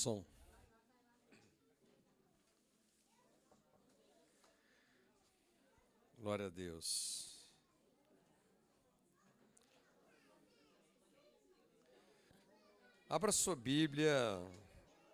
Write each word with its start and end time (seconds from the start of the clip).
Som. 0.00 0.24
Glória 6.16 6.46
a 6.46 6.48
Deus. 6.48 7.46
Abra 13.10 13.30
sua 13.30 13.54
Bíblia 13.54 14.14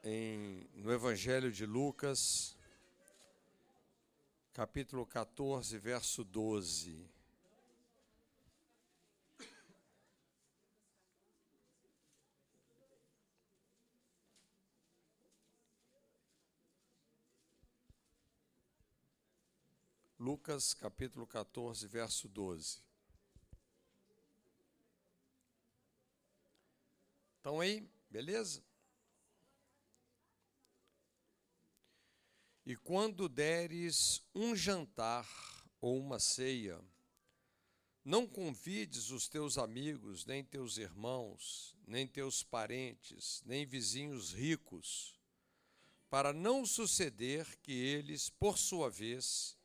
em, 0.05 0.71
no 0.75 0.93
Evangelho 0.93 1.51
de 1.51 1.67
Lucas, 1.67 2.57
capítulo 4.53 5.05
14, 5.05 5.77
verso 5.79 6.23
12. 6.23 7.16
Lucas 20.27 20.75
capítulo 20.75 21.25
14, 21.25 21.87
verso 21.87 22.29
12. 22.29 22.83
Estão 27.37 27.61
aí? 27.61 27.89
Beleza? 28.11 28.61
E 32.67 32.75
quando 32.75 33.29
deres 33.29 34.21
um 34.35 34.57
jantar 34.57 35.29
ou 35.81 35.97
uma 35.97 36.19
ceia, 36.19 36.83
não 38.05 38.27
convides 38.27 39.11
os 39.11 39.29
teus 39.29 39.57
amigos, 39.57 40.27
nem 40.27 40.43
teus 40.43 40.77
irmãos, 40.77 41.77
nem 41.87 42.05
teus 42.05 42.43
parentes, 42.43 43.45
nem 43.47 43.65
vizinhos 43.65 44.33
ricos, 44.33 45.17
para 46.11 46.33
não 46.33 46.67
suceder 46.67 47.47
que 47.61 47.71
eles, 47.71 48.29
por 48.29 48.59
sua 48.59 48.91
vez, 48.91 49.57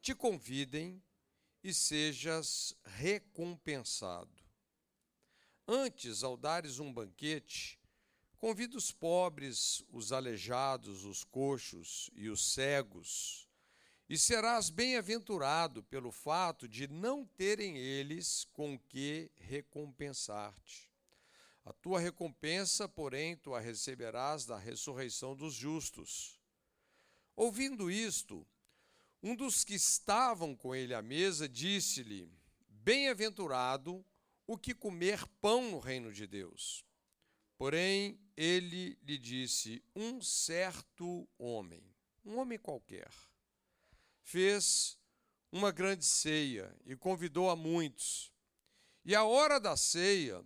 te 0.00 0.14
convidem 0.14 1.02
e 1.62 1.74
sejas 1.74 2.74
recompensado. 2.84 4.42
Antes, 5.66 6.24
ao 6.24 6.36
dares 6.36 6.78
um 6.78 6.92
banquete, 6.92 7.78
convida 8.38 8.76
os 8.76 8.90
pobres, 8.90 9.84
os 9.90 10.12
aleijados, 10.12 11.04
os 11.04 11.22
coxos 11.22 12.10
e 12.14 12.28
os 12.28 12.52
cegos, 12.52 13.46
e 14.08 14.18
serás 14.18 14.70
bem-aventurado 14.70 15.84
pelo 15.84 16.10
fato 16.10 16.66
de 16.66 16.88
não 16.88 17.24
terem 17.24 17.76
eles 17.76 18.44
com 18.52 18.76
que 18.76 19.30
recompensar-te. 19.36 20.90
A 21.64 21.72
tua 21.72 22.00
recompensa, 22.00 22.88
porém, 22.88 23.36
tu 23.36 23.54
a 23.54 23.60
receberás 23.60 24.44
da 24.44 24.58
ressurreição 24.58 25.36
dos 25.36 25.54
justos. 25.54 26.40
Ouvindo 27.36 27.88
isto, 27.88 28.44
um 29.22 29.36
dos 29.36 29.64
que 29.64 29.74
estavam 29.74 30.54
com 30.54 30.74
ele 30.74 30.94
à 30.94 31.02
mesa 31.02 31.48
disse-lhe: 31.48 32.32
Bem-aventurado 32.68 34.04
o 34.46 34.56
que 34.56 34.74
comer 34.74 35.26
pão 35.40 35.70
no 35.70 35.78
reino 35.78 36.12
de 36.12 36.26
Deus. 36.26 36.84
Porém, 37.56 38.18
ele 38.36 38.98
lhe 39.02 39.18
disse: 39.18 39.84
Um 39.94 40.22
certo 40.22 41.28
homem, 41.38 41.84
um 42.24 42.38
homem 42.38 42.58
qualquer, 42.58 43.10
fez 44.22 44.98
uma 45.52 45.70
grande 45.70 46.04
ceia 46.04 46.74
e 46.86 46.96
convidou 46.96 47.50
a 47.50 47.56
muitos. 47.56 48.32
E 49.04 49.14
à 49.14 49.24
hora 49.24 49.60
da 49.60 49.76
ceia, 49.76 50.42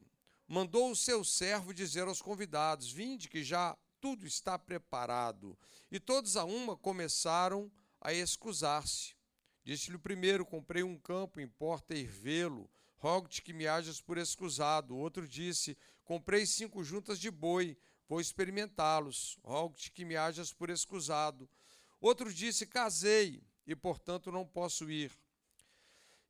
mandou 0.49 0.91
o 0.91 0.97
seu 0.97 1.23
servo 1.25 1.73
dizer 1.73 2.09
aos 2.09 2.21
convidados: 2.21 2.91
Vinde, 2.91 3.29
que 3.29 3.45
já 3.45 3.77
tudo 4.01 4.27
está 4.27 4.59
preparado. 4.59 5.59
E 5.91 6.01
todos 6.01 6.37
a 6.37 6.45
uma 6.45 6.77
começaram 6.77 7.71
a 7.71 7.84
a 8.05 8.13
excusar-se. 8.13 9.17
Disse-lhe 9.65 9.97
o 9.97 10.01
primeiro: 10.01 10.45
Comprei 10.45 10.83
um 10.83 10.99
campo, 10.99 11.41
importa 11.41 11.95
ir 11.95 12.07
vê-lo. 12.07 12.71
Rogo-te 12.99 13.43
que 13.43 13.53
me 13.53 13.67
hajas 13.67 14.01
por 14.01 14.19
excusado. 14.19 14.95
O 14.95 14.99
outro 14.99 15.27
disse: 15.27 15.77
Comprei 16.05 16.47
cinco 16.47 16.85
juntas 16.85 17.19
de 17.19 17.31
boi, 17.31 17.77
vou 18.07 18.21
experimentá-los. 18.21 19.39
Rogo-te 19.43 19.91
que 19.91 20.05
me 20.05 20.17
hajas 20.17 20.53
por 20.53 20.69
excusado. 20.69 21.49
Outro 22.01 22.33
disse: 22.33 22.67
Casei, 22.67 23.43
e 23.67 23.75
portanto 23.75 24.31
não 24.31 24.47
posso 24.47 24.91
ir. 24.91 25.11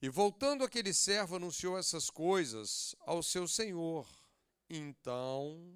E 0.01 0.09
voltando 0.09 0.65
aquele 0.65 0.95
servo, 0.95 1.37
anunciou 1.37 1.77
essas 1.77 2.09
coisas 2.11 2.95
ao 3.01 3.23
seu 3.23 3.49
senhor. 3.49 4.07
Então, 4.69 5.75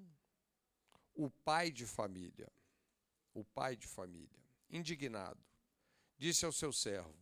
o 1.13 1.29
pai 1.29 1.71
de 1.71 1.85
família, 1.85 2.51
o 3.33 3.43
pai 3.43 3.75
de 3.75 3.87
família, 3.87 4.39
indignado, 4.69 5.48
disse 6.19 6.45
ao 6.45 6.51
seu 6.51 6.71
servo: 6.73 7.15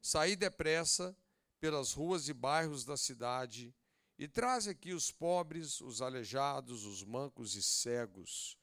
Saí 0.00 0.36
depressa 0.36 1.16
pelas 1.58 1.92
ruas 1.92 2.28
e 2.28 2.34
bairros 2.34 2.84
da 2.84 2.96
cidade 2.96 3.74
e 4.18 4.28
traze 4.28 4.70
aqui 4.70 4.92
os 4.92 5.10
pobres, 5.10 5.80
os 5.80 6.00
aleijados, 6.00 6.84
os 6.84 7.02
mancos 7.02 7.54
e 7.54 7.62
cegos. 7.62 8.56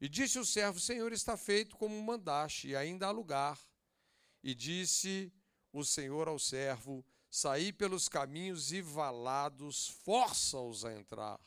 E 0.00 0.08
disse 0.08 0.38
o 0.38 0.44
servo: 0.44 0.78
Senhor, 0.78 1.12
está 1.12 1.36
feito 1.36 1.76
como 1.76 2.00
mandaste, 2.00 2.68
e 2.68 2.76
ainda 2.76 3.08
há 3.08 3.10
lugar. 3.10 3.58
E 4.42 4.54
disse 4.54 5.32
o 5.72 5.84
Senhor 5.84 6.28
ao 6.28 6.38
servo: 6.38 7.04
Saí 7.28 7.72
pelos 7.72 8.08
caminhos 8.08 8.72
e 8.72 8.80
valados, 8.80 9.88
força-os 9.88 10.84
a 10.84 10.94
entrar, 10.94 11.40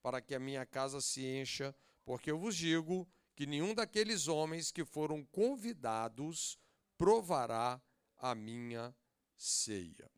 para 0.00 0.20
que 0.20 0.34
a 0.34 0.40
minha 0.40 0.64
casa 0.64 1.00
se 1.00 1.26
encha, 1.26 1.74
porque 2.04 2.30
eu 2.30 2.38
vos 2.38 2.56
digo 2.56 3.06
que 3.34 3.44
nenhum 3.44 3.74
daqueles 3.74 4.28
homens 4.28 4.70
que 4.70 4.84
foram 4.84 5.24
convidados 5.24 6.58
provará 6.96 7.80
a 8.16 8.34
minha 8.34 8.94
ceia. 9.36 10.10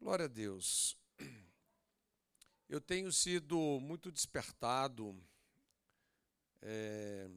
Glória 0.00 0.26
a 0.26 0.28
Deus. 0.28 0.96
Eu 2.68 2.80
tenho 2.80 3.10
sido 3.10 3.80
muito 3.80 4.12
despertado 4.12 5.16
é, 6.60 7.28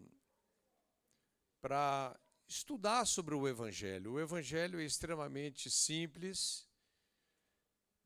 para 1.62 2.20
estudar 2.48 3.06
sobre 3.06 3.34
o 3.34 3.48
Evangelho. 3.48 4.14
O 4.14 4.20
Evangelho 4.20 4.80
é 4.80 4.84
extremamente 4.84 5.72
simples, 5.72 6.68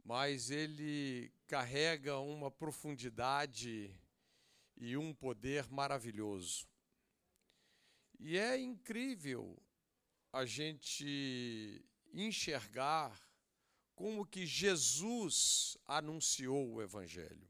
mas 0.03 0.51
ele 0.51 1.34
carrega 1.47 2.19
uma 2.19 2.51
profundidade 2.51 3.91
e 4.78 4.95
um 4.95 5.13
poder 5.13 5.67
maravilhoso. 5.72 6.67
E 8.20 8.38
é 8.38 8.59
incrível 8.59 9.62
a 10.31 10.46
gente 10.46 11.86
enxergar 12.14 13.18
como 13.94 14.26
que 14.26 14.46
Jesus 14.46 15.78
anunciou 15.86 16.74
o 16.74 16.81
evangelho. 16.81 17.48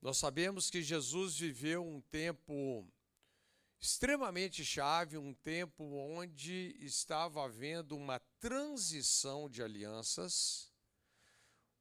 Nós 0.00 0.16
sabemos 0.16 0.70
que 0.70 0.82
Jesus 0.82 1.36
viveu 1.36 1.86
um 1.86 2.00
tempo 2.00 2.86
extremamente 3.78 4.64
chave, 4.64 5.18
um 5.18 5.34
tempo 5.34 5.84
onde 5.84 6.74
estava 6.80 7.44
havendo 7.44 7.96
uma 7.96 8.18
transição 8.38 9.48
de 9.48 9.62
alianças 9.62 10.69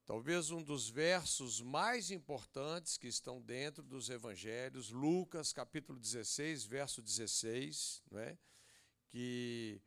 Talvez 0.10 0.50
um 0.50 0.64
dos 0.64 0.90
versos 0.90 1.62
mais 1.62 2.10
importantes 2.10 2.98
que 2.98 3.06
estão 3.06 3.40
dentro 3.40 3.84
dos 3.84 4.10
evangelhos, 4.10 4.90
Lucas 4.90 5.54
capítulo 5.54 6.00
16, 6.00 6.66
verso 6.66 7.00
16, 7.00 8.02
não 8.10 8.20
é? 8.20 8.36
que 9.10 9.80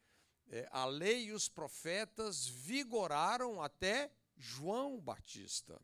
é, 0.46 0.68
a 0.70 0.84
lei 0.84 1.24
e 1.24 1.32
os 1.32 1.48
profetas 1.48 2.46
vigoraram 2.46 3.60
até 3.60 4.12
João 4.36 5.00
Batista. 5.00 5.82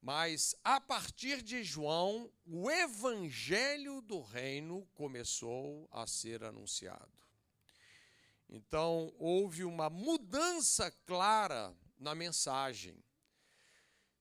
Mas 0.00 0.54
a 0.64 0.80
partir 0.80 1.42
de 1.42 1.62
João, 1.62 2.32
o 2.46 2.70
evangelho 2.70 4.00
do 4.00 4.22
reino 4.22 4.88
começou 4.94 5.86
a 5.92 6.06
ser 6.06 6.42
anunciado. 6.42 7.12
Então, 8.48 9.12
houve 9.18 9.62
uma 9.62 9.90
mudança 9.90 10.90
clara 11.04 11.76
na 11.98 12.14
mensagem. 12.14 13.04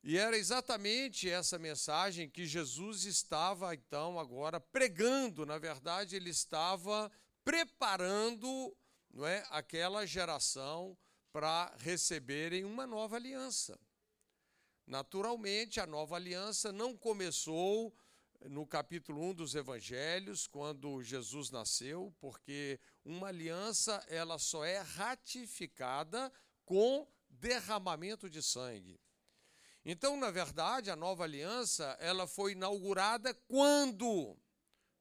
E 0.07 0.19
era 0.19 0.38
exatamente 0.38 1.28
essa 1.28 1.57
mensagem 1.57 2.30
que 2.30 2.46
Jesus 2.46 3.06
estava 3.06 3.74
então 3.74 4.19
agora 4.19 4.60
pregando, 4.60 5.48
na 5.48 5.57
verdade, 5.57 6.16
ele 6.16 6.30
estava 6.30 7.12
preparando, 7.44 8.78
não 9.12 9.25
é, 9.25 9.44
aquela 9.50 10.06
geração 10.06 10.96
para 11.34 11.74
receberem 11.80 12.63
uma 12.66 12.86
nova 12.86 13.16
aliança. 13.16 13.80
Naturalmente, 14.86 15.80
a 15.80 15.88
nova 15.88 16.18
aliança 16.18 16.72
não 16.72 16.96
começou 16.96 17.92
no 18.48 18.68
capítulo 18.68 19.19
1 19.30 19.34
dos 19.34 19.56
evangelhos, 19.56 20.46
quando 20.46 21.02
Jesus 21.02 21.50
nasceu, 21.50 22.13
porque 22.19 22.80
uma 23.04 23.30
aliança 23.30 24.06
ela 24.07 24.38
só 24.38 24.63
é 24.63 24.78
ratificada 24.78 26.31
com 26.63 27.07
derramamento 27.28 28.30
de 28.30 28.44
sangue. 28.44 29.00
Então, 29.85 30.17
na 30.17 30.31
verdade, 30.31 30.89
a 30.89 30.95
nova 30.95 31.23
aliança 31.23 31.95
ela 31.99 32.25
foi 32.25 32.53
inaugurada 32.53 33.33
quando? 33.47 34.35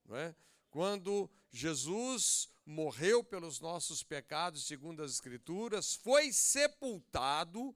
Não 0.05 0.15
é? 0.15 0.37
Quando 0.71 1.31
Jesus 1.51 2.51
morreu 2.67 3.25
pelos 3.25 3.61
nossos 3.61 4.03
pecados, 4.03 4.67
segundo 4.67 5.03
as 5.03 5.13
Escrituras, 5.13 5.95
foi 5.95 6.33
sepultado 6.33 7.75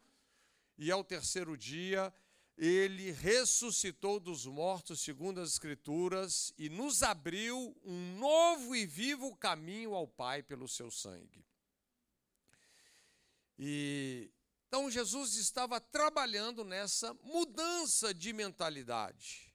e 0.76 0.90
ao 0.90 1.02
terceiro 1.02 1.56
dia 1.56 2.12
ele 2.58 3.12
ressuscitou 3.12 4.18
dos 4.18 4.44
mortos, 4.44 5.00
segundo 5.00 5.40
as 5.40 5.52
Escrituras, 5.52 6.52
e 6.58 6.68
nos 6.68 7.04
abriu 7.04 7.74
um 7.84 8.18
novo 8.18 8.74
e 8.74 8.84
vivo 8.84 9.34
caminho 9.36 9.94
ao 9.94 10.08
Pai 10.08 10.42
pelo 10.42 10.66
seu 10.66 10.90
sangue. 10.90 11.46
E 13.56 14.30
então 14.68 14.90
Jesus 14.90 15.34
estava 15.36 15.80
trabalhando 15.80 16.62
nessa 16.62 17.14
mudança 17.24 18.12
de 18.12 18.34
mentalidade. 18.34 19.48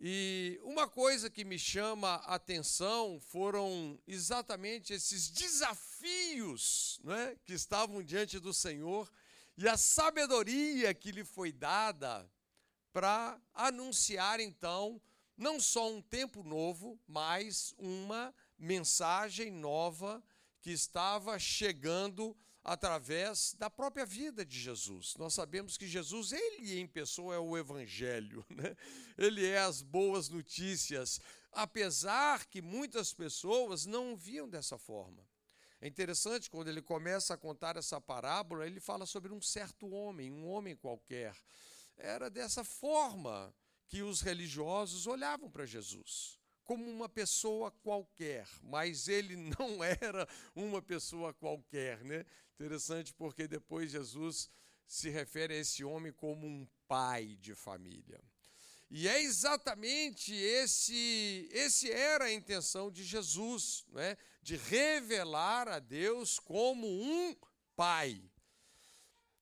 E 0.00 0.58
uma 0.62 0.88
coisa 0.88 1.28
que 1.28 1.44
me 1.44 1.58
chama 1.58 2.14
a 2.24 2.34
atenção 2.34 3.20
foram 3.20 4.00
exatamente 4.06 4.94
esses 4.94 5.28
desafios 5.28 6.98
né, 7.04 7.36
que 7.44 7.52
estavam 7.52 8.02
diante 8.02 8.38
do 8.40 8.54
Senhor 8.54 9.10
e 9.56 9.68
a 9.68 9.76
sabedoria 9.76 10.92
que 10.94 11.12
lhe 11.12 11.22
foi 11.24 11.52
dada 11.52 12.28
para 12.90 13.38
anunciar 13.52 14.40
então 14.40 15.00
não 15.36 15.60
só 15.60 15.92
um 15.92 16.00
tempo 16.00 16.42
novo, 16.42 16.98
mas 17.06 17.74
uma 17.76 18.34
mensagem 18.58 19.50
nova 19.50 20.22
que 20.62 20.70
estava 20.70 21.38
chegando 21.38 22.36
através 22.64 23.54
da 23.58 23.68
própria 23.68 24.06
vida 24.06 24.44
de 24.44 24.58
Jesus. 24.58 25.14
Nós 25.18 25.34
sabemos 25.34 25.76
que 25.76 25.86
Jesus, 25.86 26.32
ele 26.32 26.80
em 26.80 26.86
pessoa 26.86 27.34
é 27.34 27.38
o 27.38 27.58
evangelho, 27.58 28.44
né? 28.48 28.74
Ele 29.18 29.44
é 29.44 29.58
as 29.58 29.82
boas 29.82 30.30
notícias, 30.30 31.20
apesar 31.52 32.46
que 32.46 32.62
muitas 32.62 33.12
pessoas 33.12 33.84
não 33.84 34.16
viam 34.16 34.48
dessa 34.48 34.78
forma. 34.78 35.22
É 35.78 35.86
interessante 35.86 36.48
quando 36.48 36.68
ele 36.68 36.80
começa 36.80 37.34
a 37.34 37.36
contar 37.36 37.76
essa 37.76 38.00
parábola, 38.00 38.66
ele 38.66 38.80
fala 38.80 39.04
sobre 39.04 39.30
um 39.30 39.42
certo 39.42 39.90
homem, 39.90 40.32
um 40.32 40.48
homem 40.48 40.74
qualquer. 40.74 41.36
Era 41.98 42.30
dessa 42.30 42.64
forma 42.64 43.54
que 43.86 44.00
os 44.02 44.22
religiosos 44.22 45.06
olhavam 45.06 45.50
para 45.50 45.66
Jesus 45.66 46.42
como 46.64 46.90
uma 46.90 47.08
pessoa 47.08 47.70
qualquer, 47.70 48.48
mas 48.62 49.08
ele 49.08 49.36
não 49.58 49.82
era 49.84 50.28
uma 50.54 50.82
pessoa 50.82 51.32
qualquer, 51.32 52.02
né? 52.04 52.24
Interessante 52.54 53.12
porque 53.12 53.46
depois 53.46 53.90
Jesus 53.90 54.50
se 54.86 55.10
refere 55.10 55.54
a 55.54 55.58
esse 55.58 55.84
homem 55.84 56.12
como 56.12 56.46
um 56.46 56.66
pai 56.86 57.36
de 57.40 57.54
família. 57.54 58.20
E 58.90 59.08
é 59.08 59.20
exatamente 59.22 60.32
esse, 60.32 61.48
esse 61.52 61.90
era 61.90 62.26
a 62.26 62.32
intenção 62.32 62.90
de 62.90 63.02
Jesus, 63.02 63.84
né? 63.88 64.16
de 64.40 64.56
revelar 64.56 65.68
a 65.68 65.78
Deus 65.78 66.38
como 66.38 66.86
um 66.86 67.34
pai. 67.74 68.22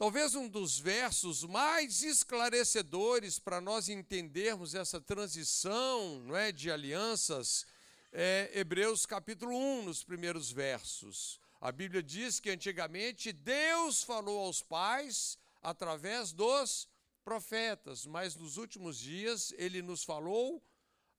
Talvez 0.03 0.35
um 0.35 0.49
dos 0.49 0.81
versos 0.81 1.45
mais 1.45 2.03
esclarecedores 2.03 3.39
para 3.39 3.61
nós 3.61 3.89
entendermos 3.89 4.75
essa 4.75 5.01
transição 5.01 6.19
não 6.25 6.35
é, 6.35 6.51
de 6.51 6.73
alianças 6.73 7.65
é 8.11 8.51
Hebreus 8.53 9.07
capítulo 9.07 9.57
1, 9.57 9.85
nos 9.85 10.03
primeiros 10.03 10.51
versos. 10.51 11.39
A 11.61 11.71
Bíblia 11.71 12.03
diz 12.03 12.41
que 12.41 12.51
antigamente 12.51 13.33
Deus 13.33 14.03
falou 14.03 14.41
aos 14.41 14.61
pais 14.61 15.39
através 15.63 16.33
dos 16.33 16.89
profetas, 17.25 18.05
mas 18.05 18.35
nos 18.35 18.57
últimos 18.57 18.99
dias 18.99 19.55
ele 19.57 19.81
nos 19.83 20.03
falou 20.03 20.61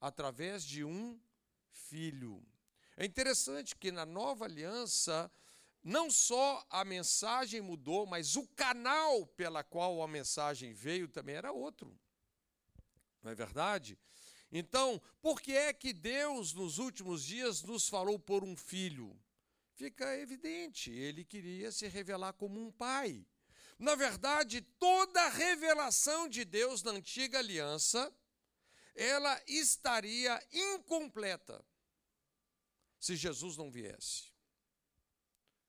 através 0.02 0.62
de 0.62 0.84
um 0.84 1.18
filho. 1.72 2.46
É 2.98 3.06
interessante 3.06 3.78
que 3.78 3.94
na 3.94 4.06
nova 4.06 4.44
aliança 4.44 5.32
não 5.84 6.10
só 6.10 6.66
a 6.70 6.86
mensagem 6.86 7.60
mudou, 7.60 8.06
mas 8.06 8.38
o 8.38 8.48
canal 8.48 9.28
pela 9.28 9.64
qual 9.64 10.02
a 10.02 10.08
mensagem 10.08 10.72
veio 10.74 11.10
também 11.10 11.36
era 11.36 11.52
outro. 11.52 12.00
Não 13.22 13.32
é 13.32 13.36
verdade? 13.36 14.00
Então, 14.50 15.02
por 15.22 15.42
que 15.42 15.52
é 15.52 15.74
que 15.74 15.92
Deus 15.92 16.54
nos 16.54 16.78
últimos 16.78 17.26
dias 17.26 17.64
nos 17.64 17.90
falou 17.90 18.18
por 18.18 18.44
um 18.44 18.56
filho? 18.56 19.20
Fica 19.74 20.18
evidente, 20.18 20.92
ele 20.92 21.26
queria 21.26 21.72
se 21.72 21.88
revelar 21.88 22.34
como 22.34 22.62
um 22.62 22.72
pai. 22.72 23.26
Na 23.78 23.96
verdade, 23.96 24.62
toda 24.62 25.20
a 25.22 25.30
revelação 25.30 26.30
de 26.30 26.46
Deus 26.46 26.84
na 26.84 26.92
antiga 26.92 27.40
aliança, 27.40 28.14
ela 28.96 29.42
estaria 29.48 30.42
incompleta 30.52 31.66
se 33.00 33.16
Jesus 33.16 33.58
não 33.58 33.72
viesse 33.72 34.33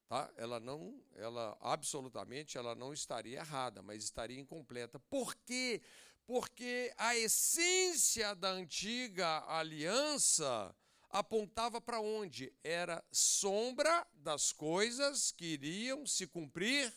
tá? 0.08 0.30
ela 0.36 0.60
não, 0.60 1.02
ela 1.14 1.56
absolutamente 1.60 2.56
ela 2.56 2.74
não 2.74 2.92
estaria 2.92 3.38
errada, 3.38 3.82
mas 3.82 4.04
estaria 4.04 4.38
incompleta. 4.38 4.98
Por 4.98 5.34
quê? 5.36 5.82
Porque 6.26 6.92
a 6.96 7.16
essência 7.16 8.34
da 8.34 8.50
antiga 8.50 9.44
aliança 9.46 10.74
apontava 11.10 11.80
para 11.80 12.00
onde? 12.00 12.52
Era 12.62 13.04
sombra 13.12 14.06
das 14.14 14.52
coisas 14.52 15.30
que 15.30 15.44
iriam 15.44 16.06
se 16.06 16.26
cumprir 16.26 16.92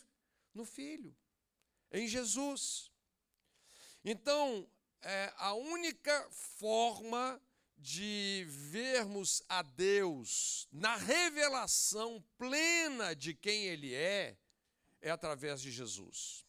no 0.54 0.64
Filho, 0.64 1.14
em 1.92 2.08
Jesus. 2.08 2.90
Então, 4.04 4.68
é, 5.02 5.32
a 5.36 5.54
única 5.54 6.28
forma 6.30 7.40
de 7.78 8.44
vermos 8.48 9.42
a 9.48 9.62
Deus 9.62 10.66
na 10.72 10.96
revelação 10.96 12.22
plena 12.36 13.14
de 13.14 13.32
quem 13.32 13.66
Ele 13.66 13.94
é, 13.94 14.36
é 15.00 15.10
através 15.10 15.62
de 15.62 15.70
Jesus. 15.70 16.44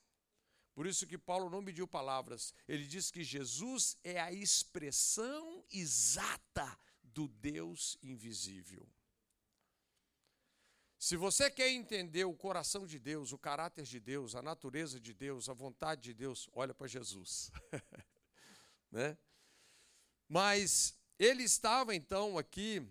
Por 0.74 0.88
isso 0.88 1.06
que 1.06 1.18
Paulo 1.18 1.50
não 1.50 1.62
mediu 1.62 1.88
palavras, 1.88 2.54
ele 2.68 2.88
diz 2.88 3.12
que 3.12 3.22
Jesus 3.24 3.98
é 4.04 4.20
a 4.20 4.32
expressão 4.32 5.64
exata 5.70 6.80
do 7.04 7.28
Deus 7.28 7.98
invisível. 8.02 8.88
Se 10.98 11.16
você 11.16 11.50
quer 11.50 11.70
entender 11.70 12.26
o 12.26 12.36
coração 12.36 12.86
de 12.86 13.00
Deus, 13.00 13.32
o 13.32 13.38
caráter 13.38 13.84
de 13.84 14.00
Deus, 14.00 14.36
a 14.36 14.42
natureza 14.42 15.00
de 15.00 15.14
Deus, 15.14 15.48
a 15.48 15.54
vontade 15.54 16.02
de 16.02 16.14
Deus, 16.14 16.50
olha 16.54 16.74
para 16.74 16.88
Jesus. 16.88 17.52
né? 18.92 19.18
Mas 20.28 20.99
ele 21.20 21.44
estava 21.44 21.94
então 21.94 22.38
aqui 22.38 22.82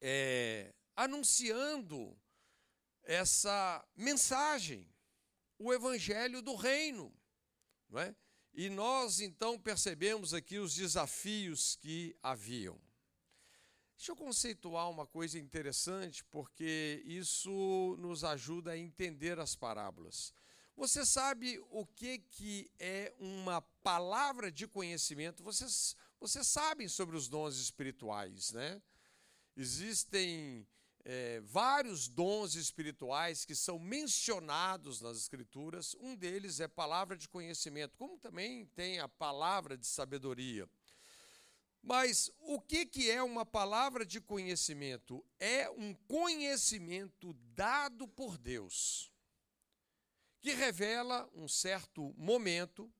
é, 0.00 0.74
anunciando 0.96 2.16
essa 3.04 3.86
mensagem, 3.94 4.88
o 5.58 5.72
evangelho 5.72 6.40
do 6.40 6.56
reino. 6.56 7.14
Não 7.88 8.00
é? 8.00 8.16
E 8.54 8.70
nós 8.70 9.20
então 9.20 9.58
percebemos 9.58 10.32
aqui 10.32 10.58
os 10.58 10.74
desafios 10.74 11.76
que 11.76 12.16
haviam. 12.22 12.80
Deixa 13.96 14.12
eu 14.12 14.16
conceituar 14.16 14.88
uma 14.88 15.06
coisa 15.06 15.38
interessante, 15.38 16.24
porque 16.26 17.02
isso 17.04 17.96
nos 17.98 18.24
ajuda 18.24 18.72
a 18.72 18.78
entender 18.78 19.38
as 19.38 19.54
parábolas. 19.54 20.32
Você 20.76 21.04
sabe 21.04 21.58
o 21.70 21.84
que, 21.84 22.18
que 22.18 22.70
é 22.78 23.12
uma 23.18 23.60
palavra 23.60 24.52
de 24.52 24.68
conhecimento? 24.68 25.42
Vocês 25.42 25.96
vocês 26.20 26.46
sabem 26.46 26.88
sobre 26.88 27.16
os 27.16 27.28
dons 27.28 27.56
espirituais, 27.58 28.52
né? 28.52 28.82
Existem 29.56 30.66
é, 31.04 31.40
vários 31.40 32.08
dons 32.08 32.54
espirituais 32.54 33.44
que 33.44 33.54
são 33.54 33.78
mencionados 33.78 35.00
nas 35.00 35.16
Escrituras. 35.16 35.94
Um 36.00 36.14
deles 36.14 36.60
é 36.60 36.68
palavra 36.68 37.16
de 37.16 37.28
conhecimento, 37.28 37.96
como 37.96 38.18
também 38.18 38.66
tem 38.66 38.98
a 38.98 39.08
palavra 39.08 39.76
de 39.76 39.86
sabedoria. 39.86 40.68
Mas 41.82 42.30
o 42.40 42.60
que, 42.60 42.84
que 42.84 43.10
é 43.10 43.22
uma 43.22 43.46
palavra 43.46 44.04
de 44.04 44.20
conhecimento? 44.20 45.24
É 45.38 45.70
um 45.70 45.94
conhecimento 45.94 47.32
dado 47.54 48.06
por 48.08 48.36
Deus, 48.36 49.12
que 50.40 50.52
revela 50.52 51.28
um 51.34 51.48
certo 51.48 52.12
momento, 52.16 52.92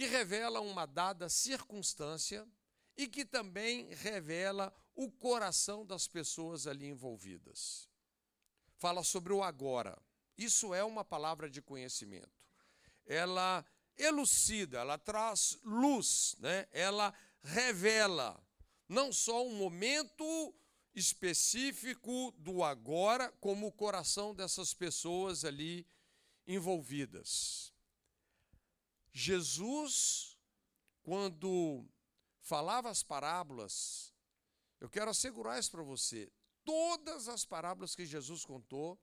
que 0.00 0.06
revela 0.06 0.62
uma 0.62 0.86
dada 0.86 1.28
circunstância 1.28 2.48
e 2.96 3.06
que 3.06 3.22
também 3.22 3.92
revela 3.92 4.74
o 4.94 5.10
coração 5.10 5.84
das 5.84 6.08
pessoas 6.08 6.66
ali 6.66 6.86
envolvidas. 6.88 7.86
Fala 8.78 9.04
sobre 9.04 9.34
o 9.34 9.42
agora. 9.42 10.00
Isso 10.38 10.72
é 10.72 10.82
uma 10.82 11.04
palavra 11.04 11.50
de 11.50 11.60
conhecimento. 11.60 12.32
Ela 13.04 13.62
elucida, 13.94 14.78
ela 14.78 14.96
traz 14.96 15.58
luz, 15.62 16.34
né? 16.38 16.66
ela 16.72 17.12
revela 17.42 18.42
não 18.88 19.12
só 19.12 19.46
um 19.46 19.54
momento 19.54 20.54
específico 20.94 22.32
do 22.38 22.64
agora, 22.64 23.30
como 23.32 23.66
o 23.66 23.72
coração 23.72 24.34
dessas 24.34 24.72
pessoas 24.72 25.44
ali 25.44 25.86
envolvidas. 26.46 27.70
Jesus, 29.12 30.38
quando 31.02 31.84
falava 32.40 32.90
as 32.90 33.02
parábolas, 33.02 34.14
eu 34.80 34.88
quero 34.88 35.10
assegurar 35.10 35.58
isso 35.58 35.70
para 35.70 35.82
você, 35.82 36.30
todas 36.64 37.28
as 37.28 37.44
parábolas 37.44 37.94
que 37.94 38.06
Jesus 38.06 38.44
contou 38.44 38.98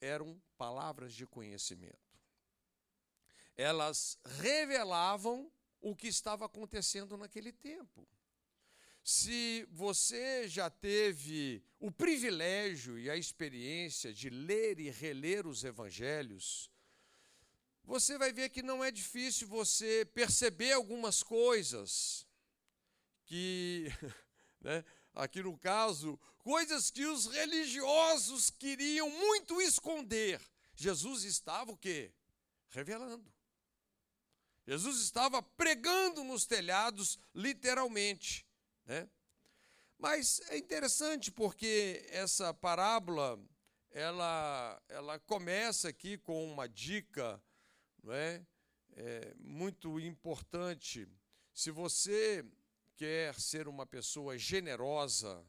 eram 0.00 0.40
palavras 0.56 1.14
de 1.14 1.26
conhecimento. 1.26 1.98
Elas 3.56 4.18
revelavam 4.24 5.50
o 5.80 5.94
que 5.94 6.08
estava 6.08 6.44
acontecendo 6.46 7.16
naquele 7.16 7.52
tempo. 7.52 8.06
Se 9.02 9.66
você 9.70 10.46
já 10.46 10.68
teve 10.68 11.64
o 11.80 11.90
privilégio 11.90 12.98
e 12.98 13.08
a 13.08 13.16
experiência 13.16 14.12
de 14.12 14.28
ler 14.28 14.78
e 14.78 14.90
reler 14.90 15.46
os 15.46 15.64
evangelhos, 15.64 16.70
você 17.88 18.18
vai 18.18 18.34
ver 18.34 18.50
que 18.50 18.62
não 18.62 18.84
é 18.84 18.90
difícil 18.90 19.48
você 19.48 20.04
perceber 20.04 20.72
algumas 20.72 21.22
coisas 21.22 22.28
que, 23.24 23.86
né, 24.60 24.84
aqui 25.14 25.42
no 25.42 25.56
caso, 25.56 26.20
coisas 26.36 26.90
que 26.90 27.06
os 27.06 27.24
religiosos 27.28 28.50
queriam 28.50 29.08
muito 29.08 29.58
esconder. 29.62 30.38
Jesus 30.76 31.24
estava 31.24 31.72
o 31.72 31.78
quê? 31.78 32.12
Revelando. 32.68 33.32
Jesus 34.66 35.00
estava 35.00 35.40
pregando 35.42 36.22
nos 36.22 36.44
telhados, 36.44 37.18
literalmente. 37.34 38.46
Né? 38.84 39.08
Mas 39.96 40.42
é 40.50 40.58
interessante 40.58 41.32
porque 41.32 42.06
essa 42.10 42.52
parábola 42.52 43.42
ela, 43.90 44.82
ela 44.90 45.18
começa 45.20 45.88
aqui 45.88 46.18
com 46.18 46.44
uma 46.52 46.68
dica 46.68 47.42
não 48.08 48.14
é? 48.14 48.42
é 48.96 49.34
muito 49.38 50.00
importante. 50.00 51.06
Se 51.52 51.70
você 51.70 52.42
quer 52.96 53.38
ser 53.38 53.68
uma 53.68 53.84
pessoa 53.84 54.38
generosa, 54.38 55.44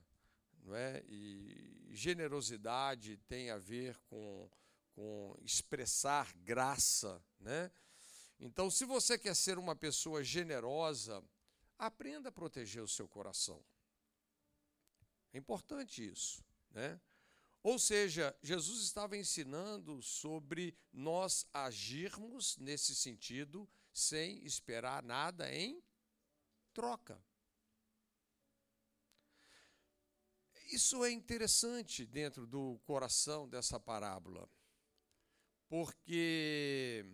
não 0.63 0.75
é? 0.75 1.01
e 1.07 1.87
generosidade 1.91 3.15
tem 3.29 3.49
a 3.49 3.57
ver 3.57 3.97
com, 4.09 4.49
com 4.93 5.37
expressar 5.41 6.33
graça, 6.35 7.23
né? 7.39 7.71
Então, 8.41 8.69
se 8.69 8.85
você 8.85 9.17
quer 9.17 9.35
ser 9.35 9.57
uma 9.57 9.75
pessoa 9.75 10.23
generosa, 10.23 11.23
aprenda 11.77 12.27
a 12.27 12.31
proteger 12.31 12.83
o 12.83 12.87
seu 12.87 13.07
coração. 13.07 13.63
É 15.33 15.37
importante 15.37 16.05
isso, 16.05 16.43
né? 16.71 16.99
Ou 17.69 17.77
seja, 17.77 18.35
Jesus 18.41 18.81
estava 18.81 19.15
ensinando 19.15 20.01
sobre 20.01 20.75
nós 20.91 21.45
agirmos 21.53 22.57
nesse 22.57 22.95
sentido 22.95 23.69
sem 23.93 24.43
esperar 24.43 25.03
nada 25.03 25.53
em 25.53 25.79
troca. 26.73 27.23
Isso 30.71 31.05
é 31.05 31.11
interessante 31.11 32.07
dentro 32.07 32.47
do 32.47 32.79
coração 32.85 33.47
dessa 33.47 33.79
parábola, 33.79 34.49
porque 35.67 37.05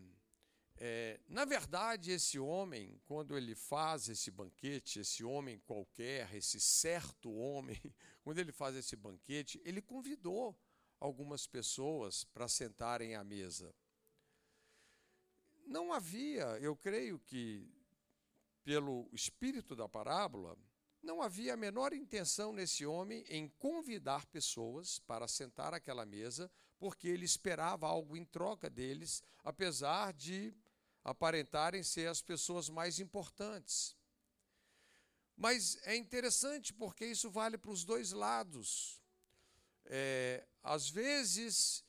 é, 0.78 1.20
na 1.28 1.46
verdade, 1.46 2.12
esse 2.12 2.38
homem, 2.38 3.00
quando 3.06 3.38
ele 3.38 3.56
faz 3.56 4.10
esse 4.10 4.30
banquete, 4.30 5.00
esse 5.00 5.24
homem 5.24 5.60
qualquer, 5.60 6.34
esse 6.34 6.60
certo 6.60 7.34
homem, 7.34 7.80
quando 8.26 8.40
ele 8.40 8.52
faz 8.52 8.76
esse 8.76 8.96
banquete, 8.96 9.62
ele 9.64 9.84
convidou 9.84 10.60
algumas 11.00 11.46
pessoas 11.46 12.24
para 12.24 12.48
sentarem 12.48 13.14
à 13.14 13.24
mesa. 13.24 13.72
Não 15.68 15.94
havia, 15.94 16.58
eu 16.60 16.76
creio 16.76 17.20
que, 17.20 17.72
pelo 18.64 19.08
espírito 19.14 19.76
da 19.76 19.88
parábola, 19.88 20.58
não 21.04 21.22
havia 21.22 21.54
a 21.54 21.58
menor 21.58 21.94
intenção 21.94 22.52
nesse 22.52 22.84
homem 22.84 23.24
em 23.30 23.48
convidar 23.48 24.26
pessoas 24.26 24.98
para 24.98 25.28
sentar 25.28 25.76
àquela 25.76 26.04
mesa, 26.04 26.50
porque 26.80 27.08
ele 27.08 27.26
esperava 27.26 27.86
algo 27.86 28.18
em 28.18 28.26
troca 28.26 28.72
deles, 28.72 29.22
apesar 29.44 30.12
de 30.14 30.52
aparentarem 31.04 31.84
ser 31.84 32.08
as 32.08 32.24
pessoas 32.24 32.70
mais 32.70 33.00
importantes. 33.00 33.96
Mas 35.36 35.78
é 35.84 35.96
interessante 35.96 36.74
porque 36.74 37.06
isso 37.06 37.30
vale 37.30 37.58
para 37.58 37.72
os 37.72 37.84
dois 37.84 38.12
lados. 38.12 39.02
É, 39.86 40.46
às 40.64 40.90
vezes, 40.90 41.84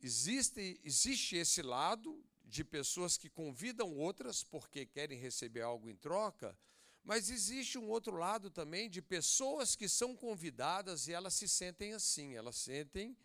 existe, 0.00 0.80
existe 0.82 1.36
esse 1.36 1.62
lado 1.62 2.24
de 2.44 2.64
pessoas 2.64 3.16
que 3.16 3.28
convidam 3.28 3.92
outras 3.94 4.42
porque 4.42 4.86
querem 4.86 5.18
receber 5.18 5.62
algo 5.62 5.90
em 5.90 5.96
troca, 5.96 6.58
mas 7.02 7.30
existe 7.30 7.78
um 7.78 7.88
outro 7.88 8.16
lado 8.16 8.50
também 8.50 8.90
de 8.90 9.00
pessoas 9.00 9.76
que 9.76 9.88
são 9.88 10.16
convidadas 10.16 11.06
e 11.06 11.12
elas 11.12 11.34
se 11.34 11.48
sentem 11.48 11.92
assim, 11.92 12.34
elas 12.34 12.56
sentem 12.56 13.16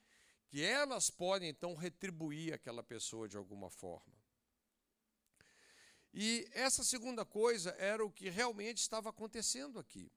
que 0.48 0.62
elas 0.62 1.10
podem 1.10 1.50
então 1.50 1.74
retribuir 1.76 2.54
aquela 2.54 2.84
pessoa 2.84 3.28
de 3.28 3.38
alguma 3.38 3.70
forma. 3.70 4.11
E 6.14 6.48
essa 6.52 6.84
segunda 6.84 7.26
coisa 7.26 7.72
era 7.78 8.04
o 8.06 8.12
que 8.12 8.30
realmente 8.30 8.80
estava 8.80 9.10
acontecendo 9.10 9.80
aqui. 9.80 10.12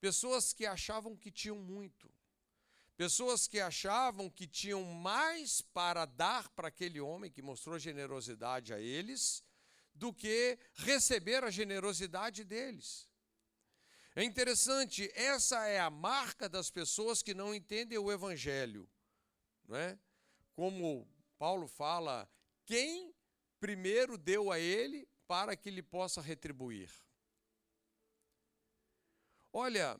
Pessoas 0.00 0.52
que 0.52 0.66
achavam 0.66 1.16
que 1.16 1.30
tinham 1.30 1.56
muito. 1.56 2.12
Pessoas 2.96 3.48
que 3.48 3.58
achavam 3.58 4.30
que 4.30 4.46
tinham 4.46 4.84
mais 4.84 5.60
para 5.60 6.04
dar 6.04 6.48
para 6.50 6.68
aquele 6.68 7.00
homem 7.00 7.30
que 7.30 7.42
mostrou 7.42 7.78
generosidade 7.78 8.72
a 8.72 8.78
eles 8.78 9.42
do 9.94 10.12
que 10.12 10.58
receber 10.74 11.42
a 11.42 11.50
generosidade 11.50 12.44
deles. 12.44 13.08
É 14.14 14.22
interessante, 14.22 15.10
essa 15.14 15.66
é 15.66 15.80
a 15.80 15.90
marca 15.90 16.48
das 16.48 16.70
pessoas 16.70 17.22
que 17.22 17.32
não 17.32 17.54
entendem 17.54 17.98
o 17.98 18.12
evangelho, 18.12 18.88
não 19.66 19.76
é? 19.76 19.98
Como 20.54 21.08
Paulo 21.38 21.66
fala, 21.66 22.30
quem 22.66 23.11
primeiro 23.62 24.18
deu 24.18 24.50
a 24.50 24.58
ele 24.58 25.08
para 25.24 25.54
que 25.54 25.68
ele 25.68 25.84
possa 25.84 26.20
retribuir. 26.20 26.90
Olha, 29.52 29.96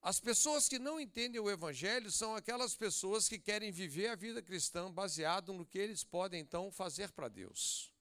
as 0.00 0.20
pessoas 0.20 0.68
que 0.68 0.78
não 0.78 1.00
entendem 1.00 1.40
o 1.40 1.50
evangelho 1.50 2.08
são 2.12 2.36
aquelas 2.36 2.76
pessoas 2.76 3.28
que 3.28 3.36
querem 3.36 3.72
viver 3.72 4.10
a 4.10 4.14
vida 4.14 4.40
cristã 4.40 4.88
baseado 4.92 5.52
no 5.52 5.66
que 5.66 5.76
eles 5.76 6.04
podem 6.04 6.40
então 6.40 6.70
fazer 6.70 7.10
para 7.10 7.26
Deus. 7.26 7.92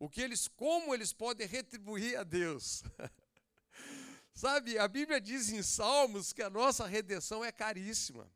O 0.00 0.10
que 0.10 0.20
eles 0.20 0.48
como 0.48 0.92
eles 0.92 1.12
podem 1.12 1.46
retribuir 1.46 2.18
a 2.18 2.24
Deus. 2.24 2.82
Sabe, 4.34 4.76
a 4.78 4.88
Bíblia 4.88 5.20
diz 5.20 5.50
em 5.50 5.62
Salmos 5.62 6.32
que 6.32 6.42
a 6.42 6.50
nossa 6.50 6.88
redenção 6.88 7.44
é 7.44 7.52
caríssima. 7.52 8.28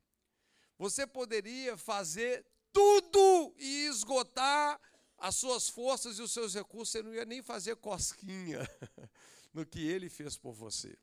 Você 0.78 1.08
poderia 1.08 1.76
fazer 1.76 2.46
tudo 2.72 3.52
e 3.58 3.86
esgotar 3.86 4.80
as 5.18 5.34
suas 5.34 5.68
forças 5.68 6.18
e 6.18 6.22
os 6.22 6.32
seus 6.32 6.54
recursos, 6.54 6.90
você 6.92 7.02
não 7.02 7.12
ia 7.12 7.24
nem 7.24 7.42
fazer 7.42 7.76
cosquinha 7.76 8.60
no 9.52 9.66
que 9.66 9.80
ele 9.80 10.08
fez 10.08 10.36
por 10.36 10.52
você. 10.52 10.96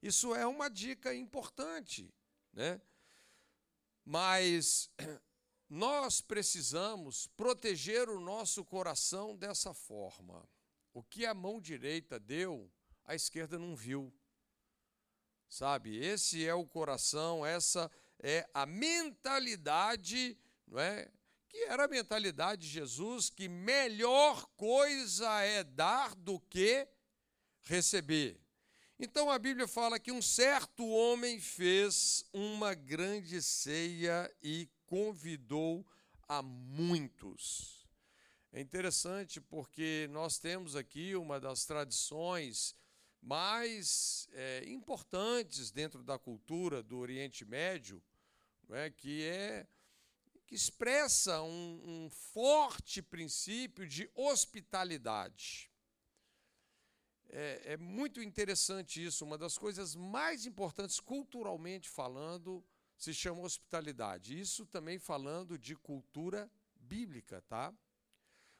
Isso 0.00 0.34
é 0.34 0.46
uma 0.46 0.70
dica 0.70 1.12
importante, 1.12 2.14
né? 2.52 2.80
Mas 4.04 4.90
nós 5.68 6.20
precisamos 6.20 7.26
proteger 7.26 8.08
o 8.08 8.20
nosso 8.20 8.64
coração 8.64 9.36
dessa 9.36 9.74
forma. 9.74 10.48
O 10.94 11.02
que 11.02 11.26
a 11.26 11.34
mão 11.34 11.60
direita 11.60 12.18
deu, 12.18 12.70
a 13.04 13.14
esquerda 13.14 13.58
não 13.58 13.74
viu. 13.74 14.12
Sabe? 15.48 15.96
Esse 15.96 16.46
é 16.46 16.54
o 16.54 16.66
coração, 16.66 17.44
essa 17.44 17.90
é 18.20 18.48
a 18.54 18.64
mentalidade, 18.64 20.38
não 20.66 20.78
é? 20.78 21.10
Que 21.48 21.64
era 21.64 21.84
a 21.84 21.88
mentalidade 21.88 22.62
de 22.62 22.68
Jesus, 22.68 23.30
que 23.30 23.48
melhor 23.48 24.46
coisa 24.56 25.40
é 25.42 25.64
dar 25.64 26.14
do 26.14 26.38
que 26.40 26.86
receber. 27.62 28.40
Então 28.98 29.30
a 29.30 29.38
Bíblia 29.38 29.68
fala 29.68 29.98
que 29.98 30.10
um 30.10 30.20
certo 30.20 30.86
homem 30.86 31.40
fez 31.40 32.24
uma 32.32 32.74
grande 32.74 33.40
ceia 33.40 34.30
e 34.42 34.68
convidou 34.86 35.86
a 36.28 36.42
muitos. 36.42 37.88
É 38.52 38.60
interessante 38.60 39.40
porque 39.40 40.08
nós 40.10 40.38
temos 40.38 40.74
aqui 40.74 41.14
uma 41.14 41.38
das 41.38 41.64
tradições 41.64 42.74
mais 43.22 44.28
é, 44.32 44.64
importantes 44.66 45.70
dentro 45.70 46.02
da 46.02 46.18
cultura 46.18 46.82
do 46.82 46.98
Oriente 46.98 47.44
Médio, 47.44 48.02
é, 48.70 48.90
que 48.90 49.22
é 49.24 49.66
que 50.48 50.54
expressa 50.54 51.42
um, 51.42 51.82
um 51.84 52.10
forte 52.10 53.02
princípio 53.02 53.86
de 53.86 54.10
hospitalidade. 54.14 55.70
É, 57.28 57.74
é, 57.74 57.76
muito 57.76 58.22
interessante 58.22 59.04
isso. 59.04 59.26
Uma 59.26 59.36
das 59.36 59.58
coisas 59.58 59.94
mais 59.94 60.46
importantes, 60.46 61.00
culturalmente 61.00 61.86
falando, 61.90 62.64
se 62.96 63.12
chama 63.12 63.42
hospitalidade. 63.42 64.40
Isso 64.40 64.64
também 64.64 64.98
falando 64.98 65.58
de 65.58 65.76
cultura 65.76 66.50
bíblica, 66.74 67.42
tá? 67.42 67.70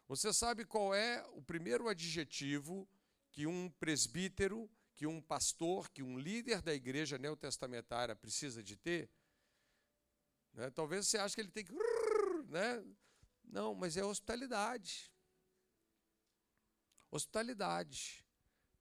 Você 0.06 0.30
sabe 0.30 0.66
qual 0.66 0.94
é 0.94 1.26
o 1.32 1.40
primeiro 1.40 1.88
adjetivo 1.88 2.86
que 3.30 3.46
um 3.46 3.70
presbítero, 3.80 4.70
que 4.94 5.06
um 5.06 5.22
pastor, 5.22 5.90
que 5.90 6.02
um 6.02 6.18
líder 6.18 6.60
da 6.60 6.74
igreja 6.74 7.16
neotestamentária 7.16 8.14
precisa 8.14 8.62
de 8.62 8.76
ter? 8.76 9.08
Né? 10.58 10.70
Talvez 10.70 11.06
você 11.06 11.16
ache 11.18 11.36
que 11.36 11.40
ele 11.40 11.52
tem 11.52 11.64
que. 11.64 11.72
Né? 12.48 12.84
Não, 13.44 13.76
mas 13.76 13.96
é 13.96 14.04
hospitalidade. 14.04 15.08
Hospitalidade. 17.12 18.26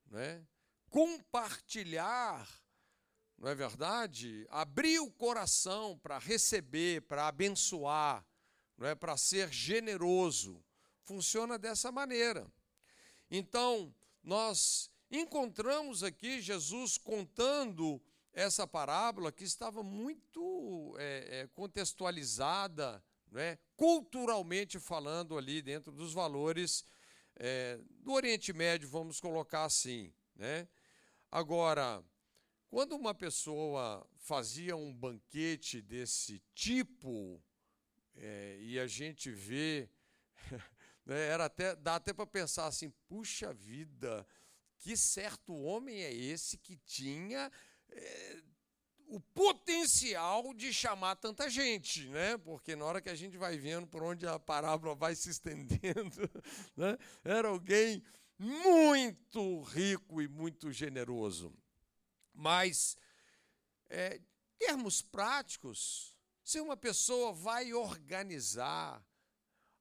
Né? 0.08 0.44
Compartilhar, 0.90 2.50
não 3.38 3.48
é 3.48 3.54
verdade? 3.54 4.48
Abrir 4.50 4.98
o 5.00 5.12
coração 5.12 6.00
para 6.00 6.18
receber, 6.18 7.04
para 7.04 7.28
abençoar, 7.28 8.26
não 8.76 8.88
é? 8.88 8.96
para 8.96 9.16
ser 9.16 9.54
generoso. 9.54 10.66
Funciona 11.04 11.60
dessa 11.60 11.92
maneira. 11.92 12.52
Então, 13.30 13.94
nós 14.24 14.90
encontramos 15.12 16.02
aqui 16.02 16.42
Jesus 16.42 16.98
contando 16.98 18.02
essa 18.38 18.68
parábola 18.68 19.32
que 19.32 19.44
estava 19.44 19.82
muito 19.82 20.96
é, 21.00 21.40
é, 21.40 21.48
contextualizada, 21.48 23.04
né, 23.32 23.58
culturalmente 23.76 24.80
falando, 24.80 25.40
ali 25.40 25.60
dentro 25.60 25.92
dos 25.92 26.14
valores 26.14 26.86
é, 27.36 27.80
do 27.90 28.12
Oriente 28.12 28.54
Médio, 28.54 28.88
vamos 28.88 29.20
colocar 29.20 29.66
assim. 29.66 30.14
Né? 30.36 30.68
Agora, 31.32 32.06
quando 32.70 32.96
uma 32.96 33.16
pessoa 33.16 34.08
fazia 34.20 34.76
um 34.76 34.94
banquete 34.94 35.82
desse 35.82 36.40
tipo, 36.54 37.42
é, 38.14 38.60
e 38.62 38.80
a 38.80 38.86
gente 38.86 39.32
vê, 39.32 39.90
né, 41.04 41.28
era 41.28 41.46
até, 41.46 41.76
dá 41.76 41.96
até 41.96 42.14
para 42.14 42.28
pensar 42.28 42.68
assim, 42.68 42.92
puxa 43.08 43.52
vida, 43.52 44.28
que 44.78 44.96
certo 44.96 45.56
homem 45.56 46.04
é 46.04 46.14
esse 46.14 46.56
que 46.60 46.78
tinha 46.78 47.52
é, 47.92 48.42
o 49.08 49.20
potencial 49.20 50.54
de 50.54 50.74
chamar 50.74 51.16
tanta 51.16 51.50
gente, 51.50 52.08
né? 52.10 52.38
Porque 52.38 52.76
na 52.76 52.86
hora 52.86 53.02
que 53.02 53.10
a 53.10 53.16
gente 53.16 53.38
vai 53.38 53.58
vendo 53.58 53.88
por 53.88 54.04
onde 54.04 54.28
a 54.28 54.38
parábola 54.38 54.96
vai 54.96 55.16
se 55.16 55.30
estendendo, 55.30 56.30
né? 56.76 56.98
era 57.24 57.48
alguém 57.48 58.04
muito 58.38 59.62
rico 59.62 60.22
e 60.22 60.28
muito 60.28 60.72
generoso. 60.72 61.54
Mas, 62.34 62.98
é, 63.90 64.20
termos 64.60 65.02
práticos, 65.02 66.16
se 66.44 66.60
uma 66.60 66.78
pessoa 66.78 67.32
vai 67.32 67.74
organizar 67.74 69.04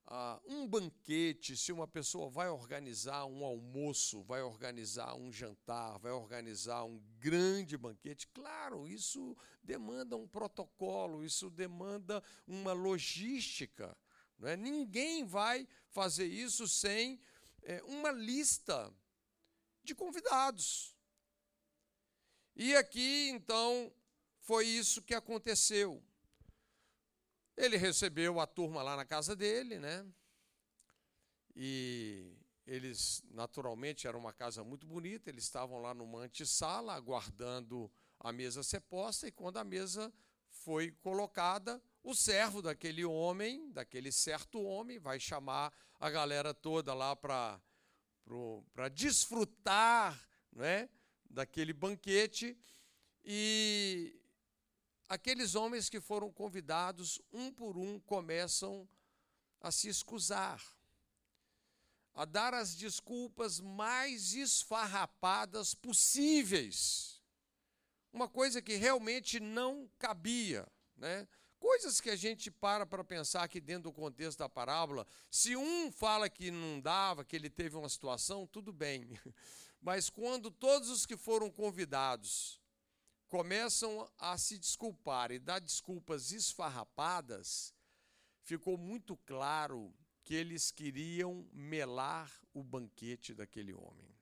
ah, 0.09 0.41
um 0.47 0.69
banquete, 0.69 1.57
se 1.57 1.73
uma 1.73 1.89
pessoa 1.89 2.31
vai 2.31 2.49
organizar 2.49 3.27
um 3.27 3.45
almoço, 3.45 4.23
vai 4.23 4.41
organizar 4.41 5.17
um 5.17 5.33
jantar, 5.33 5.99
vai 5.99 6.13
organizar 6.13 6.85
um 6.85 7.03
grande 7.19 7.77
banquete, 7.77 8.29
claro, 8.29 8.87
isso 8.87 9.37
demanda 9.65 10.17
um 10.17 10.29
protocolo, 10.29 11.25
isso 11.25 11.51
demanda 11.51 12.23
uma 12.47 12.73
logística. 12.73 13.97
Não 14.39 14.49
é? 14.49 14.57
Ninguém 14.57 15.25
vai 15.25 15.67
fazer 15.89 16.27
isso 16.27 16.69
sem 16.69 17.19
é, 17.63 17.83
uma 17.83 18.13
lista 18.13 18.95
de 19.83 19.93
convidados. 19.93 20.95
E 22.55 22.77
aqui, 22.77 23.29
então, 23.31 23.93
foi 24.39 24.67
isso 24.67 25.03
que 25.03 25.15
aconteceu. 25.15 26.01
Ele 27.57 27.77
recebeu 27.77 28.39
a 28.39 28.47
turma 28.47 28.83
lá 28.83 28.97
na 28.97 29.05
casa 29.05 29.35
dele, 29.35 29.79
né? 29.79 30.07
E 31.55 32.37
eles, 32.67 33.23
naturalmente, 33.31 34.07
era 34.07 34.17
uma 34.17 34.33
casa 34.33 34.63
muito 34.63 34.87
bonita, 34.87 35.31
eles 35.31 35.45
estavam 35.45 35.81
lá 35.81 35.95
numa 35.95 36.21
antessala, 36.21 36.93
aguardando 36.93 37.91
a 38.19 38.33
mesa 38.33 38.63
ser 38.63 38.81
posta, 38.81 39.27
e 39.27 39.33
quando 39.33 39.57
a 39.57 39.65
mesa 39.65 40.13
foi 40.49 40.91
colocada, 40.91 41.81
o 42.03 42.15
servo 42.15 42.61
daquele 42.61 43.05
homem, 43.05 43.71
daquele 43.73 44.13
certo 44.13 44.61
homem, 44.63 44.99
vai 44.99 45.19
chamar 45.19 45.73
a 45.99 46.11
galera 46.11 46.53
toda 46.53 46.93
lá 46.93 47.17
para 47.17 47.61
desfrutar 48.93 50.21
né, 50.53 50.91
daquele 51.31 51.73
banquete. 51.73 52.59
E 53.25 54.21
aqueles 55.09 55.55
homens 55.55 55.89
que 55.89 56.01
foram 56.01 56.33
convidados, 56.33 57.21
um 57.33 57.53
por 57.53 57.77
um, 57.77 57.99
começam 58.01 58.89
a 59.61 59.71
se 59.71 59.89
escusar, 59.89 60.63
a 62.15 62.25
dar 62.25 62.55
as 62.55 62.75
desculpas 62.75 63.61
mais 63.61 64.33
esfarrapadas 64.35 65.75
possíveis. 65.75 67.23
Uma 68.13 68.29
coisa 68.29 68.63
que 68.63 68.77
realmente 68.77 69.39
não 69.39 69.89
cabia, 69.99 70.67
né? 70.97 71.29
Coisas 71.59 72.01
que 72.01 72.11
a 72.11 72.17
gente 72.17 72.51
para 72.51 72.87
para 72.87 73.03
pensar 73.03 73.43
aqui 73.43 73.61
dentro 73.61 73.85
do 73.85 73.93
contexto 73.93 74.39
da 74.39 74.49
parábola. 74.49 75.07
Se 75.31 75.57
um 75.57 75.91
fala 75.91 76.29
que 76.29 76.51
não 76.51 76.81
dava, 76.81 77.25
que 77.25 77.35
ele 77.35 77.51
teve 77.51 77.77
uma 77.77 77.89
situação, 77.89 78.47
tudo 78.47 78.73
bem. 78.73 79.09
Mas 79.81 80.09
quando 80.09 80.51
todos 80.51 80.89
os 80.91 81.07
que 81.07 81.17
foram 81.17 81.51
convidados 81.51 82.61
começam 83.29 84.11
a 84.19 84.39
se 84.39 84.59
desculpar 84.59 85.31
e 85.33 85.39
dar 85.39 85.61
desculpas 85.61 86.31
esfarrapadas, 86.31 87.75
ficou 88.43 88.79
muito 88.79 89.17
claro 89.19 89.93
que 90.23 90.35
eles 90.35 90.71
queriam 90.71 91.49
melar 91.53 92.33
o 92.53 92.63
banquete 92.63 93.35
daquele 93.35 93.73
homem. 93.73 94.15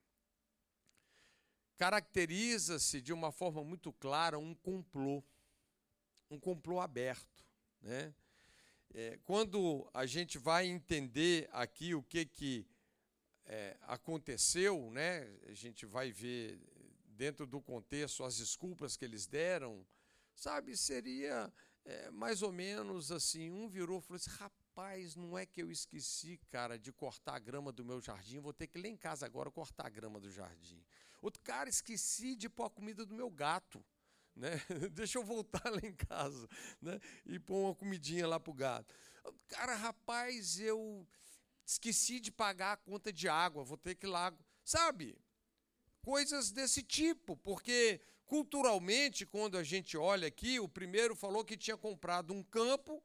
Caracteriza-se 1.77 3.01
de 3.01 3.11
uma 3.11 3.31
forma 3.31 3.63
muito 3.63 3.91
clara 3.91 4.39
um 4.39 4.55
complô, 4.55 5.23
um 6.29 6.39
complô 6.39 6.79
aberto. 6.79 7.43
Né? 7.81 8.13
É, 8.93 9.19
quando 9.23 9.89
a 9.93 10.05
gente 10.05 10.37
vai 10.37 10.67
entender 10.67 11.49
aqui 11.51 11.93
o 11.93 12.01
que, 12.01 12.25
que 12.25 12.67
é, 13.45 13.77
aconteceu, 13.81 14.89
né? 14.91 15.27
a 15.47 15.53
gente 15.53 15.85
vai 15.85 16.11
ver 16.11 16.59
dentro 17.15 17.47
do 17.47 17.61
contexto, 17.61 18.23
as 18.23 18.37
desculpas 18.37 18.95
que 18.95 19.05
eles 19.05 19.25
deram, 19.25 19.85
sabe, 20.35 20.75
seria 20.77 21.51
é, 21.83 22.09
mais 22.11 22.41
ou 22.41 22.51
menos 22.51 23.11
assim: 23.11 23.49
um 23.51 23.67
virou 23.67 23.99
e 23.99 24.01
falou 24.01 24.17
assim, 24.17 24.29
rapaz, 24.31 25.15
não 25.15 25.37
é 25.37 25.45
que 25.45 25.61
eu 25.61 25.71
esqueci, 25.71 26.39
cara, 26.49 26.77
de 26.77 26.91
cortar 26.91 27.35
a 27.35 27.39
grama 27.39 27.71
do 27.71 27.85
meu 27.85 28.01
jardim, 28.01 28.39
vou 28.39 28.53
ter 28.53 28.67
que 28.67 28.77
ir 28.77 28.81
lá 28.81 28.87
em 28.87 28.97
casa 28.97 29.25
agora 29.25 29.49
cortar 29.51 29.87
a 29.87 29.89
grama 29.89 30.19
do 30.19 30.29
jardim. 30.29 30.83
Outro 31.21 31.41
cara, 31.41 31.69
esqueci 31.69 32.35
de 32.35 32.49
pôr 32.49 32.65
a 32.65 32.69
comida 32.69 33.05
do 33.05 33.15
meu 33.15 33.29
gato. 33.29 33.83
Né? 34.35 34.61
Deixa 34.91 35.17
eu 35.17 35.23
voltar 35.23 35.69
lá 35.69 35.79
em 35.81 35.93
casa 35.93 36.47
né? 36.81 36.99
e 37.25 37.39
pôr 37.39 37.67
uma 37.67 37.75
comidinha 37.75 38.27
lá 38.27 38.39
para 38.39 38.51
o 38.51 38.53
gato. 38.53 38.93
Cara, 39.47 39.75
rapaz, 39.75 40.59
eu 40.59 41.07
esqueci 41.65 42.19
de 42.19 42.31
pagar 42.31 42.73
a 42.73 42.77
conta 42.77 43.13
de 43.13 43.29
água, 43.29 43.63
vou 43.63 43.77
ter 43.77 43.95
que 43.95 44.05
ir 44.05 44.09
lá. 44.09 44.33
Sabe? 44.63 45.17
Coisas 46.05 46.51
desse 46.51 46.83
tipo, 46.83 47.35
porque 47.37 47.99
culturalmente, 48.27 49.25
quando 49.25 49.57
a 49.57 49.63
gente 49.63 49.97
olha 49.97 50.27
aqui, 50.27 50.59
o 50.59 50.69
primeiro 50.69 51.15
falou 51.15 51.43
que 51.43 51.57
tinha 51.57 51.75
comprado 51.75 52.31
um 52.31 52.43
campo 52.43 53.03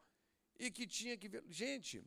e 0.58 0.70
que 0.70 0.86
tinha 0.86 1.16
que 1.16 1.26
ver. 1.26 1.42
Gente, 1.48 2.04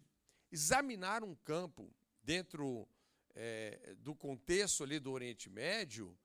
examinar 0.51 1.23
um 1.23 1.33
campo 1.33 1.91
dentro 2.21 2.87
é, 3.33 3.95
do 3.97 4.13
contexto 4.13 4.83
ali 4.83 4.99
do 4.99 5.11
Oriente 5.11 5.49
Médio 5.49 6.15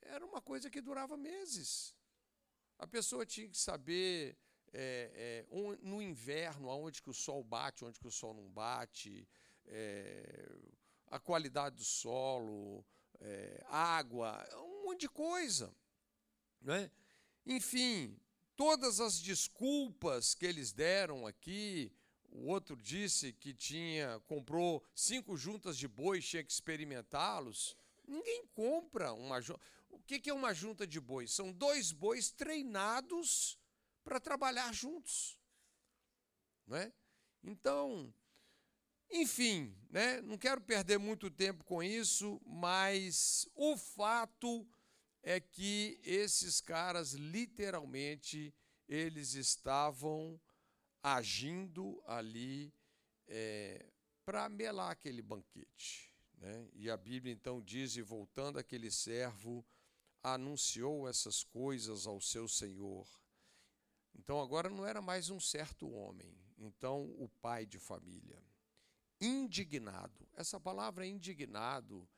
era 0.00 0.24
uma 0.24 0.40
coisa 0.40 0.70
que 0.70 0.80
durava 0.80 1.16
meses. 1.16 1.92
A 2.78 2.86
pessoa 2.86 3.26
tinha 3.26 3.48
que 3.48 3.58
saber 3.58 4.38
é, 4.72 5.44
é, 5.50 5.76
no 5.82 6.00
inverno 6.00 6.70
aonde 6.70 7.02
que 7.02 7.10
o 7.10 7.20
sol 7.26 7.42
bate, 7.42 7.84
onde 7.84 7.98
que 7.98 8.06
o 8.06 8.12
sol 8.12 8.32
não 8.32 8.48
bate, 8.48 9.28
é, 9.66 10.56
a 11.08 11.18
qualidade 11.18 11.74
do 11.74 11.84
solo, 11.84 12.86
é, 13.20 13.64
água, 13.68 14.46
um 14.56 14.84
monte 14.86 15.00
de 15.00 15.08
coisa. 15.08 15.74
Né? 16.60 16.90
Enfim, 17.46 18.18
todas 18.56 19.00
as 19.00 19.20
desculpas 19.20 20.34
que 20.34 20.46
eles 20.46 20.72
deram 20.72 21.26
aqui, 21.26 21.92
o 22.30 22.46
outro 22.46 22.76
disse 22.76 23.32
que 23.32 23.54
tinha 23.54 24.20
comprou 24.26 24.84
cinco 24.94 25.36
juntas 25.36 25.76
de 25.78 25.88
bois, 25.88 26.26
tinha 26.26 26.44
que 26.44 26.52
experimentá-los. 26.52 27.76
Ninguém 28.06 28.46
compra 28.54 29.12
uma 29.12 29.38
O 29.90 29.98
que 30.00 30.28
é 30.28 30.34
uma 30.34 30.54
junta 30.54 30.86
de 30.86 31.00
bois? 31.00 31.32
São 31.32 31.52
dois 31.52 31.92
bois 31.92 32.30
treinados 32.30 33.58
para 34.04 34.20
trabalhar 34.20 34.72
juntos. 34.72 35.38
Não 36.66 36.76
é? 36.76 36.92
Então, 37.42 38.12
enfim, 39.10 39.74
né? 39.90 40.20
não 40.20 40.36
quero 40.36 40.60
perder 40.60 40.98
muito 40.98 41.30
tempo 41.30 41.64
com 41.64 41.82
isso, 41.82 42.40
mas 42.44 43.48
o 43.54 43.76
fato 43.76 44.66
é 45.22 45.40
que 45.40 46.00
esses 46.02 46.60
caras 46.60 47.12
literalmente 47.12 48.54
eles 48.88 49.34
estavam 49.34 50.40
agindo 51.02 52.02
ali 52.06 52.72
é, 53.26 53.84
para 54.24 54.48
melar 54.48 54.90
aquele 54.90 55.22
banquete. 55.22 56.14
Né? 56.38 56.68
E 56.74 56.90
a 56.90 56.96
Bíblia 56.96 57.32
então 57.32 57.60
diz: 57.60 57.96
e 57.96 58.02
voltando 58.02 58.58
aquele 58.58 58.90
servo, 58.90 59.64
anunciou 60.22 61.08
essas 61.08 61.42
coisas 61.44 62.06
ao 62.06 62.20
seu 62.20 62.48
senhor. 62.48 63.06
Então 64.14 64.40
agora 64.40 64.68
não 64.68 64.86
era 64.86 65.00
mais 65.00 65.30
um 65.30 65.38
certo 65.38 65.90
homem, 65.90 66.36
então 66.58 67.04
o 67.18 67.28
pai 67.40 67.66
de 67.66 67.78
família. 67.78 68.42
Indignado. 69.20 70.28
Essa 70.34 70.60
palavra 70.60 71.06
indignado, 71.06 72.08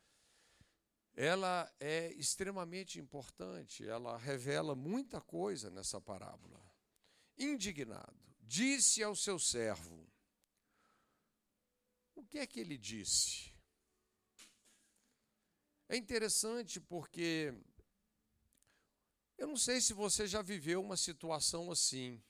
ela 1.15 1.73
é 1.81 2.13
extremamente 2.13 2.99
importante, 2.99 3.87
ela 3.87 4.17
revela 4.19 4.75
muita 4.75 5.21
coisa 5.21 5.71
nessa 5.71 6.01
parábola. 6.01 6.61
Indignado. 7.39 8.37
Disse 8.41 9.03
ao 9.03 9.17
seu 9.17 9.39
servo: 9.39 10.07
O 12.15 12.25
que 12.25 12.39
é 12.39 12.47
que 12.47 12.61
ele 12.61 12.77
disse? 12.77 13.55
É 15.89 15.97
interessante 15.97 16.81
porque 16.81 17.53
eu 19.41 19.47
não 19.49 19.57
sei 19.57 19.81
se 19.81 19.95
você 19.95 20.27
já 20.27 20.43
viveu 20.43 20.83
uma 20.83 20.99
situação 20.99 21.71
assim, 21.71 22.23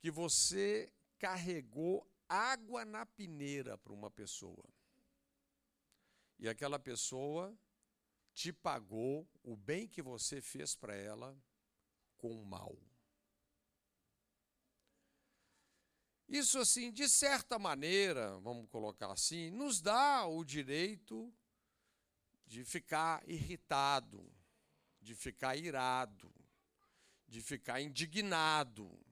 que 0.00 0.10
você 0.10 0.90
carregou 1.18 2.10
água 2.28 2.84
na 2.84 3.04
peneira 3.06 3.78
para 3.78 3.92
uma 3.92 4.10
pessoa. 4.10 4.64
E 6.38 6.48
aquela 6.48 6.78
pessoa 6.78 7.56
te 8.34 8.52
pagou 8.52 9.26
o 9.42 9.56
bem 9.56 9.88
que 9.88 10.02
você 10.02 10.40
fez 10.40 10.74
para 10.74 10.94
ela 10.94 11.36
com 12.18 12.30
o 12.30 12.44
mal. 12.44 12.76
Isso, 16.28 16.58
assim, 16.58 16.90
de 16.90 17.08
certa 17.08 17.58
maneira, 17.58 18.36
vamos 18.40 18.68
colocar 18.68 19.12
assim, 19.12 19.50
nos 19.50 19.80
dá 19.80 20.26
o 20.26 20.44
direito 20.44 21.32
de 22.44 22.64
ficar 22.64 23.22
irritado, 23.28 24.28
de 25.00 25.14
ficar 25.14 25.56
irado, 25.56 26.32
de 27.28 27.40
ficar 27.40 27.80
indignado. 27.80 29.05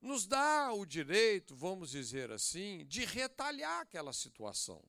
Nos 0.00 0.26
dá 0.26 0.72
o 0.72 0.86
direito, 0.86 1.54
vamos 1.54 1.90
dizer 1.90 2.30
assim, 2.30 2.86
de 2.86 3.04
retalhar 3.04 3.80
aquela 3.80 4.12
situação. 4.12 4.82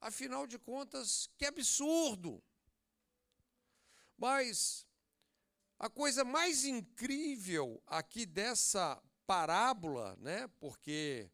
Afinal 0.00 0.46
de 0.46 0.58
contas, 0.58 1.28
que 1.36 1.44
absurdo! 1.44 2.42
Mas 4.16 4.86
a 5.78 5.90
coisa 5.90 6.24
mais 6.24 6.64
incrível 6.64 7.82
aqui 7.86 8.24
dessa 8.24 9.02
parábola, 9.26 10.16
né, 10.16 10.48
porque 10.58 11.30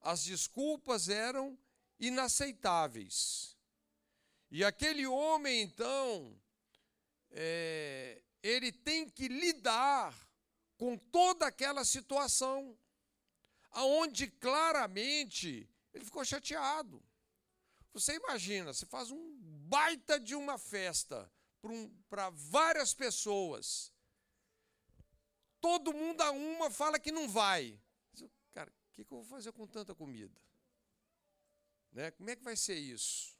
as 0.00 0.24
desculpas 0.24 1.10
eram 1.10 1.58
inaceitáveis. 2.00 3.56
E 4.50 4.64
aquele 4.64 5.06
homem, 5.06 5.62
então, 5.62 6.34
é, 7.30 8.22
ele 8.42 8.72
tem 8.72 9.08
que 9.08 9.28
lidar 9.28 10.14
com 10.82 10.98
toda 10.98 11.46
aquela 11.46 11.84
situação, 11.84 12.76
aonde 13.70 14.26
claramente 14.26 15.70
ele 15.94 16.04
ficou 16.04 16.24
chateado. 16.24 17.00
Você 17.92 18.16
imagina, 18.16 18.74
você 18.74 18.84
faz 18.84 19.08
um 19.12 19.38
baita 19.68 20.18
de 20.18 20.34
uma 20.34 20.58
festa 20.58 21.32
para 22.10 22.30
várias 22.30 22.92
pessoas. 22.92 23.92
Todo 25.60 25.94
mundo 25.94 26.20
a 26.20 26.32
uma 26.32 26.68
fala 26.68 26.98
que 26.98 27.12
não 27.12 27.28
vai. 27.28 27.80
Cara, 28.50 28.68
o 28.68 28.92
que, 28.92 29.04
que 29.04 29.12
eu 29.12 29.18
vou 29.18 29.24
fazer 29.24 29.52
com 29.52 29.68
tanta 29.68 29.94
comida? 29.94 30.36
Né? 31.92 32.10
Como 32.10 32.28
é 32.28 32.34
que 32.34 32.42
vai 32.42 32.56
ser 32.56 32.74
isso? 32.74 33.38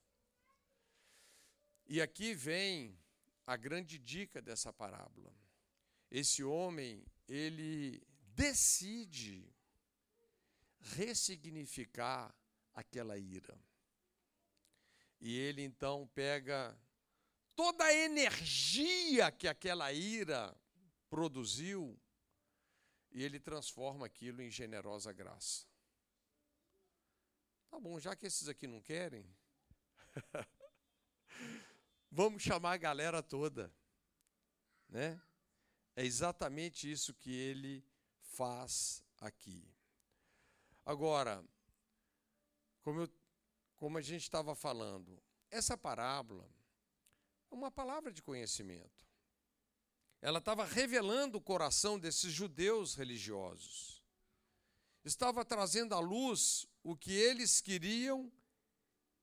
E 1.87 2.00
aqui 2.00 2.35
vem 2.35 2.96
a 3.44 3.57
grande 3.57 3.98
dica 3.98 4.40
dessa 4.40 4.72
parábola. 4.72 5.35
Esse 6.09 6.44
homem, 6.44 7.05
ele 7.28 8.02
decide 8.35 9.52
ressignificar 10.80 12.35
aquela 12.74 13.16
ira. 13.18 13.58
E 15.20 15.37
ele 15.37 15.62
então 15.62 16.08
pega 16.14 16.76
toda 17.54 17.85
a 17.85 17.94
energia 17.94 19.30
que 19.30 19.46
aquela 19.46 19.92
ira 19.92 20.56
produziu 21.08 21.98
e 23.11 23.22
ele 23.22 23.38
transforma 23.38 24.06
aquilo 24.06 24.42
em 24.42 24.50
generosa 24.50 25.12
graça. 25.12 25.66
Tá 27.70 27.78
bom, 27.78 28.00
já 28.00 28.16
que 28.16 28.26
esses 28.26 28.48
aqui 28.48 28.66
não 28.66 28.80
querem, 28.80 29.24
Vamos 32.11 32.42
chamar 32.42 32.72
a 32.72 32.76
galera 32.76 33.22
toda. 33.22 33.72
Né? 34.88 35.20
É 35.94 36.05
exatamente 36.05 36.90
isso 36.90 37.14
que 37.14 37.31
ele 37.31 37.85
faz 38.20 39.05
aqui. 39.20 39.68
Agora, 40.85 41.44
como, 42.81 43.00
eu, 43.02 43.09
como 43.76 43.98
a 43.98 44.02
gente 44.02 44.22
estava 44.22 44.55
falando, 44.55 45.22
essa 45.50 45.76
parábola 45.76 46.48
é 47.50 47.55
uma 47.55 47.70
palavra 47.70 48.12
de 48.12 48.22
conhecimento. 48.22 49.07
Ela 50.20 50.38
estava 50.38 50.64
revelando 50.64 51.38
o 51.38 51.42
coração 51.42 51.98
desses 51.98 52.33
judeus 52.33 52.94
religiosos. 52.94 54.02
Estava 55.05 55.44
trazendo 55.44 55.94
à 55.94 55.98
luz 55.98 56.66
o 56.83 56.96
que 56.96 57.12
eles 57.12 57.61
queriam 57.61 58.33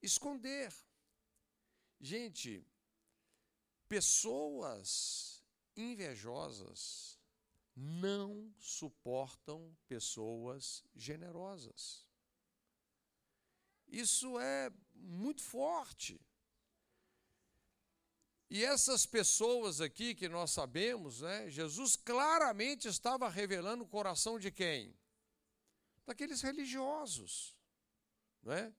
esconder. 0.02 0.74
Gente, 2.02 2.66
Pessoas 3.90 5.39
invejosas 5.80 7.20
não 7.76 8.54
suportam 8.60 9.76
pessoas 9.88 10.84
generosas. 10.94 12.08
Isso 13.88 14.38
é 14.40 14.72
muito 14.94 15.42
forte. 15.42 16.20
E 18.50 18.64
essas 18.64 19.06
pessoas 19.06 19.80
aqui 19.80 20.14
que 20.14 20.28
nós 20.28 20.52
sabemos, 20.52 21.22
né, 21.22 21.50
Jesus 21.50 21.96
claramente 21.96 22.88
estava 22.88 23.30
revelando 23.30 23.84
o 23.84 23.88
coração 23.88 24.40
de 24.40 24.52
quem? 24.52 24.98
Daqueles 26.06 26.42
religiosos, 26.42 27.56
né, 28.42 28.74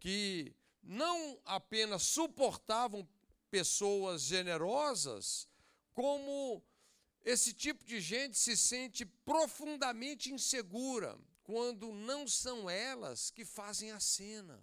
que 0.00 0.54
não 0.82 1.40
apenas 1.44 2.02
suportavam 2.02 3.08
pessoas 3.48 4.22
generosas, 4.22 5.48
como 5.94 6.62
esse 7.24 7.52
tipo 7.52 7.84
de 7.84 8.00
gente 8.00 8.36
se 8.36 8.56
sente 8.56 9.04
profundamente 9.04 10.32
insegura 10.32 11.18
quando 11.44 11.92
não 11.92 12.26
são 12.26 12.68
elas 12.68 13.30
que 13.30 13.44
fazem 13.44 13.92
a 13.92 14.00
cena. 14.00 14.62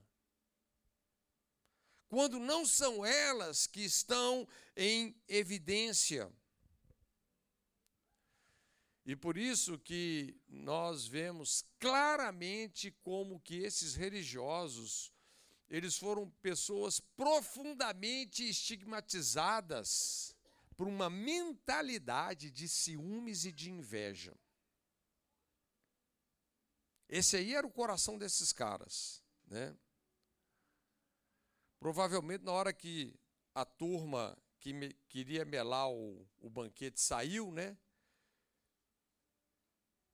Quando 2.08 2.39
não 2.39 2.65
são 2.65 3.06
elas 3.06 3.68
que 3.68 3.82
estão 3.82 4.48
em 4.76 5.15
evidência. 5.28 6.32
E 9.06 9.15
por 9.15 9.38
isso 9.38 9.78
que 9.78 10.36
nós 10.48 11.06
vemos 11.08 11.63
claramente 11.80 12.92
como 13.04 13.39
que 13.39 13.58
esses 13.58 13.96
religiosos 13.96 15.13
eles 15.70 15.98
foram 15.98 16.30
pessoas 16.42 17.00
profundamente 17.00 18.50
estigmatizadas 18.50 20.36
por 20.80 20.88
uma 20.88 21.10
mentalidade 21.10 22.50
de 22.50 22.70
ciúmes 22.70 23.44
e 23.44 23.52
de 23.52 23.70
inveja. 23.70 24.34
Esse 27.10 27.36
aí 27.36 27.54
era 27.54 27.68
o 27.68 27.70
coração 27.70 28.18
desses 28.18 28.54
caras, 28.54 29.22
né? 29.46 29.78
Provavelmente 31.82 32.46
na 32.46 32.54
hora 32.54 32.72
que 32.72 33.13
a 33.54 33.65
turma 33.65 34.42
que 34.58 34.72
me, 34.72 34.94
queria 35.10 35.44
melar 35.44 35.92
o, 35.92 36.26
o 36.39 36.50
banquete 36.50 37.02
saiu, 37.02 37.52
né? 37.52 37.78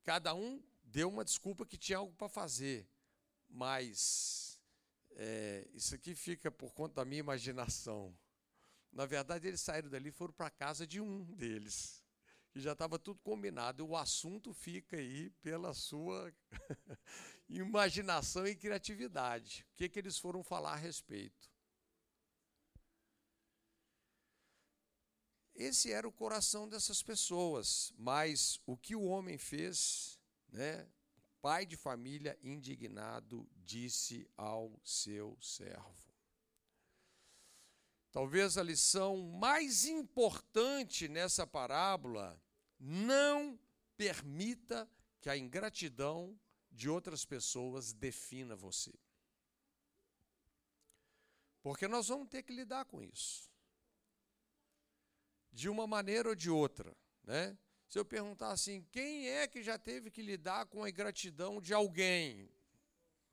Cada 0.02 0.34
um 0.34 0.60
deu 0.84 1.10
uma 1.10 1.24
desculpa 1.24 1.64
que 1.64 1.78
tinha 1.78 2.00
algo 2.00 2.16
para 2.16 2.28
fazer, 2.28 2.90
mas 3.48 4.60
é, 5.12 5.70
isso 5.76 5.94
aqui 5.94 6.16
fica 6.16 6.50
por 6.50 6.74
conta 6.74 6.96
da 6.96 7.06
minha 7.06 7.20
imaginação. 7.20 8.18
Na 8.96 9.06
verdade, 9.06 9.46
eles 9.46 9.60
saíram 9.60 9.90
dali 9.90 10.08
e 10.08 10.12
foram 10.14 10.34
para 10.34 10.48
a 10.48 10.50
casa 10.50 10.88
de 10.88 11.02
um 11.02 11.26
deles, 11.34 12.02
que 12.50 12.62
já 12.62 12.72
estava 12.72 12.98
tudo 12.98 13.20
combinado. 13.20 13.86
O 13.86 13.98
assunto 13.98 14.54
fica 14.54 14.96
aí 14.96 15.30
pela 15.42 15.74
sua 15.74 16.34
imaginação 17.50 18.48
e 18.48 18.56
criatividade. 18.56 19.66
O 19.74 19.76
que, 19.76 19.90
que 19.90 20.00
eles 20.00 20.18
foram 20.18 20.42
falar 20.42 20.72
a 20.72 20.78
respeito? 20.78 21.54
Esse 25.54 25.92
era 25.92 26.08
o 26.08 26.12
coração 26.12 26.68
dessas 26.70 27.04
pessoas, 27.04 27.94
mas 27.98 28.62
o 28.66 28.78
que 28.78 28.96
o 28.96 29.04
homem 29.04 29.38
fez, 29.38 30.18
né? 30.48 30.88
pai 31.42 31.66
de 31.66 31.76
família 31.76 32.40
indignado 32.42 33.48
disse 33.58 34.26
ao 34.38 34.80
seu 34.84 35.38
servo. 35.42 36.05
Talvez 38.16 38.58
a 38.58 38.64
lição 38.64 39.18
mais 39.18 39.84
importante 39.84 41.10
nessa 41.10 41.46
parábola, 41.46 42.42
não 42.80 43.60
permita 43.98 44.90
que 45.20 45.30
a 45.30 45.36
ingratidão 45.36 46.40
de 46.72 46.90
outras 46.90 47.26
pessoas 47.26 47.92
defina 47.92 48.56
você. 48.56 48.94
Porque 51.62 51.90
nós 51.90 52.08
vamos 52.08 52.30
ter 52.30 52.44
que 52.44 52.54
lidar 52.54 52.86
com 52.86 53.04
isso. 53.04 53.52
De 55.52 55.68
uma 55.68 55.86
maneira 55.86 56.30
ou 56.30 56.36
de 56.36 56.50
outra, 56.50 56.96
né? 57.22 57.58
Se 57.90 58.00
eu 58.00 58.06
perguntar 58.06 58.54
assim, 58.54 58.82
quem 58.94 59.28
é 59.28 59.46
que 59.46 59.62
já 59.62 59.78
teve 59.78 60.10
que 60.10 60.22
lidar 60.22 60.68
com 60.68 60.86
a 60.86 60.90
ingratidão 60.90 61.60
de 61.60 61.74
alguém? 61.74 62.50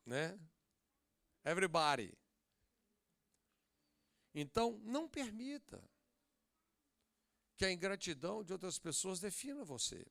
Né? 0.05 0.37
Everybody. 1.45 2.13
Então, 4.35 4.81
não 4.85 5.09
permita 5.09 5.83
que 7.57 7.65
a 7.65 7.73
ingratidão 7.73 8.43
de 8.43 8.53
outras 8.53 8.79
pessoas 8.79 9.21
defina 9.21 9.65
você. 9.65 10.07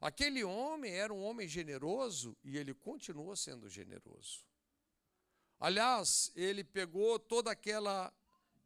Aquele 0.00 0.42
homem 0.42 0.92
era 0.92 1.12
um 1.12 1.22
homem 1.22 1.46
generoso 1.46 2.36
e 2.42 2.56
ele 2.56 2.74
continua 2.74 3.36
sendo 3.36 3.68
generoso. 3.68 4.44
Aliás, 5.58 6.32
ele 6.34 6.64
pegou 6.64 7.18
toda 7.18 7.50
aquela 7.50 8.12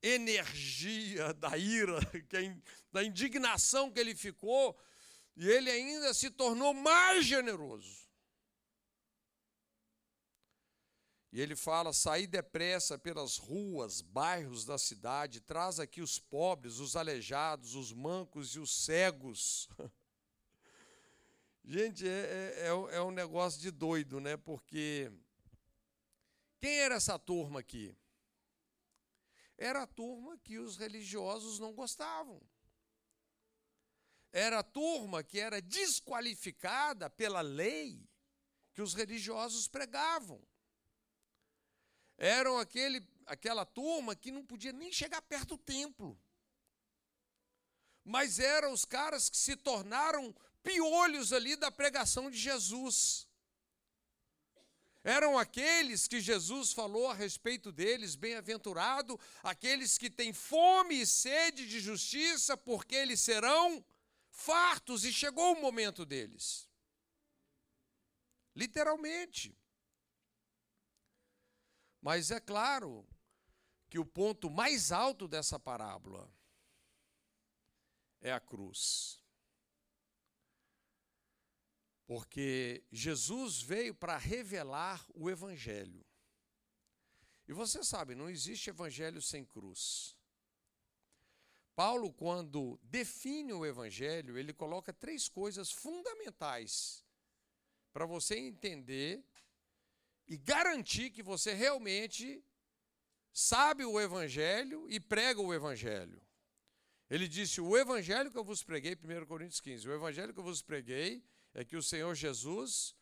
energia 0.00 1.34
da 1.34 1.58
ira, 1.58 1.98
da 2.92 3.02
indignação 3.02 3.90
que 3.90 3.98
ele 3.98 4.14
ficou, 4.14 4.78
e 5.36 5.48
ele 5.48 5.70
ainda 5.70 6.14
se 6.14 6.30
tornou 6.30 6.72
mais 6.72 7.24
generoso. 7.24 8.03
E 11.34 11.40
ele 11.40 11.54
fala: 11.54 11.92
saí 11.92 12.26
depressa 12.26 12.96
pelas 12.96 13.36
ruas, 13.36 14.00
bairros 14.00 14.64
da 14.64 14.78
cidade, 14.78 15.40
traz 15.40 15.78
aqui 15.78 16.00
os 16.00 16.18
pobres, 16.18 16.78
os 16.78 16.96
aleijados, 16.96 17.74
os 17.74 17.92
mancos 17.92 18.54
e 18.54 18.60
os 18.60 18.84
cegos. 18.84 19.68
Gente, 21.62 22.08
é, 22.08 22.68
é, 22.68 22.96
é 22.96 23.02
um 23.02 23.10
negócio 23.10 23.60
de 23.60 23.70
doido, 23.70 24.20
né? 24.20 24.36
Porque 24.36 25.12
quem 26.60 26.78
era 26.78 26.94
essa 26.94 27.18
turma 27.18 27.60
aqui? 27.60 27.94
era 29.56 29.82
a 29.82 29.86
turma 29.86 30.36
que 30.38 30.58
os 30.58 30.76
religiosos 30.76 31.58
não 31.58 31.72
gostavam. 31.72 32.40
Era 34.32 34.60
a 34.60 34.64
turma 34.64 35.22
que 35.22 35.38
era 35.38 35.62
desqualificada 35.62 37.08
pela 37.08 37.40
lei 37.40 38.08
que 38.72 38.82
os 38.82 38.94
religiosos 38.94 39.68
pregavam. 39.68 40.42
Eram 42.16 42.58
aquele, 42.58 43.06
aquela 43.26 43.64
turma 43.64 44.14
que 44.14 44.30
não 44.30 44.44
podia 44.44 44.72
nem 44.72 44.92
chegar 44.92 45.20
perto 45.22 45.56
do 45.56 45.58
templo. 45.58 46.18
Mas 48.04 48.38
eram 48.38 48.72
os 48.72 48.84
caras 48.84 49.28
que 49.28 49.36
se 49.36 49.56
tornaram 49.56 50.34
piolhos 50.62 51.32
ali 51.32 51.56
da 51.56 51.70
pregação 51.70 52.30
de 52.30 52.38
Jesus. 52.38 53.26
Eram 55.02 55.38
aqueles 55.38 56.08
que 56.08 56.18
Jesus 56.18 56.72
falou 56.72 57.08
a 57.08 57.14
respeito 57.14 57.70
deles, 57.70 58.14
bem-aventurado, 58.14 59.20
aqueles 59.42 59.98
que 59.98 60.08
têm 60.08 60.32
fome 60.32 61.02
e 61.02 61.06
sede 61.06 61.68
de 61.68 61.78
justiça, 61.78 62.56
porque 62.56 62.94
eles 62.94 63.20
serão 63.20 63.84
fartos, 64.30 65.04
e 65.04 65.12
chegou 65.12 65.52
o 65.52 65.60
momento 65.60 66.06
deles. 66.06 66.66
Literalmente. 68.56 69.54
Mas 72.04 72.30
é 72.30 72.38
claro 72.38 73.08
que 73.88 73.98
o 73.98 74.04
ponto 74.04 74.50
mais 74.50 74.92
alto 74.92 75.26
dessa 75.26 75.58
parábola 75.58 76.30
é 78.20 78.30
a 78.30 78.38
cruz. 78.38 79.18
Porque 82.06 82.84
Jesus 82.92 83.62
veio 83.62 83.94
para 83.94 84.18
revelar 84.18 85.02
o 85.14 85.30
Evangelho. 85.30 86.04
E 87.48 87.54
você 87.54 87.82
sabe, 87.82 88.14
não 88.14 88.28
existe 88.28 88.68
Evangelho 88.68 89.22
sem 89.22 89.42
cruz. 89.42 90.14
Paulo, 91.74 92.12
quando 92.12 92.78
define 92.82 93.54
o 93.54 93.64
Evangelho, 93.64 94.36
ele 94.36 94.52
coloca 94.52 94.92
três 94.92 95.26
coisas 95.26 95.72
fundamentais 95.72 97.02
para 97.94 98.04
você 98.04 98.36
entender 98.36 99.24
e 100.26 100.36
garantir 100.36 101.10
que 101.10 101.22
você 101.22 101.52
realmente 101.52 102.44
sabe 103.32 103.84
o 103.84 104.00
Evangelho 104.00 104.86
e 104.88 104.98
prega 104.98 105.40
o 105.40 105.52
Evangelho. 105.52 106.20
Ele 107.10 107.28
disse: 107.28 107.60
O 107.60 107.76
Evangelho 107.76 108.30
que 108.30 108.38
eu 108.38 108.44
vos 108.44 108.62
preguei, 108.62 108.94
1 108.94 109.26
Coríntios 109.26 109.60
15, 109.60 109.88
o 109.88 109.92
Evangelho 109.92 110.32
que 110.32 110.40
eu 110.40 110.44
vos 110.44 110.62
preguei 110.62 111.22
é 111.52 111.64
que 111.64 111.76
o 111.76 111.82
Senhor 111.82 112.14
Jesus, 112.14 112.94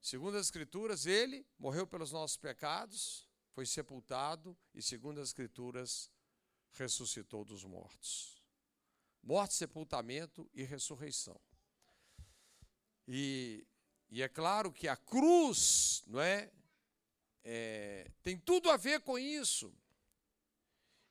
segundo 0.00 0.36
as 0.36 0.46
Escrituras, 0.46 1.06
ele 1.06 1.46
morreu 1.58 1.86
pelos 1.86 2.12
nossos 2.12 2.36
pecados, 2.36 3.28
foi 3.52 3.64
sepultado 3.64 4.56
e, 4.74 4.82
segundo 4.82 5.20
as 5.20 5.28
Escrituras, 5.28 6.10
ressuscitou 6.72 7.44
dos 7.44 7.64
mortos. 7.64 8.42
Morte, 9.22 9.54
sepultamento 9.54 10.50
e 10.52 10.62
ressurreição. 10.64 11.40
E, 13.08 13.66
e 14.10 14.22
é 14.22 14.28
claro 14.28 14.72
que 14.72 14.88
a 14.88 14.96
cruz, 14.96 16.02
não 16.06 16.20
é, 16.20 16.50
é, 17.42 18.10
tem 18.22 18.38
tudo 18.38 18.70
a 18.70 18.76
ver 18.76 19.00
com 19.00 19.18
isso. 19.18 19.74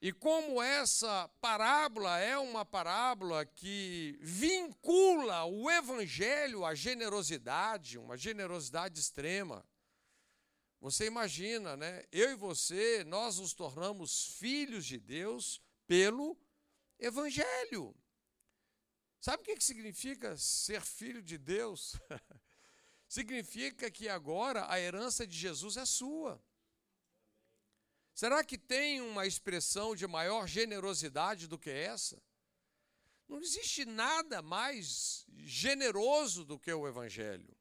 E 0.01 0.11
como 0.11 0.61
essa 0.61 1.29
parábola 1.39 2.19
é 2.19 2.37
uma 2.37 2.65
parábola 2.65 3.45
que 3.45 4.17
vincula 4.21 5.45
o 5.45 5.71
evangelho 5.71 6.65
à 6.65 6.75
generosidade, 6.75 7.97
uma 7.97 8.17
generosidade 8.17 8.99
extrema. 8.99 9.65
Você 10.81 11.05
imagina, 11.05 11.77
né? 11.77 12.03
Eu 12.11 12.31
e 12.31 12.35
você, 12.35 13.05
nós 13.05 13.39
nos 13.39 13.53
tornamos 13.53 14.35
filhos 14.37 14.85
de 14.85 14.99
Deus 14.99 15.61
pelo 15.87 16.37
evangelho. 16.99 17.95
Sabe 19.21 19.41
o 19.41 19.45
que 19.45 19.63
significa 19.63 20.35
ser 20.35 20.81
filho 20.81 21.21
de 21.21 21.37
Deus? 21.37 21.95
significa 23.13 23.91
que 23.91 24.09
agora 24.09 24.65
a 24.67 24.79
herança 24.79 25.27
de 25.27 25.37
Jesus 25.37 25.77
é 25.77 25.85
sua. 25.85 26.43
Será 28.11 28.43
que 28.43 28.57
tem 28.57 29.01
uma 29.01 29.27
expressão 29.27 29.95
de 29.95 30.07
maior 30.07 30.47
generosidade 30.47 31.47
do 31.47 31.59
que 31.59 31.69
essa? 31.69 32.19
Não 33.27 33.39
existe 33.39 33.85
nada 33.85 34.41
mais 34.41 35.27
generoso 35.37 36.43
do 36.43 36.57
que 36.57 36.73
o 36.73 36.87
Evangelho. 36.87 37.55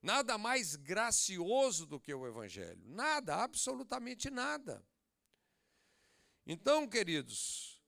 Nada 0.00 0.38
mais 0.38 0.74
gracioso 0.74 1.84
do 1.84 2.00
que 2.00 2.14
o 2.14 2.26
Evangelho. 2.26 2.82
Nada, 2.86 3.36
absolutamente 3.36 4.30
nada. 4.30 4.82
Então, 6.46 6.88
queridos, 6.88 7.82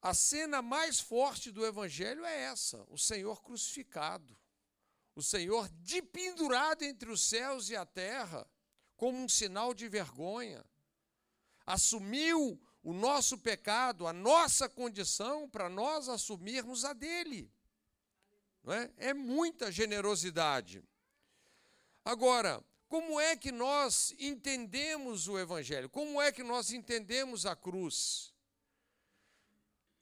a 0.00 0.14
cena 0.14 0.62
mais 0.62 1.00
forte 1.00 1.50
do 1.50 1.66
Evangelho 1.66 2.24
é 2.24 2.42
essa: 2.42 2.84
o 2.88 2.96
Senhor 2.96 3.42
crucificado, 3.42 4.38
o 5.18 5.22
Senhor 5.22 5.68
dependurado 5.68 6.84
entre 6.84 7.10
os 7.10 7.20
céus 7.20 7.70
e 7.70 7.74
a 7.74 7.84
terra 7.84 8.48
como 8.96 9.18
um 9.18 9.28
sinal 9.28 9.74
de 9.74 9.88
vergonha. 9.88 10.64
Assumiu 11.66 12.60
o 12.84 12.92
nosso 12.92 13.36
pecado, 13.36 14.06
a 14.06 14.12
nossa 14.12 14.68
condição, 14.68 15.50
para 15.50 15.68
nós 15.68 16.08
assumirmos 16.08 16.84
a 16.84 16.92
dele. 16.92 17.52
Não 18.62 18.72
é? 18.72 18.92
é 18.96 19.12
muita 19.12 19.72
generosidade. 19.72 20.84
Agora, 22.04 22.64
como 22.88 23.18
é 23.18 23.36
que 23.36 23.50
nós 23.50 24.14
entendemos 24.20 25.26
o 25.26 25.36
Evangelho? 25.36 25.90
Como 25.90 26.22
é 26.22 26.30
que 26.30 26.44
nós 26.44 26.70
entendemos 26.70 27.44
a 27.44 27.56
cruz? 27.56 28.32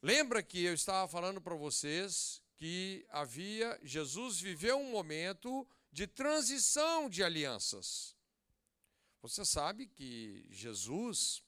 Lembra 0.02 0.42
que 0.42 0.62
eu 0.62 0.74
estava 0.74 1.08
falando 1.08 1.40
para 1.40 1.54
vocês 1.54 2.44
que 2.56 3.06
havia, 3.10 3.78
Jesus 3.82 4.40
viveu 4.40 4.78
um 4.78 4.90
momento 4.90 5.66
de 5.92 6.06
transição 6.06 7.08
de 7.08 7.22
alianças. 7.22 8.16
Você 9.20 9.44
sabe 9.44 9.86
que 9.86 10.46
Jesus, 10.50 11.42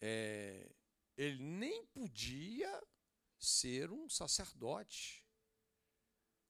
é, 0.00 0.70
ele 1.16 1.42
nem 1.42 1.84
podia 1.86 2.82
ser 3.38 3.90
um 3.90 4.08
sacerdote 4.08 5.26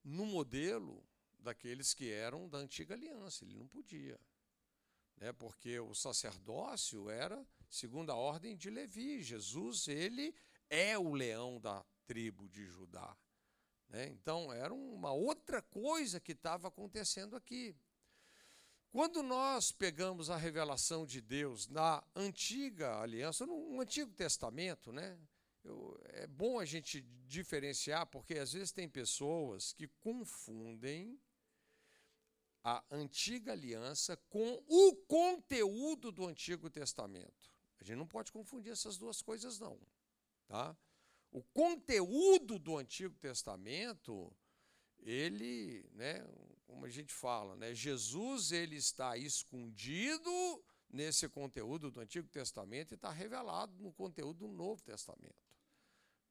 no 0.05 0.25
modelo 0.27 1.05
daqueles 1.39 1.95
que 1.95 2.11
eram 2.11 2.49
da 2.49 2.59
antiga 2.59 2.95
aliança. 2.95 3.45
Ele 3.45 3.55
não 3.55 3.67
podia. 3.67 4.21
Né, 5.17 5.33
porque 5.33 5.79
o 5.79 5.95
sacerdócio 5.95 7.11
era 7.11 7.47
segundo 7.69 8.11
a 8.11 8.17
ordem 8.17 8.57
de 8.57 8.71
Levi. 8.71 9.23
Jesus, 9.23 9.89
ele 9.89 10.35
é 10.69 10.99
o 10.99 11.13
leão 11.13 11.61
da 11.61 11.85
tribo 12.11 12.49
de 12.49 12.67
Judá. 12.67 13.17
Né? 13.89 14.09
Então, 14.09 14.53
era 14.53 14.75
uma 14.75 15.13
outra 15.13 15.63
coisa 15.63 16.19
que 16.19 16.33
estava 16.33 16.67
acontecendo 16.67 17.37
aqui. 17.37 17.73
Quando 18.91 19.23
nós 19.23 19.71
pegamos 19.71 20.29
a 20.29 20.37
revelação 20.37 21.07
de 21.07 21.21
Deus 21.21 21.69
na 21.69 22.03
antiga 22.17 22.99
aliança, 22.99 23.47
no 23.47 23.81
Antigo 23.81 24.13
Testamento, 24.13 24.91
né? 24.91 25.17
Eu, 25.63 26.01
é 26.07 26.27
bom 26.27 26.59
a 26.59 26.65
gente 26.65 27.01
diferenciar, 27.29 28.05
porque 28.07 28.39
às 28.39 28.55
vezes 28.55 28.73
tem 28.73 28.89
pessoas 28.89 29.73
que 29.73 29.87
confundem 29.87 31.17
a 32.65 32.83
antiga 32.91 33.53
aliança 33.53 34.17
com 34.29 34.61
o 34.67 34.97
conteúdo 35.07 36.11
do 36.11 36.27
Antigo 36.27 36.69
Testamento. 36.69 37.55
A 37.79 37.85
gente 37.85 37.99
não 37.99 38.07
pode 38.09 38.33
confundir 38.33 38.73
essas 38.73 38.97
duas 38.97 39.23
coisas, 39.23 39.61
não. 39.61 39.79
Tá? 40.49 40.77
O 41.31 41.43
conteúdo 41.43 42.59
do 42.59 42.77
Antigo 42.77 43.17
Testamento, 43.17 44.33
ele, 44.99 45.89
né, 45.93 46.27
como 46.67 46.85
a 46.85 46.89
gente 46.89 47.13
fala, 47.13 47.55
né, 47.57 47.75
Jesus 47.75 48.53
ele 48.53 48.77
está 48.77 49.17
escondido 49.17 50.31
nesse 50.89 51.29
conteúdo 51.29 51.91
do 51.91 52.01
Antigo 52.01 52.29
Testamento 52.29 52.93
e 52.93 52.95
está 52.97 53.11
revelado 53.11 53.73
no 53.81 53.93
conteúdo 53.93 54.47
do 54.47 54.49
Novo 54.49 54.83
Testamento. 54.83 55.51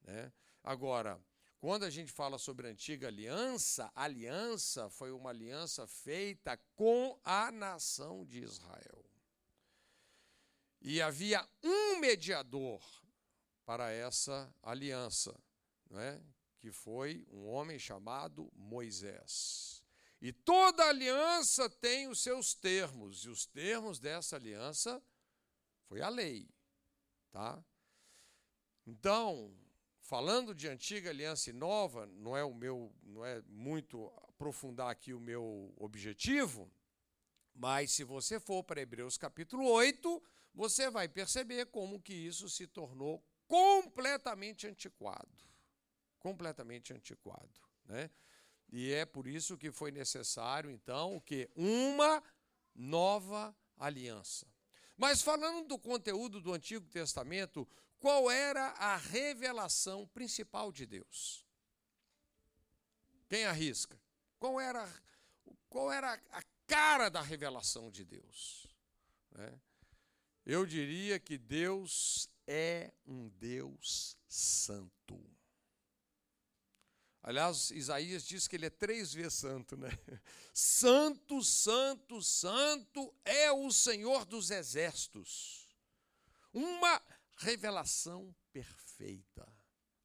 Né? 0.01 0.31
Agora, 0.63 1.21
quando 1.59 1.83
a 1.83 1.89
gente 1.89 2.12
fala 2.12 2.38
sobre 2.38 2.67
a 2.67 2.71
antiga 2.71 3.07
aliança, 3.07 3.91
a 3.95 4.03
aliança 4.03 4.89
foi 4.89 5.12
uma 5.12 5.29
aliança 5.29 5.88
feita 5.88 6.57
com 6.75 7.19
a 7.23 7.51
nação 7.51 8.25
de 8.25 8.39
Israel. 8.39 9.05
E 10.81 11.01
havia 11.01 11.45
um 11.62 11.99
mediador 11.99 12.81
para 13.69 13.91
essa 13.91 14.51
aliança, 14.63 15.39
não 15.91 15.99
é? 15.99 16.19
que 16.58 16.71
foi 16.71 17.27
um 17.29 17.45
homem 17.45 17.77
chamado 17.77 18.51
Moisés. 18.55 19.84
E 20.19 20.34
toda 20.34 20.86
aliança 20.86 21.69
tem 21.69 22.08
os 22.08 22.19
seus 22.19 22.55
termos, 22.55 23.25
e 23.25 23.29
os 23.29 23.45
termos 23.45 23.99
dessa 23.99 24.38
aliança 24.38 24.99
foi 25.84 26.01
a 26.01 26.10
lei, 26.10 26.49
tá? 27.29 27.63
Então, 28.88 29.55
falando 29.99 30.55
de 30.55 30.67
antiga 30.67 31.12
aliança 31.12 31.51
e 31.51 31.53
nova, 31.53 32.08
não 32.08 32.36
é 32.36 32.43
o 32.43 32.55
meu, 32.55 32.91
não 33.03 33.23
é 33.23 33.39
muito 33.43 34.08
aprofundar 34.29 34.89
aqui 34.89 35.13
o 35.13 35.19
meu 35.19 35.71
objetivo, 35.77 36.73
mas 37.53 37.91
se 37.91 38.03
você 38.03 38.39
for 38.39 38.63
para 38.63 38.82
Hebreus 38.82 39.15
capítulo 39.15 39.63
8, 39.65 40.23
você 40.55 40.89
vai 40.89 41.08
perceber 41.08 41.67
como 41.67 42.01
que 42.01 42.15
isso 42.15 42.49
se 42.49 42.65
tornou 42.65 43.23
completamente 43.49 44.67
antiquado. 44.67 45.27
Completamente 46.19 46.93
antiquado, 46.93 47.59
né? 47.85 48.09
E 48.71 48.93
é 48.93 49.03
por 49.05 49.25
isso 49.25 49.57
que 49.57 49.71
foi 49.71 49.91
necessário 49.91 50.69
então 50.69 51.15
o 51.15 51.21
que 51.21 51.49
uma 51.55 52.23
nova 52.75 53.55
aliança. 53.75 54.45
Mas 54.95 55.23
falando 55.23 55.67
do 55.67 55.79
conteúdo 55.79 56.39
do 56.39 56.53
Antigo 56.53 56.88
Testamento, 56.88 57.67
qual 57.99 58.29
era 58.29 58.67
a 58.73 58.95
revelação 58.95 60.05
principal 60.07 60.71
de 60.71 60.85
Deus? 60.85 61.43
Quem 63.27 63.45
arrisca? 63.45 63.99
Qual 64.38 64.59
era, 64.59 64.88
qual 65.67 65.91
era 65.91 66.13
a 66.31 66.43
cara 66.67 67.09
da 67.09 67.21
revelação 67.21 67.89
de 67.89 68.05
Deus? 68.05 68.67
Né? 69.31 69.59
Eu 70.45 70.65
diria 70.65 71.19
que 71.19 71.38
Deus 71.38 72.29
é 72.51 72.91
um 73.05 73.29
Deus 73.29 74.17
santo. 74.27 75.23
Aliás, 77.21 77.69
Isaías 77.69 78.25
diz 78.25 78.47
que 78.47 78.55
ele 78.55 78.65
é 78.65 78.71
três 78.71 79.13
vezes 79.13 79.35
santo, 79.35 79.77
né? 79.77 79.89
Santo, 80.51 81.43
santo, 81.43 82.23
santo 82.23 83.13
é 83.23 83.51
o 83.51 83.71
Senhor 83.71 84.25
dos 84.25 84.49
exércitos. 84.49 85.67
Uma 86.51 86.99
revelação 87.38 88.35
perfeita 88.51 89.47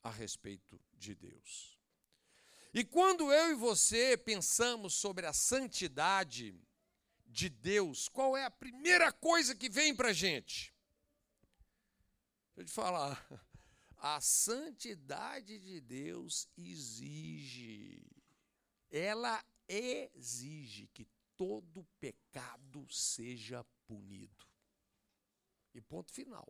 a 0.02 0.10
respeito 0.10 0.78
de 0.92 1.14
Deus. 1.14 1.78
E 2.74 2.84
quando 2.84 3.32
eu 3.32 3.52
e 3.52 3.54
você 3.54 4.18
pensamos 4.18 4.92
sobre 4.94 5.24
a 5.24 5.32
santidade 5.32 6.54
de 7.24 7.48
Deus, 7.48 8.06
qual 8.06 8.36
é 8.36 8.44
a 8.44 8.50
primeira 8.50 9.10
coisa 9.10 9.54
que 9.54 9.70
vem 9.70 9.94
para 9.94 10.10
a 10.10 10.12
gente? 10.12 10.73
Deixa 12.54 12.60
eu 12.60 12.64
te 12.66 12.72
falar. 12.72 13.26
A 13.98 14.20
santidade 14.20 15.58
de 15.58 15.80
Deus 15.80 16.48
exige, 16.56 18.06
ela 18.90 19.44
exige 19.66 20.86
que 20.88 21.08
todo 21.36 21.84
pecado 21.98 22.86
seja 22.92 23.64
punido. 23.86 24.46
E 25.72 25.80
ponto 25.80 26.12
final. 26.12 26.46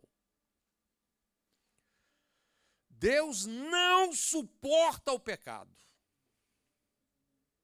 Deus 2.89 3.45
não 3.45 4.13
suporta 4.13 5.11
o 5.11 5.19
pecado. 5.19 5.75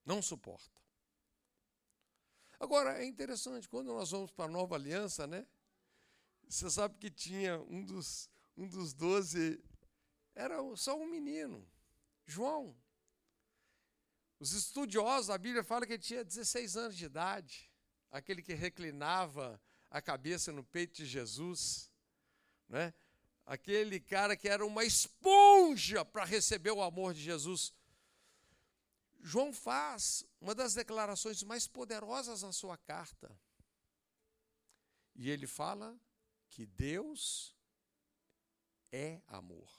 Não 0.04 0.22
suporta. 0.22 0.82
Agora, 2.60 3.02
é 3.02 3.06
interessante, 3.06 3.68
quando 3.68 3.88
nós 3.88 4.12
vamos 4.12 4.32
para 4.32 4.46
a 4.46 4.52
nova 4.52 4.76
aliança, 4.76 5.28
né? 5.28 5.46
Você 6.48 6.70
sabe 6.70 6.98
que 6.98 7.10
tinha 7.10 7.60
um 7.62 7.84
dos, 7.84 8.30
um 8.62 8.68
dos 8.68 8.94
doze, 8.94 9.60
era 10.36 10.58
só 10.76 10.96
um 10.96 11.08
menino, 11.08 11.68
João. 12.28 12.76
Os 14.40 14.54
estudiosos 14.54 15.28
da 15.28 15.38
Bíblia 15.38 15.64
falam 15.64 15.88
que 15.88 15.94
ele 15.94 16.04
tinha 16.04 16.24
16 16.24 16.78
anos 16.78 16.96
de 16.96 17.06
idade, 17.06 17.72
aquele 18.12 18.44
que 18.44 18.54
reclinava 18.54 19.60
a 19.90 20.00
cabeça 20.00 20.52
no 20.52 20.64
peito 20.64 20.98
de 20.98 21.08
Jesus, 21.08 21.92
né? 22.70 22.94
aquele 23.48 24.00
cara 24.00 24.38
que 24.38 24.48
era 24.48 24.64
uma 24.64 24.86
esponja 24.86 26.06
para 26.06 26.24
receber 26.24 26.72
o 26.72 26.84
amor 26.84 27.16
de 27.16 27.22
Jesus. 27.22 27.74
João 29.22 29.52
faz 29.52 30.24
uma 30.40 30.54
das 30.54 30.76
declarações 30.76 31.42
mais 31.42 31.68
poderosas 31.68 32.44
na 32.44 32.52
sua 32.52 32.78
carta. 32.78 33.36
E 35.16 35.32
ele 35.32 35.48
fala 35.48 36.00
que 36.48 36.66
Deus 36.66 37.56
é 38.92 39.22
amor. 39.28 39.70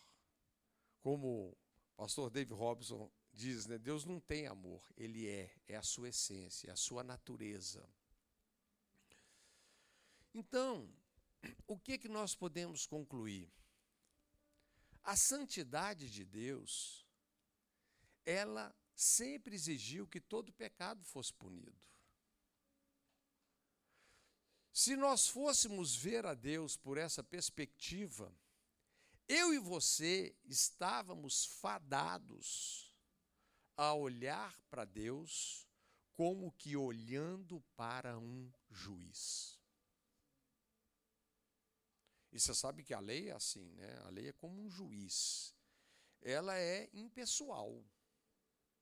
Como 1.00 1.50
o 1.50 1.56
pastor 1.96 2.30
David 2.30 2.54
Robson 2.54 3.10
diz, 3.32 3.66
né, 3.66 3.78
Deus 3.78 4.04
não 4.04 4.20
tem 4.20 4.46
amor, 4.46 4.82
ele 4.96 5.28
é, 5.28 5.54
é 5.66 5.76
a 5.76 5.82
sua 5.82 6.08
essência, 6.08 6.68
é 6.68 6.72
a 6.72 6.76
sua 6.76 7.02
natureza. 7.02 7.88
Então, 10.34 10.90
o 11.66 11.78
que 11.78 11.98
que 11.98 12.08
nós 12.08 12.34
podemos 12.34 12.86
concluir? 12.86 13.52
A 15.02 15.16
santidade 15.16 16.08
de 16.08 16.24
Deus, 16.24 17.06
ela 18.24 18.74
sempre 18.94 19.54
exigiu 19.54 20.06
que 20.06 20.20
todo 20.20 20.52
pecado 20.52 21.04
fosse 21.04 21.32
punido. 21.34 21.80
Se 24.72 24.96
nós 24.96 25.28
fôssemos 25.28 25.94
ver 25.94 26.24
a 26.24 26.34
Deus 26.34 26.76
por 26.76 26.96
essa 26.96 27.22
perspectiva, 27.22 28.34
eu 29.28 29.54
e 29.54 29.58
você 29.58 30.36
estávamos 30.44 31.44
fadados 31.44 32.94
a 33.76 33.94
olhar 33.94 34.60
para 34.70 34.84
Deus 34.84 35.66
como 36.12 36.52
que 36.52 36.76
olhando 36.76 37.60
para 37.74 38.18
um 38.18 38.52
juiz. 38.70 39.58
E 42.30 42.40
você 42.40 42.54
sabe 42.54 42.82
que 42.82 42.94
a 42.94 43.00
lei 43.00 43.28
é 43.28 43.32
assim, 43.32 43.72
né? 43.72 43.98
A 44.04 44.08
lei 44.08 44.28
é 44.28 44.32
como 44.32 44.62
um 44.62 44.70
juiz. 44.70 45.54
Ela 46.20 46.56
é 46.58 46.88
impessoal. 46.92 47.84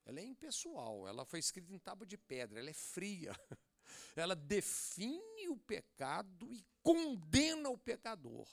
Ela 0.05 0.21
é 0.21 0.25
impessoal. 0.25 1.09
Ela 1.09 1.25
foi 1.25 1.41
escrita 1.41 1.73
em 1.73 1.79
tábua 1.79 2.07
de 2.07 2.17
pedra. 2.17 2.61
Ela 2.61 2.71
é 2.71 2.75
fria. 2.75 3.33
Ela 4.14 4.37
define 4.37 5.49
o 5.49 5.57
pecado 5.57 6.53
e 6.53 6.64
condena 6.83 7.69
o 7.71 7.79
pecador. 7.79 8.49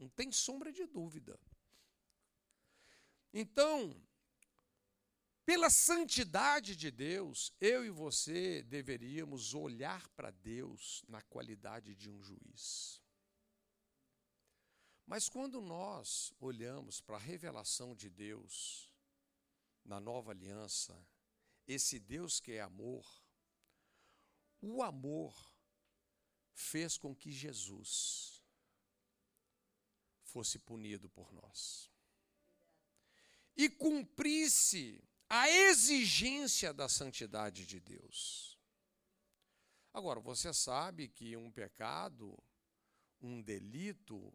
Não 0.00 0.08
tem 0.08 0.32
sombra 0.32 0.72
de 0.72 0.86
dúvida. 0.86 1.38
Então, 3.34 3.94
pela 5.44 5.68
santidade 5.68 6.74
de 6.74 6.90
Deus, 6.90 7.52
eu 7.60 7.84
e 7.84 7.90
você 7.90 8.62
deveríamos 8.62 9.52
olhar 9.52 10.08
para 10.10 10.30
Deus 10.30 11.04
na 11.06 11.20
qualidade 11.20 11.94
de 11.94 12.08
um 12.08 12.22
juiz. 12.22 12.98
Mas 15.06 15.28
quando 15.28 15.60
nós 15.60 16.32
olhamos 16.40 17.02
para 17.02 17.16
a 17.16 17.20
revelação 17.20 17.94
de 17.94 18.08
Deus 18.08 18.90
na 19.84 20.00
nova 20.00 20.30
aliança, 20.30 20.96
esse 21.66 21.98
Deus 21.98 22.40
que 22.40 22.52
é 22.52 22.60
amor, 22.62 23.04
o 24.62 24.82
amor 24.82 25.34
fez 26.54 26.96
com 26.96 27.14
que 27.14 27.30
Jesus 27.30 28.39
fosse 30.30 30.58
punido 30.58 31.08
por 31.10 31.32
nós 31.32 31.90
e 33.56 33.68
cumprisse 33.68 35.02
a 35.28 35.48
exigência 35.50 36.72
da 36.72 36.88
santidade 36.88 37.66
de 37.66 37.78
Deus. 37.78 38.58
Agora, 39.92 40.18
você 40.18 40.50
sabe 40.54 41.08
que 41.08 41.36
um 41.36 41.50
pecado, 41.50 42.42
um 43.20 43.42
delito, 43.42 44.32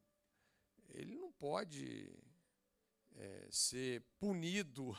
ele 0.90 1.16
não 1.16 1.32
pode 1.32 2.08
é, 3.16 3.48
ser 3.50 4.04
punido 4.20 4.96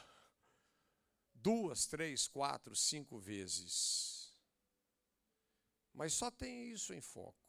duas, 1.33 1.87
três, 1.87 2.27
quatro, 2.27 2.75
cinco 2.75 3.21
vezes. 3.21 4.35
Mas 5.93 6.15
só 6.15 6.33
tem 6.33 6.73
isso 6.73 6.93
em 6.93 7.01
foco. 7.01 7.46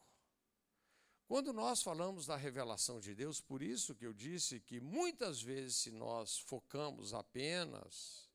Quando 1.28 1.52
nós 1.52 1.84
falamos 1.84 2.26
da 2.26 2.38
revelação 2.38 3.02
de 3.02 3.14
Deus, 3.14 3.42
por 3.42 3.62
isso 3.62 3.94
que 3.94 4.06
eu 4.06 4.14
disse 4.14 4.62
que 4.62 4.80
muitas 4.80 5.42
vezes, 5.42 5.76
se 5.76 5.92
nós 5.92 6.40
focamos 6.40 7.14
apenas 7.14 8.30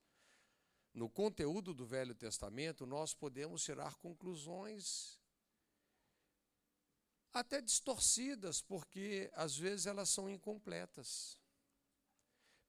no 0.93 1.09
conteúdo 1.09 1.73
do 1.73 1.87
Velho 1.87 2.15
Testamento, 2.15 2.85
nós 2.85 3.15
podemos 3.15 3.63
tirar 3.63 3.95
conclusões 3.95 5.19
até 7.33 7.63
distorcidas, 7.63 8.61
porque 8.61 9.31
às 9.33 9.57
vezes 9.57 9.87
elas 9.87 10.11
são 10.11 10.29
incompletas. 10.29 11.41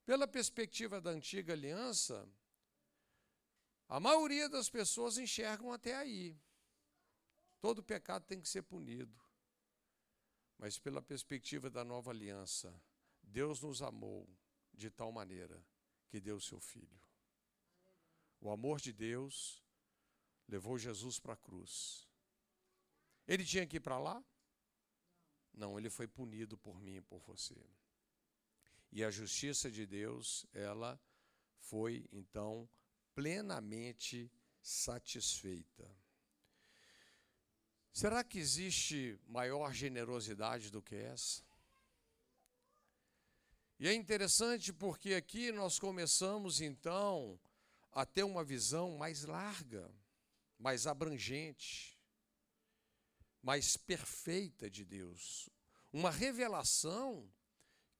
Pela 0.05 0.25
perspectiva 0.25 1.01
da 1.01 1.09
antiga 1.09 1.51
aliança, 1.51 2.25
a 3.89 3.99
maioria 3.99 4.47
das 4.47 4.69
pessoas 4.69 5.17
enxergam 5.17 5.73
até 5.73 5.95
aí. 5.95 6.39
Todo 7.59 7.83
pecado 7.83 8.25
tem 8.25 8.39
que 8.39 8.47
ser 8.47 8.61
punido. 8.61 9.22
Mas 10.63 10.79
pela 10.79 11.01
perspectiva 11.01 11.69
da 11.69 11.83
nova 11.83 12.11
aliança, 12.11 12.73
Deus 13.21 13.59
nos 13.59 13.81
amou 13.81 14.25
de 14.73 14.89
tal 14.89 15.11
maneira 15.11 15.61
que 16.07 16.21
deu 16.21 16.39
seu 16.39 16.57
filho. 16.57 17.01
O 18.39 18.49
amor 18.49 18.79
de 18.79 18.93
Deus 18.93 19.61
levou 20.47 20.77
Jesus 20.77 21.19
para 21.19 21.33
a 21.33 21.35
cruz. 21.35 22.07
Ele 23.27 23.43
tinha 23.43 23.67
que 23.67 23.75
ir 23.75 23.81
para 23.81 23.99
lá? 23.99 24.23
Não, 25.53 25.77
ele 25.77 25.89
foi 25.89 26.07
punido 26.07 26.57
por 26.57 26.79
mim 26.79 26.95
e 26.95 27.01
por 27.01 27.19
você. 27.19 27.61
E 28.89 29.03
a 29.03 29.11
justiça 29.11 29.69
de 29.69 29.85
Deus, 29.85 30.45
ela 30.53 30.97
foi 31.57 32.07
então 32.09 32.69
plenamente 33.13 34.31
satisfeita. 34.61 35.93
Será 37.93 38.23
que 38.23 38.39
existe 38.39 39.19
maior 39.27 39.71
generosidade 39.71 40.71
do 40.71 40.81
que 40.81 40.95
essa? 40.95 41.43
E 43.79 43.87
é 43.87 43.93
interessante 43.93 44.73
porque 44.73 45.13
aqui 45.13 45.51
nós 45.51 45.77
começamos 45.77 46.59
então 46.59 47.39
a 47.91 48.03
ter 48.03 48.23
uma 48.23 48.43
visão 48.43 48.97
mais 48.97 49.25
larga, 49.25 49.93
mais 50.57 50.87
abrangente, 50.87 51.95
mais 53.43 53.77
perfeita 53.77 54.71
de 54.71 54.83
Deus. 54.83 55.47
Uma 55.91 56.09
revelação 56.09 57.31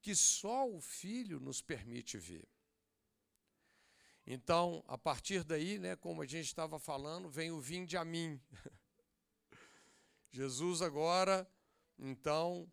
que 0.02 0.16
só 0.16 0.68
o 0.68 0.80
Filho 0.80 1.38
nos 1.38 1.62
permite 1.62 2.18
ver. 2.18 2.48
Então, 4.26 4.82
a 4.88 4.98
partir 4.98 5.44
daí, 5.44 5.78
né, 5.78 5.94
como 5.94 6.20
a 6.20 6.26
gente 6.26 6.46
estava 6.46 6.80
falando, 6.80 7.30
vem 7.30 7.52
o 7.52 7.60
vinde 7.60 7.96
a 7.96 8.04
mim. 8.04 8.42
Jesus 10.34 10.82
agora, 10.82 11.48
então, 11.96 12.68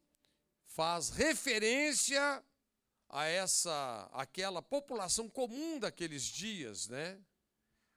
faz 0.65 1.09
referência 1.09 2.43
a 3.07 3.25
essa 3.25 4.09
aquela 4.13 4.63
população 4.63 5.29
comum 5.29 5.77
daqueles 5.77 6.23
dias, 6.23 6.87
né? 6.87 7.23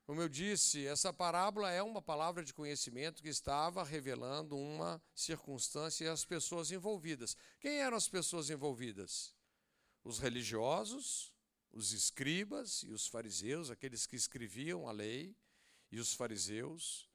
Como 0.05 0.21
eu 0.21 0.29
disse, 0.29 0.87
essa 0.87 1.15
parábola 1.15 1.71
é 1.71 1.83
uma 1.83 2.03
palavra 2.03 2.45
de 2.45 2.53
conhecimento 2.53 3.23
que 3.23 3.31
estava 3.31 3.83
revelando 3.83 4.55
uma 4.55 5.03
circunstância 5.15 6.05
e 6.05 6.09
as 6.09 6.27
pessoas 6.27 6.71
envolvidas. 6.71 7.35
Quem 7.59 7.81
eram 7.81 7.97
as 7.97 8.07
pessoas 8.07 8.51
envolvidas? 8.51 9.35
Os 10.05 10.19
religiosos, 10.19 11.33
os 11.73 11.93
escribas 11.93 12.83
e 12.83 12.93
os 12.93 13.07
fariseus, 13.07 13.71
aqueles 13.71 14.07
que 14.07 14.15
escreviam 14.15 14.87
a 14.87 14.93
lei, 14.93 15.35
e 15.91 15.99
os 15.99 16.13
fariseus, 16.13 17.09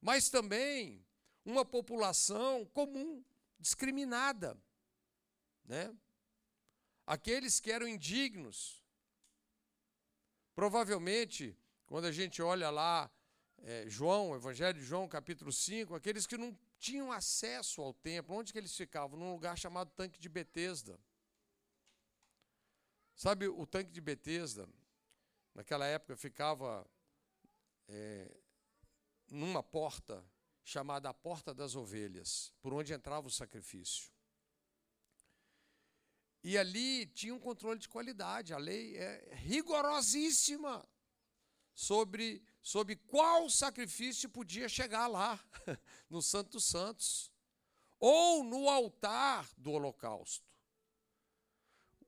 mas 0.00 0.30
também 0.30 1.04
uma 1.48 1.64
população 1.64 2.66
comum, 2.66 3.24
discriminada, 3.58 4.54
né? 5.64 5.96
Aqueles 7.06 7.58
que 7.58 7.72
eram 7.72 7.88
indignos. 7.88 8.82
Provavelmente, 10.54 11.56
quando 11.86 12.04
a 12.04 12.12
gente 12.12 12.42
olha 12.42 12.68
lá, 12.68 13.10
é, 13.62 13.88
João, 13.88 14.34
Evangelho 14.34 14.78
de 14.78 14.84
João, 14.84 15.08
capítulo 15.08 15.50
5, 15.50 15.94
aqueles 15.94 16.26
que 16.26 16.36
não 16.36 16.54
tinham 16.78 17.10
acesso 17.10 17.80
ao 17.80 17.94
templo, 17.94 18.36
onde 18.36 18.52
que 18.52 18.58
eles 18.58 18.76
ficavam? 18.76 19.18
Num 19.18 19.32
lugar 19.32 19.56
chamado 19.56 19.90
Tanque 19.92 20.20
de 20.20 20.28
Betesda. 20.28 21.00
Sabe, 23.16 23.48
o 23.48 23.66
Tanque 23.66 23.90
de 23.90 24.02
Betesda, 24.02 24.68
naquela 25.54 25.86
época 25.86 26.14
ficava 26.14 26.86
é, 27.88 28.36
numa 29.30 29.62
porta 29.62 30.22
chamada 30.68 31.08
a 31.08 31.14
Porta 31.14 31.54
das 31.54 31.74
Ovelhas, 31.74 32.52
por 32.60 32.74
onde 32.74 32.92
entrava 32.92 33.26
o 33.26 33.30
sacrifício. 33.30 34.12
E 36.44 36.58
ali 36.58 37.06
tinha 37.06 37.34
um 37.34 37.38
controle 37.38 37.78
de 37.78 37.88
qualidade, 37.88 38.52
a 38.52 38.58
lei 38.58 38.94
é 38.98 39.34
rigorosíssima 39.36 40.86
sobre, 41.74 42.42
sobre 42.62 42.96
qual 42.96 43.48
sacrifício 43.48 44.28
podia 44.28 44.68
chegar 44.68 45.06
lá, 45.06 45.42
no 46.10 46.20
Santo 46.20 46.50
dos 46.50 46.66
Santos, 46.66 47.32
ou 47.98 48.44
no 48.44 48.68
altar 48.68 49.48
do 49.56 49.72
holocausto. 49.72 50.46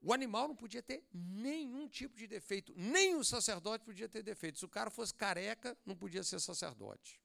O 0.02 0.12
animal 0.12 0.48
não 0.48 0.56
podia 0.56 0.82
ter 0.82 1.02
nenhum 1.10 1.88
tipo 1.88 2.14
de 2.14 2.26
defeito, 2.26 2.74
nem 2.76 3.14
o 3.16 3.24
sacerdote 3.24 3.86
podia 3.86 4.08
ter 4.08 4.22
defeito. 4.22 4.58
Se 4.58 4.66
o 4.66 4.68
cara 4.68 4.90
fosse 4.90 5.14
careca, 5.14 5.76
não 5.86 5.96
podia 5.96 6.22
ser 6.22 6.40
sacerdote. 6.40 7.18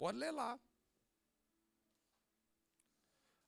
Pode 0.00 0.16
ler 0.16 0.30
lá. 0.30 0.58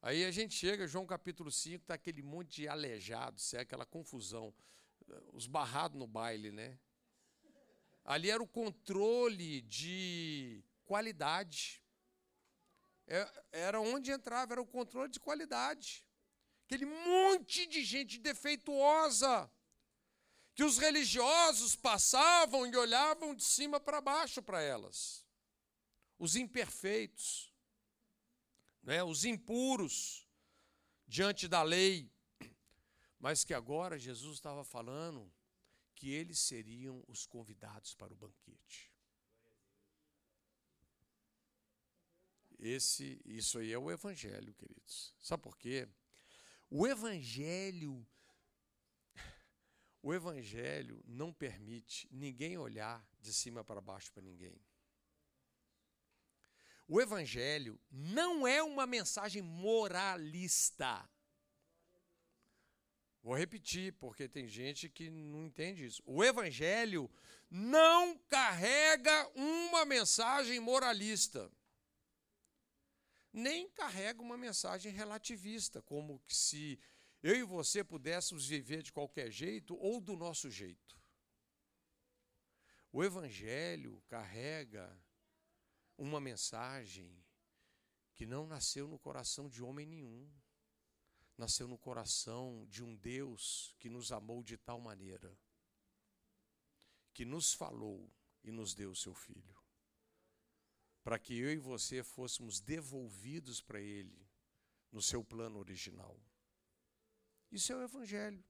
Aí 0.02 0.22
a 0.26 0.30
gente 0.30 0.54
chega, 0.54 0.86
João 0.86 1.06
capítulo 1.06 1.50
5, 1.50 1.76
está 1.76 1.94
aquele 1.94 2.20
monte 2.20 2.56
de 2.56 2.68
alejados, 2.68 3.54
é 3.54 3.60
aquela 3.60 3.86
confusão, 3.86 4.54
os 5.32 5.46
barrados 5.46 5.98
no 5.98 6.06
baile, 6.06 6.52
né? 6.52 6.78
Ali 8.04 8.30
era 8.30 8.42
o 8.42 8.46
controle 8.46 9.62
de 9.62 10.62
qualidade. 10.84 11.82
É, 13.06 13.44
era 13.50 13.80
onde 13.80 14.12
entrava, 14.12 14.52
era 14.52 14.60
o 14.60 14.66
controle 14.66 15.10
de 15.10 15.20
qualidade. 15.20 16.06
Aquele 16.66 16.84
monte 16.84 17.64
de 17.64 17.82
gente 17.82 18.18
defeituosa, 18.18 19.50
que 20.54 20.64
os 20.64 20.76
religiosos 20.76 21.74
passavam 21.74 22.66
e 22.66 22.76
olhavam 22.76 23.34
de 23.34 23.42
cima 23.42 23.80
para 23.80 24.02
baixo 24.02 24.42
para 24.42 24.60
elas 24.60 25.21
os 26.22 26.36
imperfeitos, 26.36 27.52
né, 28.80 29.02
os 29.02 29.24
impuros 29.24 30.24
diante 31.04 31.48
da 31.48 31.64
lei, 31.64 32.08
mas 33.18 33.42
que 33.42 33.52
agora 33.52 33.98
Jesus 33.98 34.34
estava 34.36 34.62
falando 34.62 35.28
que 35.96 36.10
eles 36.10 36.38
seriam 36.38 37.02
os 37.08 37.26
convidados 37.26 37.96
para 37.96 38.12
o 38.12 38.16
banquete. 38.16 38.94
Esse, 42.56 43.20
isso 43.24 43.58
aí 43.58 43.72
é 43.72 43.78
o 43.78 43.90
evangelho, 43.90 44.54
queridos. 44.54 45.12
Sabe 45.18 45.42
por 45.42 45.58
quê? 45.58 45.88
O 46.70 46.86
evangelho 46.86 48.06
o 50.00 50.14
evangelho 50.14 51.02
não 51.04 51.32
permite 51.32 52.08
ninguém 52.12 52.56
olhar 52.56 53.04
de 53.20 53.32
cima 53.32 53.64
para 53.64 53.80
baixo 53.80 54.12
para 54.12 54.22
ninguém. 54.22 54.60
O 56.86 57.00
Evangelho 57.00 57.80
não 57.90 58.46
é 58.46 58.62
uma 58.62 58.86
mensagem 58.86 59.40
moralista. 59.40 61.08
Vou 63.22 63.36
repetir, 63.36 63.92
porque 63.94 64.28
tem 64.28 64.48
gente 64.48 64.88
que 64.88 65.08
não 65.08 65.46
entende 65.46 65.86
isso. 65.86 66.02
O 66.04 66.24
Evangelho 66.24 67.08
não 67.48 68.18
carrega 68.28 69.28
uma 69.36 69.84
mensagem 69.84 70.58
moralista, 70.58 71.50
nem 73.32 73.70
carrega 73.70 74.20
uma 74.20 74.36
mensagem 74.36 74.92
relativista, 74.92 75.80
como 75.82 76.20
se 76.26 76.80
eu 77.22 77.36
e 77.36 77.44
você 77.44 77.84
pudéssemos 77.84 78.48
viver 78.48 78.82
de 78.82 78.92
qualquer 78.92 79.30
jeito 79.30 79.76
ou 79.76 80.00
do 80.00 80.16
nosso 80.16 80.50
jeito. 80.50 81.00
O 82.90 83.04
Evangelho 83.04 84.02
carrega 84.08 85.00
uma 86.02 86.20
mensagem 86.20 87.16
que 88.14 88.26
não 88.26 88.46
nasceu 88.46 88.88
no 88.88 88.98
coração 88.98 89.48
de 89.48 89.62
homem 89.62 89.86
nenhum, 89.86 90.28
nasceu 91.38 91.68
no 91.68 91.78
coração 91.78 92.66
de 92.68 92.82
um 92.82 92.96
Deus 92.96 93.74
que 93.78 93.88
nos 93.88 94.10
amou 94.10 94.42
de 94.42 94.56
tal 94.56 94.80
maneira 94.80 95.38
que 97.14 97.24
nos 97.24 97.52
falou 97.52 98.10
e 98.42 98.50
nos 98.50 98.74
deu 98.74 98.90
o 98.90 98.96
seu 98.96 99.14
filho, 99.14 99.54
para 101.04 101.18
que 101.18 101.38
eu 101.38 101.52
e 101.52 101.58
você 101.58 102.02
fôssemos 102.02 102.58
devolvidos 102.58 103.60
para 103.60 103.80
ele 103.80 104.26
no 104.90 105.02
seu 105.02 105.22
plano 105.22 105.58
original. 105.58 106.18
Isso 107.50 107.70
é 107.70 107.76
o 107.76 107.82
evangelho, 107.82 108.42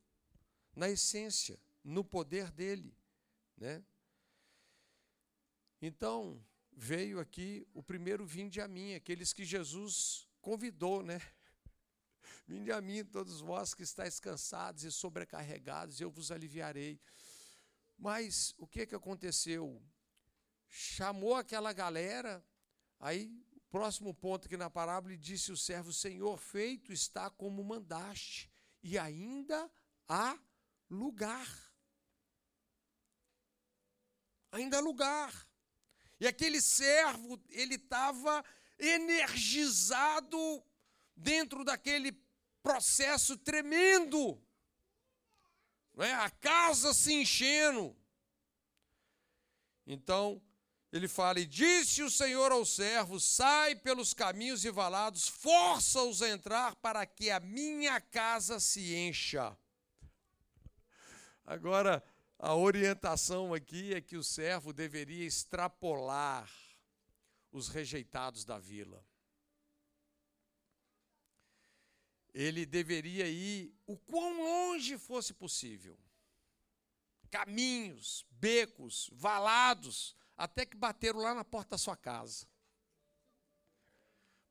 na 0.76 0.88
essência, 0.88 1.60
no 1.82 2.04
poder 2.04 2.52
dele, 2.52 2.96
né? 3.56 3.84
Então, 5.80 6.40
veio 6.74 7.20
aqui 7.20 7.66
o 7.72 7.82
primeiro 7.82 8.24
vinde 8.24 8.60
a 8.60 8.68
mim, 8.68 8.94
aqueles 8.94 9.32
que 9.32 9.44
Jesus 9.44 10.28
convidou, 10.40 11.02
né? 11.02 11.20
Vinde 12.46 12.72
a 12.72 12.80
mim, 12.80 13.04
todos 13.04 13.40
vós 13.40 13.72
que 13.72 13.82
estáis 13.82 14.18
cansados 14.18 14.82
e 14.82 14.90
sobrecarregados, 14.90 16.00
eu 16.00 16.10
vos 16.10 16.30
aliviarei. 16.30 17.00
Mas 17.96 18.52
o 18.58 18.66
que, 18.66 18.84
que 18.84 18.94
aconteceu? 18.94 19.80
Chamou 20.68 21.36
aquela 21.36 21.72
galera, 21.72 22.44
aí, 22.98 23.30
o 23.54 23.60
próximo 23.70 24.12
ponto 24.12 24.46
aqui 24.46 24.56
na 24.56 24.68
parábola, 24.68 25.16
disse 25.16 25.52
o 25.52 25.56
servo: 25.56 25.92
Senhor, 25.92 26.36
feito 26.36 26.92
está 26.92 27.30
como 27.30 27.62
mandaste, 27.62 28.50
e 28.82 28.98
ainda 28.98 29.70
há 30.08 30.36
lugar. 30.90 31.46
Ainda 34.50 34.78
há 34.78 34.80
lugar. 34.80 35.51
E 36.22 36.26
aquele 36.28 36.60
servo, 36.60 37.36
ele 37.50 37.74
estava 37.74 38.44
energizado 38.78 40.62
dentro 41.16 41.64
daquele 41.64 42.12
processo 42.62 43.36
tremendo. 43.36 44.40
É? 45.98 46.12
A 46.12 46.30
casa 46.30 46.94
se 46.94 47.12
enchendo. 47.12 47.96
Então, 49.84 50.40
ele 50.92 51.08
fala: 51.08 51.40
E 51.40 51.44
disse 51.44 52.04
o 52.04 52.10
Senhor 52.10 52.52
ao 52.52 52.64
servo: 52.64 53.18
Sai 53.18 53.74
pelos 53.74 54.14
caminhos 54.14 54.64
e 54.64 54.70
valados, 54.70 55.26
força-os 55.26 56.22
a 56.22 56.28
entrar 56.28 56.76
para 56.76 57.04
que 57.04 57.32
a 57.32 57.40
minha 57.40 58.00
casa 58.00 58.60
se 58.60 58.94
encha. 58.94 59.58
Agora, 61.44 62.00
a 62.42 62.56
orientação 62.56 63.54
aqui 63.54 63.94
é 63.94 64.00
que 64.00 64.16
o 64.16 64.24
servo 64.24 64.72
deveria 64.72 65.24
extrapolar 65.24 66.52
os 67.52 67.68
rejeitados 67.68 68.44
da 68.44 68.58
vila. 68.58 69.06
Ele 72.34 72.66
deveria 72.66 73.28
ir 73.28 73.72
o 73.86 73.96
quão 73.96 74.42
longe 74.42 74.98
fosse 74.98 75.32
possível. 75.32 75.96
Caminhos, 77.30 78.26
becos, 78.28 79.08
valados, 79.12 80.16
até 80.36 80.66
que 80.66 80.76
bateram 80.76 81.20
lá 81.20 81.34
na 81.34 81.44
porta 81.44 81.70
da 81.70 81.78
sua 81.78 81.96
casa. 81.96 82.48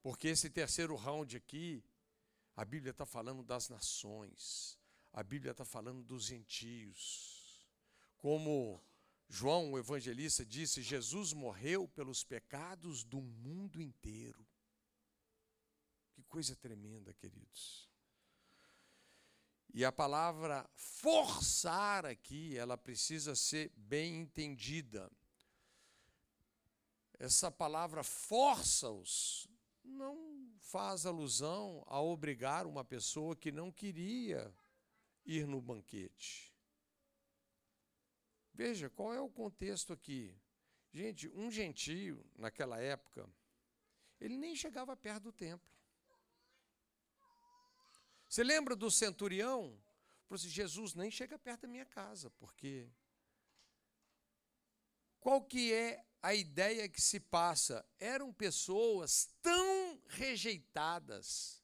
Porque 0.01 0.29
esse 0.29 0.49
terceiro 0.49 0.95
round 0.95 1.35
aqui, 1.35 1.83
a 2.55 2.63
Bíblia 2.63 2.91
está 2.91 3.05
falando 3.05 3.43
das 3.43 3.67
nações, 3.67 4.79
a 5.11 5.21
Bíblia 5.21 5.51
está 5.51 5.65
falando 5.65 6.01
dos 6.01 6.23
gentios 6.23 7.40
como 8.21 8.79
João, 9.27 9.71
o 9.71 9.79
evangelista, 9.79 10.45
disse: 10.45 10.81
Jesus 10.81 11.33
morreu 11.33 11.87
pelos 11.87 12.23
pecados 12.23 13.03
do 13.03 13.19
mundo 13.19 13.81
inteiro. 13.81 14.47
Que 16.13 16.23
coisa 16.23 16.55
tremenda, 16.55 17.13
queridos. 17.13 17.89
E 19.73 19.83
a 19.83 19.91
palavra 19.91 20.69
forçar 20.75 22.05
aqui, 22.05 22.57
ela 22.57 22.77
precisa 22.77 23.35
ser 23.35 23.71
bem 23.75 24.19
entendida. 24.19 25.09
Essa 27.17 27.49
palavra 27.49 28.03
força-os 28.03 29.47
não 29.83 30.51
faz 30.59 31.05
alusão 31.05 31.83
a 31.87 32.01
obrigar 32.01 32.67
uma 32.67 32.83
pessoa 32.83 33.35
que 33.35 33.51
não 33.51 33.71
queria 33.71 34.53
ir 35.25 35.47
no 35.47 35.61
banquete. 35.61 36.50
Veja 38.53 38.89
qual 38.89 39.13
é 39.13 39.19
o 39.19 39.29
contexto 39.29 39.93
aqui. 39.93 40.35
Gente, 40.93 41.29
um 41.29 41.49
gentio, 41.49 42.25
naquela 42.35 42.79
época, 42.79 43.29
ele 44.19 44.37
nem 44.37 44.55
chegava 44.55 44.95
perto 44.95 45.23
do 45.23 45.31
templo. 45.31 45.69
Você 48.27 48.43
lembra 48.43 48.75
do 48.75 48.91
centurião? 48.91 49.81
Falou 50.25 50.35
assim: 50.35 50.49
Jesus 50.49 50.93
nem 50.93 51.09
chega 51.09 51.37
perto 51.39 51.61
da 51.61 51.67
minha 51.67 51.85
casa, 51.85 52.29
porque. 52.31 52.89
Qual 55.19 55.43
que 55.43 55.71
é 55.71 56.03
a 56.21 56.33
ideia 56.33 56.89
que 56.89 57.01
se 57.01 57.19
passa? 57.19 57.85
Eram 57.99 58.33
pessoas 58.33 59.29
tão 59.41 60.01
rejeitadas 60.07 61.63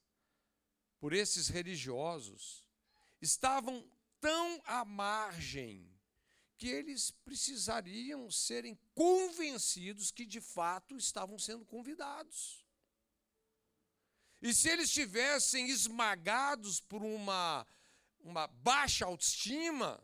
por 1.00 1.14
esses 1.14 1.48
religiosos, 1.48 2.68
estavam 3.22 3.90
tão 4.20 4.62
à 4.66 4.84
margem 4.84 5.97
que 6.58 6.68
eles 6.68 7.12
precisariam 7.12 8.30
serem 8.32 8.78
convencidos 8.96 10.12
que 10.12 10.26
de 10.26 10.42
fato 10.42 10.98
estavam 10.98 11.38
sendo 11.38 11.64
convidados. 11.66 12.66
E 14.42 14.54
se 14.54 14.70
eles 14.70 14.88
estivessem 14.88 15.70
esmagados 15.70 16.80
por 16.80 17.04
uma, 17.04 17.66
uma 18.20 18.48
baixa 18.48 19.06
autoestima, 19.06 20.04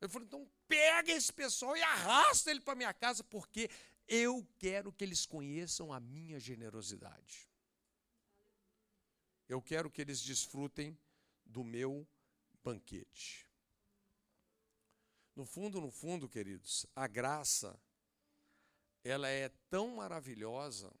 eu 0.00 0.08
falei, 0.08 0.26
então 0.26 0.50
pega 0.66 1.12
esse 1.12 1.32
pessoal 1.32 1.76
e 1.76 1.82
arrasta 1.82 2.50
ele 2.50 2.60
para 2.60 2.74
minha 2.74 2.94
casa, 2.94 3.22
porque 3.24 3.70
eu 4.06 4.46
quero 4.58 4.92
que 4.92 5.04
eles 5.04 5.26
conheçam 5.26 5.92
a 5.92 6.00
minha 6.00 6.38
generosidade. 6.38 7.48
Eu 9.48 9.60
quero 9.60 9.90
que 9.90 10.00
eles 10.00 10.20
desfrutem 10.20 10.96
do 11.44 11.64
meu 11.64 12.06
banquete. 12.62 13.49
No 15.40 15.46
fundo, 15.46 15.80
no 15.80 15.90
fundo, 15.90 16.28
queridos, 16.28 16.84
a 16.94 17.06
graça 17.06 17.80
ela 19.02 19.26
é 19.26 19.48
tão 19.70 19.96
maravilhosa 19.96 20.94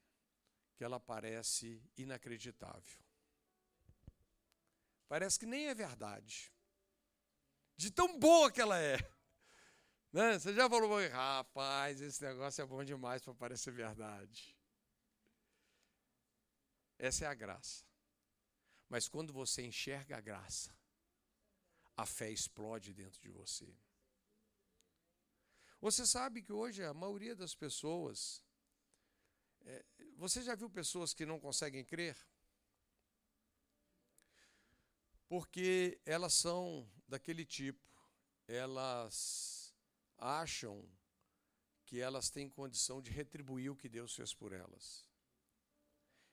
que 0.74 0.82
ela 0.82 0.98
parece 0.98 1.84
inacreditável. 1.94 3.04
Parece 5.06 5.38
que 5.38 5.44
nem 5.44 5.66
é 5.66 5.74
verdade. 5.74 6.50
De 7.76 7.90
tão 7.90 8.18
boa 8.18 8.50
que 8.50 8.62
ela 8.62 8.80
é. 8.80 8.96
Né? 10.10 10.38
Você 10.38 10.54
já 10.54 10.70
falou, 10.70 11.06
rapaz, 11.10 12.00
esse 12.00 12.24
negócio 12.24 12.62
é 12.62 12.66
bom 12.66 12.82
demais 12.82 13.22
para 13.22 13.34
parecer 13.34 13.70
verdade. 13.72 14.56
Essa 16.98 17.26
é 17.26 17.28
a 17.28 17.34
graça. 17.34 17.84
Mas 18.88 19.06
quando 19.06 19.34
você 19.34 19.66
enxerga 19.66 20.16
a 20.16 20.20
graça, 20.20 20.74
a 21.94 22.06
fé 22.06 22.30
explode 22.30 22.94
dentro 22.94 23.20
de 23.20 23.28
você. 23.28 23.70
Você 25.80 26.06
sabe 26.06 26.42
que 26.42 26.52
hoje 26.52 26.84
a 26.84 26.92
maioria 26.92 27.34
das 27.34 27.54
pessoas. 27.54 28.44
É, 29.62 29.84
você 30.16 30.42
já 30.42 30.54
viu 30.54 30.68
pessoas 30.68 31.14
que 31.14 31.24
não 31.24 31.40
conseguem 31.40 31.82
crer? 31.82 32.16
Porque 35.26 35.98
elas 36.04 36.34
são 36.34 36.86
daquele 37.08 37.46
tipo, 37.46 37.80
elas 38.46 39.74
acham 40.18 40.86
que 41.86 41.98
elas 41.98 42.28
têm 42.28 42.48
condição 42.48 43.00
de 43.00 43.10
retribuir 43.10 43.70
o 43.70 43.76
que 43.76 43.88
Deus 43.88 44.14
fez 44.14 44.34
por 44.34 44.52
elas. 44.52 45.08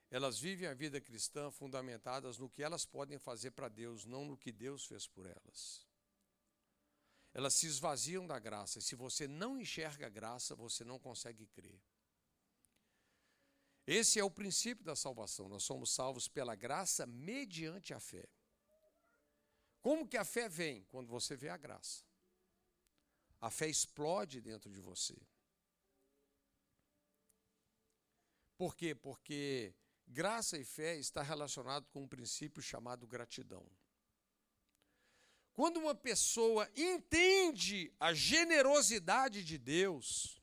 Elas 0.10 0.40
vivem 0.40 0.68
a 0.68 0.74
vida 0.74 1.00
cristã 1.00 1.50
fundamentadas 1.52 2.38
no 2.38 2.50
que 2.50 2.64
elas 2.64 2.86
podem 2.86 3.18
fazer 3.18 3.52
para 3.52 3.70
Deus, 3.70 4.04
não 4.04 4.26
no 4.26 4.38
que 4.38 4.52
Deus 4.52 4.86
fez 4.86 5.08
por 5.08 5.26
elas 5.26 5.87
elas 7.38 7.54
se 7.54 7.68
esvaziam 7.68 8.26
da 8.26 8.40
graça. 8.40 8.80
E 8.80 8.82
se 8.82 8.96
você 8.96 9.28
não 9.28 9.60
enxerga 9.60 10.08
a 10.08 10.10
graça, 10.10 10.56
você 10.56 10.84
não 10.84 10.98
consegue 10.98 11.46
crer. 11.46 11.80
Esse 13.86 14.20
é 14.20 14.24
o 14.24 14.32
princípio 14.32 14.84
da 14.84 14.96
salvação. 14.96 15.48
Nós 15.48 15.62
somos 15.62 15.92
salvos 15.92 16.28
pela 16.28 16.56
graça 16.56 17.06
mediante 17.06 17.94
a 17.94 18.00
fé. 18.00 18.28
Como 19.82 20.08
que 20.08 20.18
a 20.18 20.26
fé 20.26 20.50
vem? 20.50 20.84
Quando 20.86 21.10
você 21.10 21.36
vê 21.36 21.50
a 21.50 21.58
graça. 21.58 22.04
A 23.40 23.52
fé 23.52 23.68
explode 23.70 24.42
dentro 24.42 24.72
de 24.72 24.80
você. 24.80 25.16
Por 28.58 28.76
quê? 28.76 28.96
Porque 28.96 29.76
graça 30.08 30.58
e 30.58 30.66
fé 30.66 30.96
está 30.96 31.22
relacionado 31.22 31.88
com 31.90 32.02
um 32.02 32.08
princípio 32.08 32.64
chamado 32.64 33.06
gratidão. 33.06 33.64
Quando 35.58 35.78
uma 35.78 35.96
pessoa 35.96 36.72
entende 36.76 37.92
a 38.00 38.14
generosidade 38.14 39.44
de 39.44 39.58
Deus, 39.58 40.40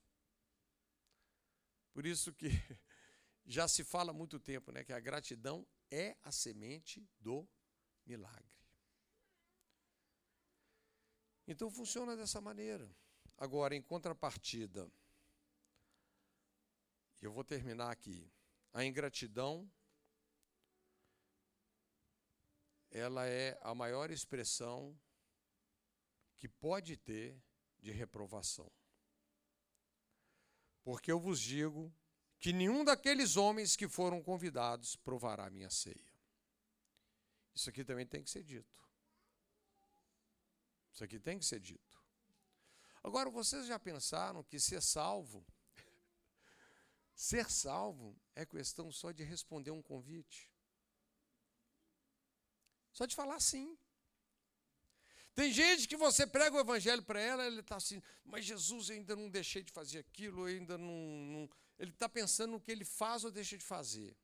por 1.93 2.05
isso 2.05 2.33
que 2.33 2.49
já 3.47 3.69
se 3.69 3.85
fala 3.85 4.11
há 4.11 4.13
muito 4.13 4.41
tempo, 4.41 4.73
né, 4.73 4.83
que 4.83 4.93
a 4.93 4.99
gratidão 4.99 5.65
é 5.89 6.17
a 6.25 6.33
semente 6.33 7.09
do 7.21 7.49
milagre. 8.05 8.59
Então 11.47 11.71
funciona 11.71 12.17
dessa 12.17 12.41
maneira. 12.41 12.93
Agora, 13.37 13.77
em 13.77 13.83
contrapartida, 13.83 14.91
eu 17.23 17.31
vou 17.31 17.45
terminar 17.45 17.93
aqui. 17.93 18.29
A 18.73 18.85
ingratidão 18.85 19.71
ela 22.95 23.27
é 23.27 23.59
a 23.61 23.75
maior 23.75 24.13
expressão 24.13 24.97
que 26.39 26.49
pode 26.49 26.97
ter 26.97 27.37
de 27.81 27.91
reprovação. 27.91 28.71
Porque 30.85 31.11
eu 31.11 31.19
vos 31.19 31.41
digo 31.41 31.93
que 32.39 32.53
nenhum 32.53 32.85
daqueles 32.85 33.37
homens 33.37 33.75
que 33.75 33.89
foram 33.89 34.23
convidados 34.23 34.95
provará 34.95 35.47
a 35.47 35.51
minha 35.51 35.71
ceia. 35.71 36.15
Isso 37.53 37.69
aqui 37.69 37.85
também 37.85 38.07
tem 38.07 38.23
que 38.23 38.31
ser 38.31 38.45
dito. 38.45 38.81
Isso 40.93 41.03
aqui 41.03 41.19
tem 41.19 41.37
que 41.37 41.45
ser 41.45 41.59
dito. 41.59 42.01
Agora, 43.03 43.29
vocês 43.29 43.67
já 43.67 43.79
pensaram 43.79 44.45
que 44.45 44.61
ser 44.61 44.81
salvo, 44.81 45.45
ser 47.13 47.51
salvo 47.51 48.17
é 48.37 48.47
questão 48.47 48.93
só 48.93 49.11
de 49.11 49.25
responder 49.25 49.73
um 49.73 49.83
convite? 49.83 50.54
Só 52.95 53.05
de 53.05 53.15
falar 53.15 53.41
sim. 53.41 53.77
Tem 55.35 55.53
gente 55.53 55.89
que 55.89 55.97
você 55.97 56.27
prega 56.27 56.57
o 56.57 56.61
evangelho 56.61 57.03
para 57.03 57.21
ela, 57.21 57.45
ele 57.45 57.61
está 57.61 57.77
assim, 57.77 58.01
mas 58.25 58.45
Jesus 58.45 58.89
ainda 58.89 59.17
não 59.17 59.29
deixei 59.29 59.63
de 59.65 59.73
fazer 59.73 59.99
aquilo, 59.99 60.45
ainda 60.45 60.79
não. 60.79 60.95
não 61.33 61.51
ele 61.77 61.91
está 61.91 62.09
pensando 62.09 62.53
no 62.53 62.61
que 62.61 62.71
ele 62.71 62.85
faz 62.85 63.25
ou 63.25 63.33
deixa 63.33 63.59
de 63.59 63.65
fazer. 63.65 64.17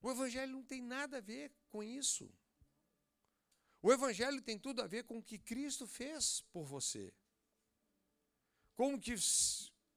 O 0.00 0.10
Evangelho 0.10 0.52
não 0.52 0.62
tem 0.62 0.80
nada 0.80 1.18
a 1.18 1.20
ver 1.20 1.52
com 1.68 1.82
isso. 1.82 2.32
O 3.82 3.92
Evangelho 3.92 4.40
tem 4.40 4.58
tudo 4.58 4.80
a 4.80 4.86
ver 4.86 5.04
com 5.04 5.18
o 5.18 5.22
que 5.22 5.38
Cristo 5.38 5.86
fez 5.86 6.40
por 6.52 6.64
você. 6.64 7.12
Como 8.74 8.98
que 8.98 9.14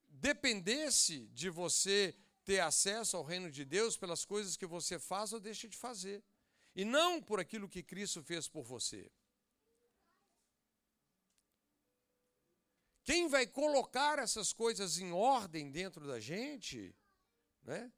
dependesse 0.10 1.28
de 1.28 1.50
você 1.50 2.18
ter 2.44 2.60
acesso 2.60 3.16
ao 3.18 3.24
reino 3.24 3.50
de 3.50 3.64
Deus 3.66 3.98
pelas 3.98 4.26
coisas 4.26 4.58
que 4.58 4.66
você 4.66 5.00
faz 5.00 5.34
ou 5.34 5.40
deixa 5.40 5.68
de 5.68 5.78
fazer. 5.78 6.24
E 6.76 6.84
não 6.84 7.22
por 7.22 7.40
aquilo 7.40 7.70
que 7.70 7.84
Cristo 7.84 8.24
fez 8.24 8.48
por 8.48 8.64
você. 8.64 9.12
Quem 13.04 13.28
vai 13.28 13.46
colocar 13.46 14.18
essas 14.18 14.54
coisas 14.54 14.98
em 14.98 15.12
ordem 15.12 15.70
dentro 15.70 16.08
da 16.08 16.20
gente, 16.20 16.96
né? 17.62 17.92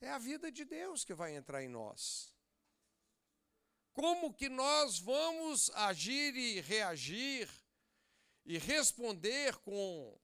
É 0.00 0.10
a 0.10 0.18
vida 0.18 0.52
de 0.52 0.64
Deus 0.64 1.04
que 1.04 1.14
vai 1.14 1.34
entrar 1.34 1.62
em 1.62 1.68
nós. 1.68 2.32
Como 3.92 4.32
que 4.32 4.48
nós 4.48 4.98
vamos 4.98 5.70
agir 5.70 6.36
e 6.36 6.60
reagir 6.60 7.50
e 8.44 8.58
responder 8.58 9.56
com 9.58 10.16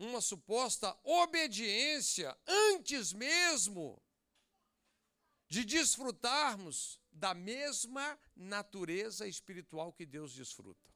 uma 0.00 0.20
suposta 0.22 0.98
obediência 1.04 2.36
antes 2.46 3.12
mesmo 3.12 4.02
de 5.46 5.64
desfrutarmos 5.64 6.98
da 7.12 7.34
mesma 7.34 8.18
natureza 8.34 9.28
espiritual 9.28 9.92
que 9.92 10.06
Deus 10.06 10.32
desfruta. 10.32 10.88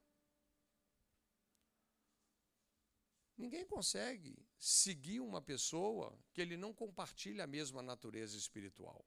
Ninguém 3.36 3.66
consegue 3.66 4.38
seguir 4.58 5.20
uma 5.20 5.42
pessoa 5.42 6.18
que 6.32 6.40
ele 6.40 6.56
não 6.56 6.72
compartilha 6.72 7.44
a 7.44 7.48
mesma 7.48 7.82
natureza 7.82 8.38
espiritual. 8.38 9.04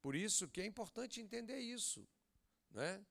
Por 0.00 0.14
isso 0.14 0.46
que 0.48 0.60
é 0.60 0.66
importante 0.66 1.20
entender 1.20 1.58
isso. 1.58 2.06
Né? 2.70 3.04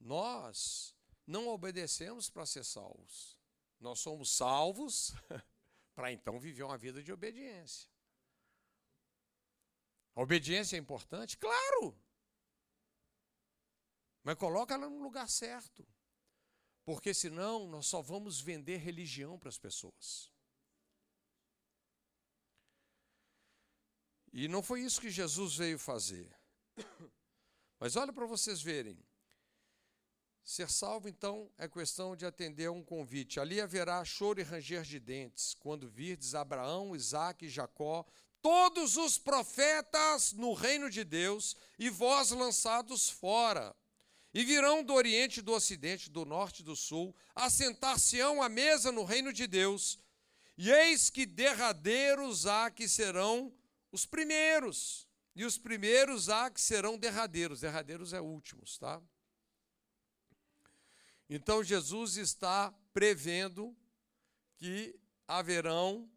Nós 0.00 0.96
não 1.24 1.46
obedecemos 1.46 2.28
para 2.28 2.46
ser 2.46 2.64
salvos. 2.64 3.39
Nós 3.80 3.98
somos 3.98 4.30
salvos 4.30 5.12
para 5.96 6.12
então 6.12 6.38
viver 6.38 6.62
uma 6.62 6.78
vida 6.78 7.02
de 7.02 7.12
obediência. 7.12 7.90
A 10.14 10.22
obediência 10.22 10.76
é 10.76 10.78
importante? 10.78 11.38
Claro! 11.38 11.98
Mas 14.22 14.36
coloca 14.36 14.74
ela 14.74 14.88
no 14.88 15.02
lugar 15.02 15.28
certo. 15.28 15.86
Porque 16.84 17.14
senão 17.14 17.66
nós 17.68 17.86
só 17.86 18.02
vamos 18.02 18.40
vender 18.40 18.76
religião 18.76 19.38
para 19.38 19.48
as 19.48 19.58
pessoas. 19.58 20.30
E 24.32 24.46
não 24.46 24.62
foi 24.62 24.82
isso 24.82 25.00
que 25.00 25.10
Jesus 25.10 25.56
veio 25.56 25.78
fazer. 25.78 26.30
Mas 27.78 27.96
olha 27.96 28.12
para 28.12 28.26
vocês 28.26 28.60
verem. 28.62 29.02
Ser 30.44 30.70
salvo, 30.70 31.08
então, 31.08 31.50
é 31.58 31.68
questão 31.68 32.16
de 32.16 32.26
atender 32.26 32.66
a 32.66 32.72
um 32.72 32.82
convite. 32.82 33.38
Ali 33.38 33.60
haverá 33.60 34.04
choro 34.04 34.40
e 34.40 34.42
ranger 34.42 34.82
de 34.82 34.98
dentes, 34.98 35.54
quando 35.54 35.88
virdes 35.88 36.34
Abraão, 36.34 36.96
Isaque 36.96 37.46
e 37.46 37.48
Jacó, 37.48 38.04
todos 38.42 38.96
os 38.96 39.18
profetas 39.18 40.32
no 40.32 40.52
reino 40.52 40.90
de 40.90 41.04
Deus, 41.04 41.56
e 41.78 41.88
vós 41.88 42.30
lançados 42.30 43.08
fora. 43.08 43.74
E 44.32 44.44
virão 44.44 44.82
do 44.82 44.94
Oriente, 44.94 45.42
do 45.42 45.52
Ocidente, 45.52 46.08
do 46.08 46.24
Norte 46.24 46.60
e 46.60 46.64
do 46.64 46.76
Sul, 46.76 47.14
assentar-se-ão 47.34 48.42
à 48.42 48.48
mesa 48.48 48.90
no 48.90 49.04
reino 49.04 49.32
de 49.32 49.46
Deus. 49.46 49.98
E 50.56 50.70
eis 50.70 51.10
que 51.10 51.26
derradeiros 51.26 52.46
há 52.46 52.70
que 52.70 52.88
serão 52.88 53.52
os 53.92 54.06
primeiros, 54.06 55.08
e 55.34 55.44
os 55.44 55.58
primeiros 55.58 56.28
há 56.28 56.50
que 56.50 56.60
serão 56.60 56.98
derradeiros. 56.98 57.60
Derradeiros 57.60 58.12
é 58.12 58.20
últimos, 58.20 58.78
tá? 58.78 59.02
Então 61.32 61.62
Jesus 61.62 62.16
está 62.16 62.74
prevendo 62.92 63.76
que 64.56 64.98
haverão 65.28 66.10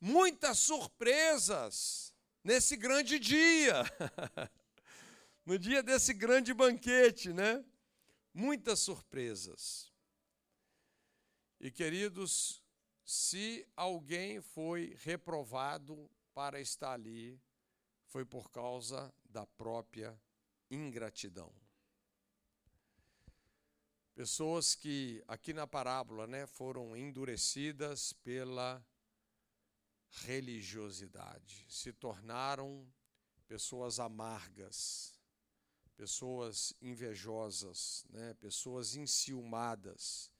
muitas 0.00 0.60
surpresas 0.60 2.14
nesse 2.44 2.76
grande 2.76 3.18
dia. 3.18 3.82
no 5.44 5.58
dia 5.58 5.82
desse 5.82 6.14
grande 6.14 6.54
banquete, 6.54 7.32
né? 7.32 7.64
Muitas 8.32 8.78
surpresas. 8.78 9.92
E 11.58 11.68
queridos, 11.72 12.62
se 13.04 13.66
alguém 13.74 14.40
foi 14.40 14.96
reprovado 15.00 16.08
para 16.32 16.60
estar 16.60 16.92
ali, 16.92 17.36
foi 18.06 18.24
por 18.24 18.48
causa 18.52 19.12
da 19.24 19.44
própria 19.44 20.16
ingratidão. 20.70 21.52
Pessoas 24.14 24.76
que 24.76 25.24
aqui 25.26 25.52
na 25.52 25.66
parábola, 25.66 26.26
né, 26.26 26.46
foram 26.46 26.96
endurecidas 26.96 28.12
pela 28.12 28.84
religiosidade, 30.22 31.66
se 31.68 31.92
tornaram 31.92 32.86
pessoas 33.48 33.98
amargas, 33.98 35.18
pessoas 35.96 36.72
invejosas, 36.80 38.04
né? 38.10 38.34
pessoas 38.34 38.94
enciumadas. 38.94 40.30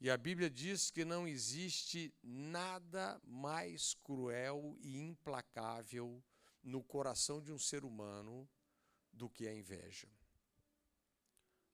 E 0.00 0.10
a 0.10 0.16
Bíblia 0.16 0.50
diz 0.50 0.90
que 0.90 1.04
não 1.04 1.28
existe 1.28 2.12
nada 2.22 3.20
mais 3.24 3.94
cruel 3.94 4.76
e 4.80 4.98
implacável 4.98 6.22
no 6.62 6.82
coração 6.82 7.40
de 7.40 7.52
um 7.52 7.58
ser 7.58 7.84
humano 7.84 8.48
do 9.12 9.28
que 9.28 9.46
a 9.46 9.54
inveja. 9.54 10.08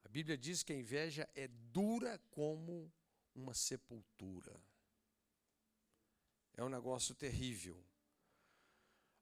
A 0.05 0.09
Bíblia 0.09 0.37
diz 0.37 0.63
que 0.63 0.73
a 0.73 0.77
inveja 0.77 1.29
é 1.35 1.49
dura 1.49 2.19
como 2.31 2.93
uma 3.35 3.55
sepultura. 3.55 4.59
É 6.57 6.65
um 6.65 6.69
negócio 6.69 7.15
terrível. 7.15 7.85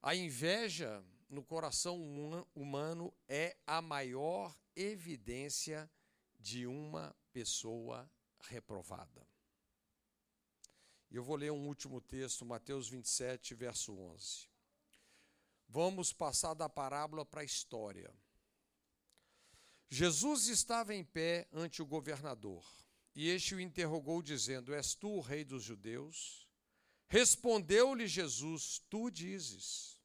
A 0.03 0.14
inveja 0.14 1.05
no 1.29 1.45
coração 1.45 2.01
humano 2.55 3.12
é 3.29 3.57
a 3.66 3.83
maior 3.83 4.57
evidência 4.74 5.91
de 6.39 6.66
uma 6.66 7.14
pessoa 7.33 8.11
reprovada. 8.41 9.27
E 11.11 11.16
eu 11.16 11.24
vou 11.24 11.37
ler 11.37 11.53
um 11.53 11.66
último 11.66 12.01
texto, 12.01 12.45
Mateus 12.45 12.89
27, 12.89 13.55
verso 13.55 13.97
11. 13.97 14.49
Vamos 15.68 16.12
passar 16.12 16.55
da 16.55 16.68
parábola 16.68 17.24
para 17.24 17.41
a 17.41 17.45
história. 17.45 18.14
Jesus 19.89 20.49
estava 20.49 20.95
em 20.95 21.05
pé 21.05 21.49
ante 21.53 21.80
o 21.80 21.87
governador, 21.87 22.64
e 23.14 23.28
este 23.28 23.55
o 23.55 23.61
interrogou, 23.61 24.20
dizendo: 24.20 24.74
És 24.74 24.95
tu 24.95 25.09
o 25.09 25.20
rei 25.20 25.45
dos 25.45 25.62
judeus? 25.62 26.49
Respondeu-lhe 27.09 28.07
Jesus: 28.07 28.82
Tu 28.91 29.11
dizes 29.11 29.97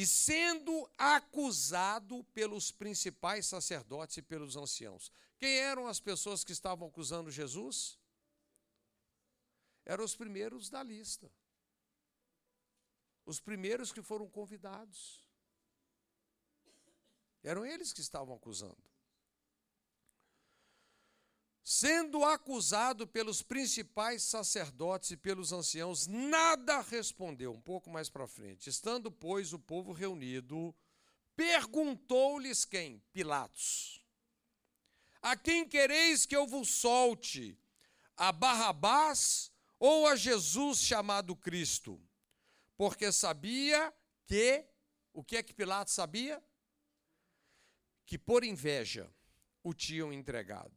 e 0.00 0.06
sendo 0.06 0.90
acusado 0.96 2.24
pelos 2.32 2.70
principais 2.70 3.44
sacerdotes 3.44 4.16
e 4.16 4.22
pelos 4.22 4.56
anciãos. 4.56 5.12
Quem 5.38 5.58
eram 5.58 5.86
as 5.86 6.00
pessoas 6.00 6.42
que 6.42 6.52
estavam 6.52 6.88
acusando 6.88 7.30
Jesus? 7.30 7.98
Eram 9.84 10.02
os 10.02 10.16
primeiros 10.16 10.70
da 10.70 10.82
lista. 10.82 11.30
Os 13.26 13.40
primeiros 13.40 13.92
que 13.92 14.00
foram 14.00 14.26
convidados. 14.26 15.28
Eram 17.42 17.64
eles 17.64 17.92
que 17.92 18.00
estavam 18.00 18.34
acusando. 18.34 18.90
sendo 21.70 22.24
acusado 22.24 23.06
pelos 23.06 23.42
principais 23.42 24.24
sacerdotes 24.24 25.12
e 25.12 25.16
pelos 25.16 25.52
anciãos, 25.52 26.08
nada 26.08 26.80
respondeu. 26.80 27.52
Um 27.52 27.60
pouco 27.60 27.88
mais 27.88 28.08
para 28.10 28.26
frente. 28.26 28.68
Estando, 28.68 29.08
pois, 29.08 29.52
o 29.52 29.58
povo 29.58 29.92
reunido, 29.92 30.74
perguntou-lhes 31.36 32.64
quem? 32.64 33.00
Pilatos. 33.12 34.04
A 35.22 35.36
quem 35.36 35.64
quereis 35.64 36.26
que 36.26 36.34
eu 36.34 36.44
vos 36.44 36.68
solte? 36.68 37.56
A 38.16 38.32
Barrabás 38.32 39.52
ou 39.78 40.08
a 40.08 40.16
Jesus 40.16 40.80
chamado 40.80 41.36
Cristo? 41.36 42.02
Porque 42.76 43.12
sabia 43.12 43.94
que, 44.26 44.66
o 45.12 45.22
que 45.22 45.36
é 45.36 45.42
que 45.42 45.54
Pilatos 45.54 45.94
sabia? 45.94 46.42
Que 48.10 48.18
por 48.18 48.42
inveja 48.42 49.08
o 49.62 49.72
tinham 49.72 50.12
entregado. 50.12 50.74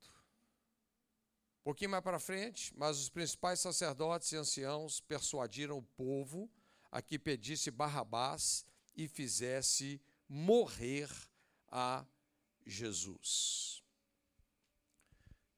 Um 1.61 1.63
pouquinho 1.63 1.89
mais 1.89 2.03
para 2.03 2.19
frente, 2.19 2.71
mas 2.77 2.99
os 2.99 3.09
principais 3.09 3.59
sacerdotes 3.59 4.31
e 4.31 4.37
anciãos 4.37 4.99
persuadiram 4.99 5.79
o 5.79 5.81
povo 5.81 6.47
a 6.91 7.01
que 7.01 7.17
pedisse 7.17 7.71
Barrabás 7.71 8.67
e 8.95 9.07
fizesse 9.07 9.99
morrer 10.29 11.09
a 11.69 12.05
Jesus. 12.67 13.83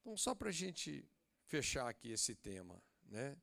Então, 0.00 0.16
só 0.16 0.34
para 0.34 0.48
a 0.48 0.52
gente 0.52 1.06
fechar 1.44 1.90
aqui 1.90 2.10
esse 2.10 2.34
tema, 2.34 2.82
né? 3.04 3.36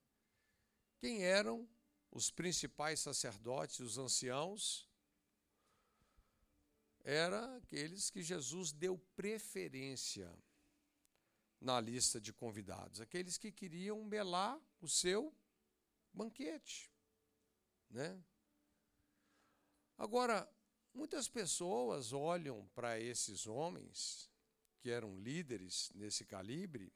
Quem 0.98 1.22
eram 1.22 1.70
os 2.10 2.32
principais 2.32 3.00
sacerdotes, 3.00 3.80
os 3.80 4.00
anciãos? 4.00 4.90
Era 7.04 7.58
aqueles 7.58 8.10
que 8.10 8.22
Jesus 8.22 8.72
deu 8.72 8.98
preferência 9.16 10.34
na 11.60 11.80
lista 11.80 12.20
de 12.20 12.32
convidados, 12.34 13.02
aqueles 13.02 13.38
que 13.38 13.52
queriam 13.52 14.04
melar 14.04 14.60
o 14.82 14.88
seu 14.88 15.34
banquete, 16.14 16.92
né? 17.90 18.24
Agora, 19.98 20.50
muitas 20.94 21.30
pessoas 21.30 22.12
olham 22.12 22.68
para 22.74 23.00
esses 23.00 23.48
homens 23.48 24.30
que 24.80 24.90
eram 24.90 25.18
líderes 25.20 25.90
nesse 25.96 26.26
calibre, 26.26 26.94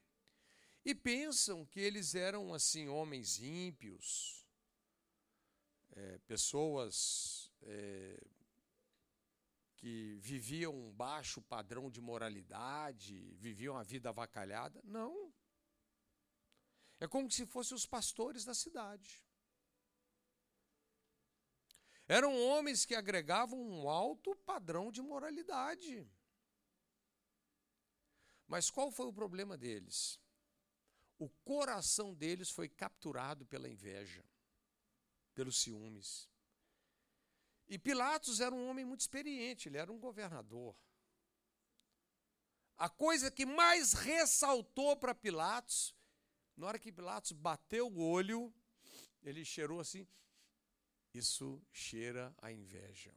e 0.84 0.94
pensam 0.96 1.66
que 1.66 1.80
eles 1.80 2.16
eram 2.16 2.54
assim 2.54 2.88
homens 2.88 3.40
ímpios, 3.40 4.46
é, 5.92 6.18
pessoas 6.20 7.52
é, 7.62 8.22
que 9.78 10.18
viviam 10.20 10.76
um 10.76 10.92
baixo 10.92 11.42
padrão 11.42 11.90
de 11.90 12.02
moralidade, 12.02 13.34
viviam 13.36 13.78
a 13.78 13.84
vida 13.84 14.10
avacalhada. 14.10 14.82
Não. 14.84 15.34
É 17.00 17.08
como 17.08 17.30
se 17.30 17.46
fossem 17.46 17.76
os 17.76 17.86
pastores 17.86 18.44
da 18.44 18.56
cidade. 18.56 19.24
Eram 22.08 22.36
homens 22.36 22.86
que 22.86 22.96
agregavam 22.96 23.60
um 23.60 23.88
alto 23.88 24.36
padrão 24.38 24.92
de 24.92 25.02
moralidade. 25.02 26.10
Mas 28.48 28.72
qual 28.72 28.92
foi 28.92 29.06
o 29.06 29.14
problema 29.14 29.58
deles? 29.58 30.20
O 31.20 31.30
coração 31.44 32.16
deles 32.16 32.50
foi 32.50 32.70
capturado 32.70 33.46
pela 33.46 33.70
inveja, 33.70 34.24
pelos 35.36 35.60
ciúmes. 35.62 36.30
E 37.68 37.78
Pilatos 37.78 38.40
era 38.40 38.54
um 38.54 38.70
homem 38.70 38.86
muito 38.86 39.02
experiente, 39.02 39.68
ele 39.68 39.78
era 39.78 39.92
um 39.92 40.00
governador. 40.00 40.76
A 42.78 42.88
coisa 42.88 43.32
que 43.32 43.46
mais 43.46 43.94
ressaltou 43.94 44.96
para 44.96 45.14
Pilatos, 45.14 45.96
na 46.56 46.68
hora 46.68 46.80
que 46.80 46.92
Pilatos 46.92 47.32
bateu 47.32 47.88
o 47.88 48.00
olho, 48.00 48.54
ele 49.22 49.44
cheirou 49.44 49.80
assim: 49.80 50.08
isso 51.14 51.62
cheira 51.72 52.34
a 52.40 52.52
inveja. 52.52 53.14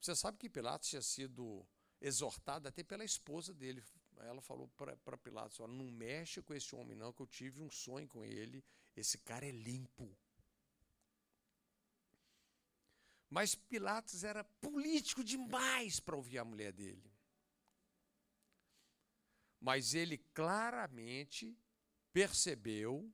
Você 0.00 0.14
sabe 0.14 0.36
que 0.36 0.50
Pilatos 0.50 0.88
tinha 0.88 1.00
sido 1.00 1.66
exortada 2.00 2.68
até 2.68 2.82
pela 2.82 3.04
esposa 3.04 3.54
dele. 3.54 3.82
Ela 4.18 4.42
falou 4.42 4.68
para 4.68 5.16
Pilatos: 5.16 5.58
não 5.60 5.90
mexe 5.90 6.42
com 6.42 6.52
esse 6.52 6.74
homem, 6.74 6.96
não, 6.96 7.12
que 7.12 7.22
eu 7.22 7.26
tive 7.26 7.62
um 7.62 7.70
sonho 7.70 8.06
com 8.08 8.24
ele. 8.24 8.64
Esse 8.96 9.18
cara 9.18 9.46
é 9.46 9.50
limpo. 9.50 10.14
Mas 13.34 13.56
Pilatos 13.56 14.22
era 14.22 14.44
político 14.44 15.24
demais 15.24 15.98
para 15.98 16.14
ouvir 16.14 16.38
a 16.38 16.44
mulher 16.44 16.72
dele. 16.72 17.12
Mas 19.60 19.92
ele 19.92 20.18
claramente 20.32 21.58
percebeu 22.12 23.12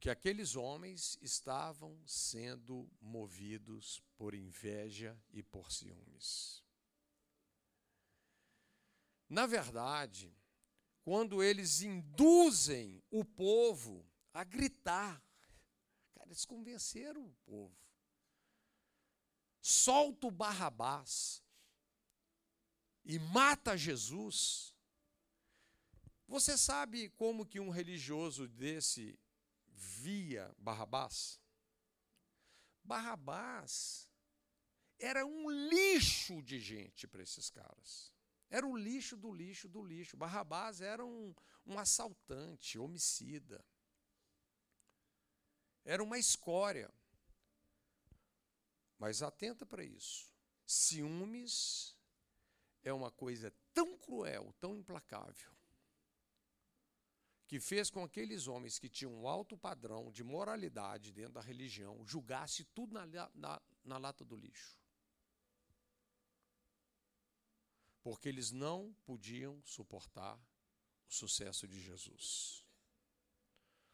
que 0.00 0.10
aqueles 0.10 0.56
homens 0.56 1.16
estavam 1.22 1.96
sendo 2.04 2.90
movidos 3.00 4.02
por 4.16 4.34
inveja 4.34 5.16
e 5.30 5.40
por 5.40 5.70
ciúmes. 5.70 6.64
Na 9.28 9.46
verdade, 9.46 10.36
quando 11.04 11.44
eles 11.44 11.80
induzem 11.80 13.00
o 13.08 13.24
povo 13.24 14.04
a 14.34 14.42
gritar, 14.42 15.24
cara, 16.12 16.26
eles 16.26 16.44
convenceram 16.44 17.24
o 17.24 17.34
povo. 17.44 17.82
Solta 19.62 20.26
o 20.26 20.30
Barrabás 20.30 21.40
e 23.04 23.18
mata 23.18 23.76
Jesus. 23.76 24.74
Você 26.26 26.58
sabe 26.58 27.08
como 27.10 27.46
que 27.46 27.60
um 27.60 27.70
religioso 27.70 28.48
desse 28.48 29.16
via 29.68 30.52
Barrabás? 30.58 31.40
Barrabás 32.82 34.10
era 34.98 35.24
um 35.24 35.48
lixo 35.48 36.42
de 36.42 36.58
gente 36.58 37.06
para 37.06 37.22
esses 37.22 37.48
caras. 37.48 38.12
Era 38.50 38.66
o 38.66 38.76
lixo 38.76 39.16
do 39.16 39.32
lixo 39.32 39.68
do 39.68 39.82
lixo. 39.82 40.16
Barrabás 40.16 40.80
era 40.80 41.04
um, 41.04 41.34
um 41.64 41.78
assaltante, 41.78 42.78
homicida. 42.78 43.64
Era 45.84 46.02
uma 46.02 46.18
escória. 46.18 46.92
Mas 49.02 49.20
atenta 49.20 49.66
para 49.66 49.82
isso. 49.82 50.30
Ciúmes 50.64 51.96
é 52.84 52.92
uma 52.92 53.10
coisa 53.10 53.52
tão 53.74 53.98
cruel, 53.98 54.54
tão 54.60 54.76
implacável, 54.76 55.50
que 57.48 57.58
fez 57.58 57.90
com 57.90 58.08
que 58.08 58.20
aqueles 58.20 58.46
homens 58.46 58.78
que 58.78 58.88
tinham 58.88 59.12
um 59.12 59.26
alto 59.26 59.58
padrão 59.58 60.12
de 60.12 60.22
moralidade 60.22 61.12
dentro 61.12 61.32
da 61.32 61.40
religião 61.40 62.06
julgasse 62.06 62.62
tudo 62.76 62.94
na, 62.94 63.04
na, 63.34 63.60
na 63.84 63.98
lata 63.98 64.24
do 64.24 64.36
lixo. 64.36 64.80
porque 68.02 68.28
eles 68.28 68.50
não 68.50 68.92
podiam 69.04 69.62
suportar 69.64 70.36
o 71.08 71.12
sucesso 71.12 71.68
de 71.68 71.80
Jesus. 71.80 72.64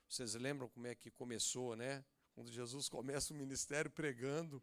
Vocês 0.08 0.34
lembram 0.34 0.68
como 0.68 0.86
é 0.86 0.94
que 0.94 1.10
começou, 1.10 1.76
né? 1.76 2.04
Quando 2.32 2.50
Jesus 2.50 2.88
começa 2.88 3.34
o 3.34 3.36
ministério 3.36 3.90
pregando, 3.90 4.62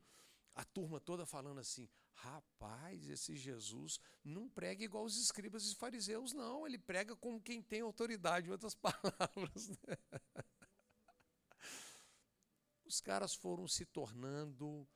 a 0.55 0.63
turma 0.63 0.99
toda 0.99 1.25
falando 1.25 1.59
assim: 1.59 1.89
rapaz, 2.13 3.07
esse 3.09 3.35
Jesus 3.35 3.99
não 4.23 4.49
prega 4.49 4.83
igual 4.83 5.03
os 5.03 5.17
escribas 5.17 5.69
e 5.69 5.75
fariseus, 5.75 6.33
não. 6.33 6.65
Ele 6.65 6.77
prega 6.77 7.15
como 7.15 7.41
quem 7.41 7.61
tem 7.61 7.81
autoridade, 7.81 8.47
em 8.47 8.51
outras 8.51 8.73
palavras. 8.75 9.67
Né? 9.67 9.97
Os 12.85 13.01
caras 13.01 13.35
foram 13.35 13.67
se 13.67 13.85
tornando 13.85 14.87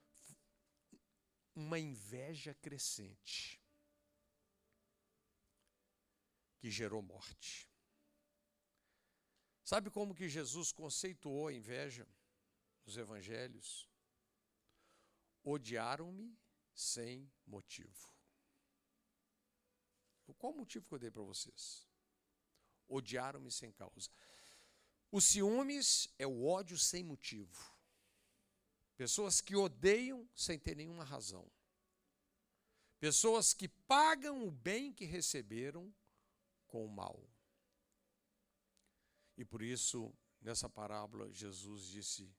uma 1.56 1.78
inveja 1.78 2.54
crescente 2.54 3.62
que 6.60 6.70
gerou 6.70 7.02
morte. 7.02 7.68
Sabe 9.64 9.90
como 9.90 10.16
que 10.16 10.30
Jesus 10.30 10.72
conceituou 10.72 11.48
a 11.48 11.54
inveja 11.54 12.08
nos 12.86 12.98
evangelhos? 12.98 13.89
Odiaram-me 15.44 16.38
sem 16.74 17.32
motivo. 17.46 18.10
Qual 20.38 20.54
o 20.54 20.58
motivo 20.58 20.88
que 20.88 20.94
eu 20.94 21.00
dei 21.00 21.12
para 21.12 21.24
vocês? 21.24 21.88
Odiaram-me 22.88 23.52
sem 23.52 23.72
causa. 23.72 24.10
O 25.12 25.20
ciúmes 25.20 26.08
é 26.18 26.26
o 26.26 26.46
ódio 26.46 26.78
sem 26.78 27.04
motivo. 27.04 27.76
Pessoas 28.96 29.42
que 29.42 29.56
odeiam 29.56 30.30
sem 30.36 30.60
ter 30.60 30.76
nenhuma 30.76 31.04
razão. 31.04 31.50
Pessoas 33.00 33.54
que 33.54 33.68
pagam 33.68 34.46
o 34.46 34.52
bem 34.52 34.94
que 34.94 35.06
receberam 35.06 35.94
com 36.68 36.86
o 36.86 36.90
mal. 36.90 37.28
E 39.38 39.46
por 39.46 39.62
isso, 39.62 40.14
nessa 40.42 40.70
parábola, 40.70 41.32
Jesus 41.32 41.86
disse: 41.86 42.30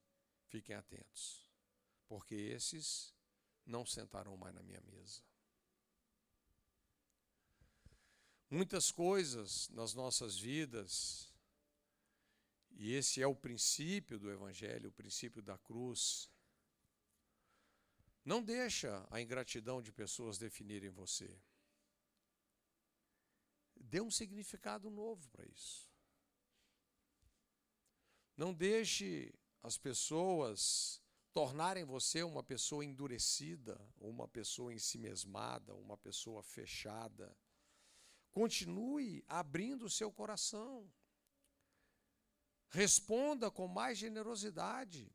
fiquem 0.47 0.75
atentos, 0.75 1.50
porque 2.11 2.35
esses 2.35 3.15
não 3.65 3.85
sentarão 3.85 4.35
mais 4.35 4.53
na 4.53 4.61
minha 4.61 4.81
mesa. 4.81 5.21
Muitas 8.49 8.91
coisas 8.91 9.69
nas 9.69 9.93
nossas 9.93 10.37
vidas, 10.37 11.33
e 12.71 12.91
esse 12.91 13.21
é 13.21 13.27
o 13.27 13.33
princípio 13.33 14.19
do 14.19 14.29
Evangelho, 14.29 14.89
o 14.89 14.91
princípio 14.91 15.41
da 15.41 15.57
cruz. 15.57 16.29
Não 18.25 18.43
deixa 18.43 19.07
a 19.09 19.21
ingratidão 19.21 19.81
de 19.81 19.93
pessoas 19.93 20.37
definirem 20.37 20.89
você. 20.89 21.33
Dê 23.73 24.01
um 24.01 24.11
significado 24.11 24.89
novo 24.89 25.29
para 25.29 25.45
isso. 25.45 25.89
Não 28.35 28.53
deixe 28.53 29.33
as 29.63 29.77
pessoas 29.77 31.01
tornarem 31.33 31.85
você 31.85 32.23
uma 32.23 32.43
pessoa 32.43 32.83
endurecida, 32.83 33.79
uma 33.97 34.27
pessoa 34.27 34.73
ensimesmada, 34.73 35.73
uma 35.75 35.97
pessoa 35.97 36.43
fechada. 36.43 37.35
Continue 38.31 39.23
abrindo 39.27 39.85
o 39.85 39.89
seu 39.89 40.11
coração. 40.11 40.91
Responda 42.69 43.49
com 43.49 43.67
mais 43.67 43.97
generosidade. 43.97 45.13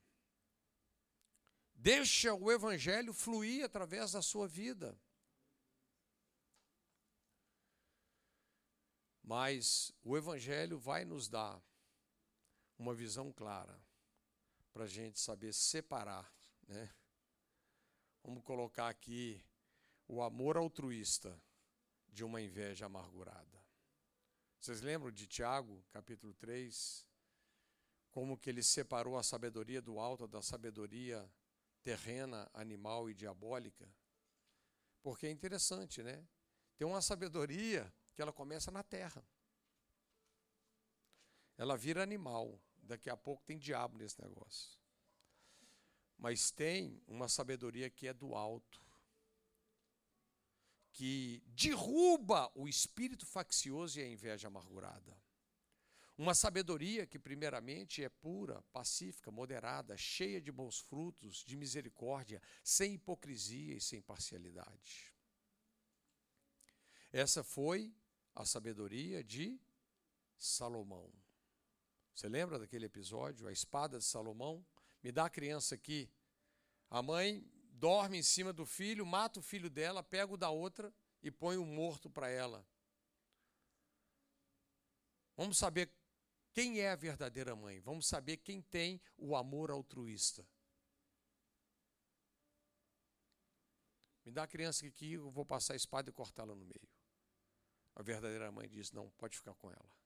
Deixa 1.74 2.34
o 2.34 2.50
evangelho 2.50 3.12
fluir 3.12 3.64
através 3.64 4.12
da 4.12 4.22
sua 4.22 4.48
vida. 4.48 4.98
Mas 9.22 9.92
o 10.02 10.16
evangelho 10.16 10.78
vai 10.78 11.04
nos 11.04 11.28
dar 11.28 11.62
uma 12.78 12.94
visão 12.94 13.32
clara 13.32 13.85
para 14.76 14.84
a 14.84 14.88
gente 14.88 15.18
saber 15.18 15.54
separar, 15.54 16.30
né? 16.68 16.94
Vamos 18.22 18.44
colocar 18.44 18.90
aqui 18.90 19.42
o 20.06 20.20
amor 20.20 20.58
altruísta 20.58 21.42
de 22.06 22.22
uma 22.22 22.42
inveja 22.42 22.84
amargurada. 22.84 23.64
Vocês 24.60 24.82
lembram 24.82 25.10
de 25.10 25.26
Tiago, 25.26 25.82
capítulo 25.88 26.34
3? 26.34 27.06
Como 28.10 28.36
que 28.36 28.50
ele 28.50 28.62
separou 28.62 29.16
a 29.16 29.22
sabedoria 29.22 29.80
do 29.80 29.98
alto 29.98 30.28
da 30.28 30.42
sabedoria 30.42 31.26
terrena, 31.82 32.46
animal 32.52 33.08
e 33.08 33.14
diabólica? 33.14 33.90
Porque 35.02 35.26
é 35.26 35.30
interessante, 35.30 36.02
né? 36.02 36.22
Tem 36.76 36.86
uma 36.86 37.00
sabedoria 37.00 37.90
que 38.14 38.20
ela 38.20 38.30
começa 38.30 38.70
na 38.70 38.82
terra. 38.82 39.26
Ela 41.56 41.78
vira 41.78 42.02
animal. 42.02 42.60
Daqui 42.86 43.10
a 43.10 43.16
pouco 43.16 43.44
tem 43.44 43.58
diabo 43.58 43.98
nesse 43.98 44.20
negócio. 44.20 44.80
Mas 46.16 46.50
tem 46.50 47.02
uma 47.06 47.28
sabedoria 47.28 47.90
que 47.90 48.08
é 48.08 48.14
do 48.14 48.34
alto, 48.34 48.80
que 50.92 51.42
derruba 51.48 52.50
o 52.54 52.66
espírito 52.66 53.26
faccioso 53.26 54.00
e 54.00 54.02
a 54.02 54.08
inveja 54.08 54.48
amargurada. 54.48 55.14
Uma 56.16 56.34
sabedoria 56.34 57.06
que, 57.06 57.18
primeiramente, 57.18 58.02
é 58.02 58.08
pura, 58.08 58.62
pacífica, 58.72 59.30
moderada, 59.30 59.94
cheia 59.98 60.40
de 60.40 60.50
bons 60.50 60.80
frutos, 60.80 61.44
de 61.44 61.54
misericórdia, 61.54 62.40
sem 62.64 62.94
hipocrisia 62.94 63.76
e 63.76 63.80
sem 63.80 64.00
parcialidade. 64.00 65.12
Essa 67.12 67.44
foi 67.44 67.94
a 68.34 68.46
sabedoria 68.46 69.22
de 69.22 69.60
Salomão. 70.38 71.12
Você 72.16 72.30
lembra 72.30 72.58
daquele 72.58 72.86
episódio, 72.86 73.46
a 73.46 73.52
espada 73.52 73.98
de 73.98 74.04
Salomão? 74.06 74.64
Me 75.02 75.12
dá 75.12 75.26
a 75.26 75.30
criança 75.30 75.74
aqui. 75.74 76.10
A 76.88 77.02
mãe 77.02 77.46
dorme 77.72 78.16
em 78.16 78.22
cima 78.22 78.54
do 78.54 78.64
filho, 78.64 79.04
mata 79.04 79.38
o 79.38 79.42
filho 79.42 79.68
dela, 79.68 80.02
pega 80.02 80.32
o 80.32 80.36
da 80.38 80.48
outra 80.48 80.90
e 81.22 81.30
põe 81.30 81.58
o 81.58 81.66
morto 81.66 82.08
para 82.08 82.30
ela. 82.30 82.66
Vamos 85.36 85.58
saber 85.58 85.92
quem 86.54 86.80
é 86.80 86.90
a 86.90 86.96
verdadeira 86.96 87.54
mãe. 87.54 87.80
Vamos 87.80 88.06
saber 88.06 88.38
quem 88.38 88.62
tem 88.62 88.98
o 89.18 89.36
amor 89.36 89.70
altruísta. 89.70 90.48
Me 94.24 94.32
dá 94.32 94.44
a 94.44 94.48
criança 94.48 94.86
aqui, 94.86 95.12
eu 95.12 95.30
vou 95.30 95.44
passar 95.44 95.74
a 95.74 95.76
espada 95.76 96.08
e 96.08 96.12
cortá-la 96.14 96.54
no 96.54 96.64
meio. 96.64 96.88
A 97.94 98.02
verdadeira 98.02 98.50
mãe 98.50 98.66
diz: 98.66 98.90
Não, 98.90 99.10
pode 99.18 99.36
ficar 99.36 99.54
com 99.56 99.70
ela. 99.70 100.05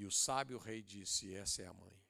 E 0.00 0.06
o 0.06 0.12
sábio 0.12 0.58
rei 0.58 0.80
disse: 0.80 1.34
Essa 1.34 1.62
é 1.62 1.66
a 1.66 1.74
mãe. 1.74 2.00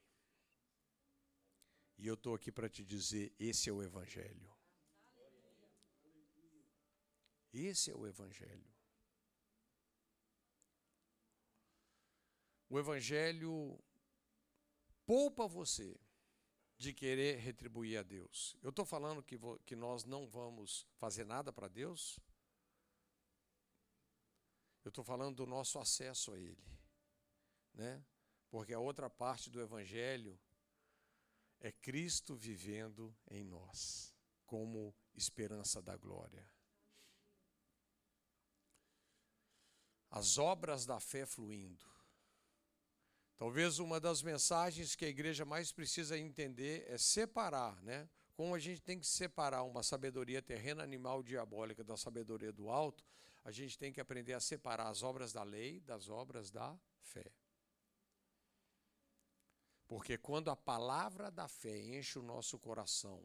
E 1.97 2.07
eu 2.07 2.12
estou 2.12 2.34
aqui 2.34 2.53
para 2.53 2.68
te 2.68 2.84
dizer: 2.84 3.34
esse 3.39 3.70
é 3.70 3.72
o 3.72 3.82
Evangelho. 3.82 4.55
Esse 7.51 7.91
é 7.91 7.97
o 7.97 8.07
Evangelho. 8.07 8.70
O 12.68 12.78
Evangelho 12.78 13.82
poupa 15.07 15.49
você 15.49 15.99
de 16.76 16.93
querer 16.93 17.39
retribuir 17.39 17.99
a 17.99 18.03
Deus. 18.03 18.55
Eu 18.61 18.68
estou 18.68 18.84
falando 18.84 19.22
que, 19.22 19.39
que 19.64 19.74
nós 19.74 20.05
não 20.05 20.28
vamos 20.28 20.86
fazer 20.99 21.24
nada 21.24 21.51
para 21.51 21.68
Deus. 21.68 22.20
Eu 24.84 24.91
estou 24.91 25.03
falando 25.03 25.36
do 25.36 25.47
nosso 25.47 25.78
acesso 25.78 26.34
a 26.34 26.39
Ele 26.39 26.78
né? 27.79 28.05
Porque 28.51 28.74
a 28.74 28.81
outra 28.81 29.09
parte 29.09 29.49
do 29.49 29.61
evangelho 29.61 30.39
é 31.61 31.72
Cristo 31.72 32.35
vivendo 32.35 33.16
em 33.31 33.45
nós 33.45 34.14
como 34.45 34.95
esperança 35.14 35.81
da 35.81 35.97
glória. 35.97 36.47
As 40.11 40.39
obras 40.39 40.85
da 40.87 40.99
fé 40.99 41.26
fluindo. 41.26 41.87
Talvez 43.37 43.79
uma 43.79 44.01
das 44.01 44.22
mensagens 44.22 44.97
que 44.97 45.05
a 45.05 45.09
igreja 45.09 45.45
mais 45.45 45.70
precisa 45.70 46.18
entender 46.18 46.85
é 46.89 46.99
separar, 46.99 47.81
né? 47.83 48.09
Como 48.35 48.55
a 48.55 48.59
gente 48.59 48.81
tem 48.81 48.99
que 48.99 49.07
separar 49.07 49.62
uma 49.64 49.83
sabedoria 49.83 50.41
terrena, 50.41 50.83
animal, 50.83 51.22
diabólica 51.22 51.85
da 51.85 51.97
sabedoria 51.97 52.53
do 52.53 52.68
alto, 52.68 53.05
a 53.45 53.51
gente 53.53 53.79
tem 53.79 53.93
que 53.93 54.01
aprender 54.01 54.33
a 54.33 54.41
separar 54.41 54.89
as 54.89 55.03
obras 55.03 55.33
da 55.33 55.43
lei 55.43 55.81
das 55.81 56.09
obras 56.09 56.51
da 56.51 56.76
fé. 57.01 57.31
Porque 59.89 60.18
quando 60.18 60.51
a 60.51 60.57
palavra 60.57 61.30
da 61.30 61.49
fé 61.49 61.76
enche 61.78 62.18
o 62.18 62.22
nosso 62.22 62.59
coração, 62.59 63.24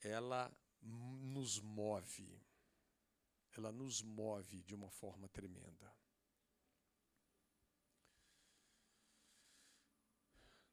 ela 0.00 0.50
nos 0.80 1.60
move. 1.60 2.42
Ela 3.54 3.70
nos 3.70 4.00
move 4.00 4.62
de 4.62 4.74
uma 4.74 4.90
forma 4.90 5.28
tremenda. 5.28 5.94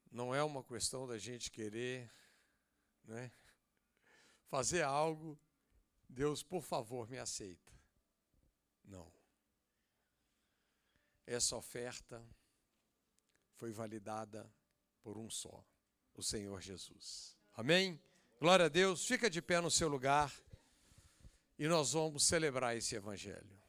Não 0.10 0.34
é 0.34 0.42
uma 0.42 0.64
questão 0.64 1.06
da 1.06 1.18
gente 1.18 1.52
querer 1.52 2.10
né, 3.04 3.32
fazer 4.46 4.84
algo, 4.84 5.38
Deus, 6.08 6.42
por 6.42 6.62
favor, 6.62 7.10
me 7.10 7.18
aceita. 7.18 7.74
Não. 8.84 9.12
Essa 11.26 11.58
oferta 11.58 12.24
foi 13.56 13.72
validada 13.72 14.52
por 15.02 15.18
um 15.18 15.30
só, 15.30 15.64
o 16.14 16.24
Senhor 16.24 16.62
Jesus. 16.62 17.38
Amém? 17.54 18.02
Glória 18.40 18.66
a 18.66 18.70
Deus. 18.70 19.06
Fica 19.06 19.30
de 19.30 19.42
pé 19.42 19.62
no 19.62 19.72
seu 19.72 19.88
lugar 19.88 20.34
e 21.58 21.68
nós 21.68 21.94
vamos 21.94 22.26
celebrar 22.26 22.76
esse 22.76 22.96
Evangelho. 22.96 23.63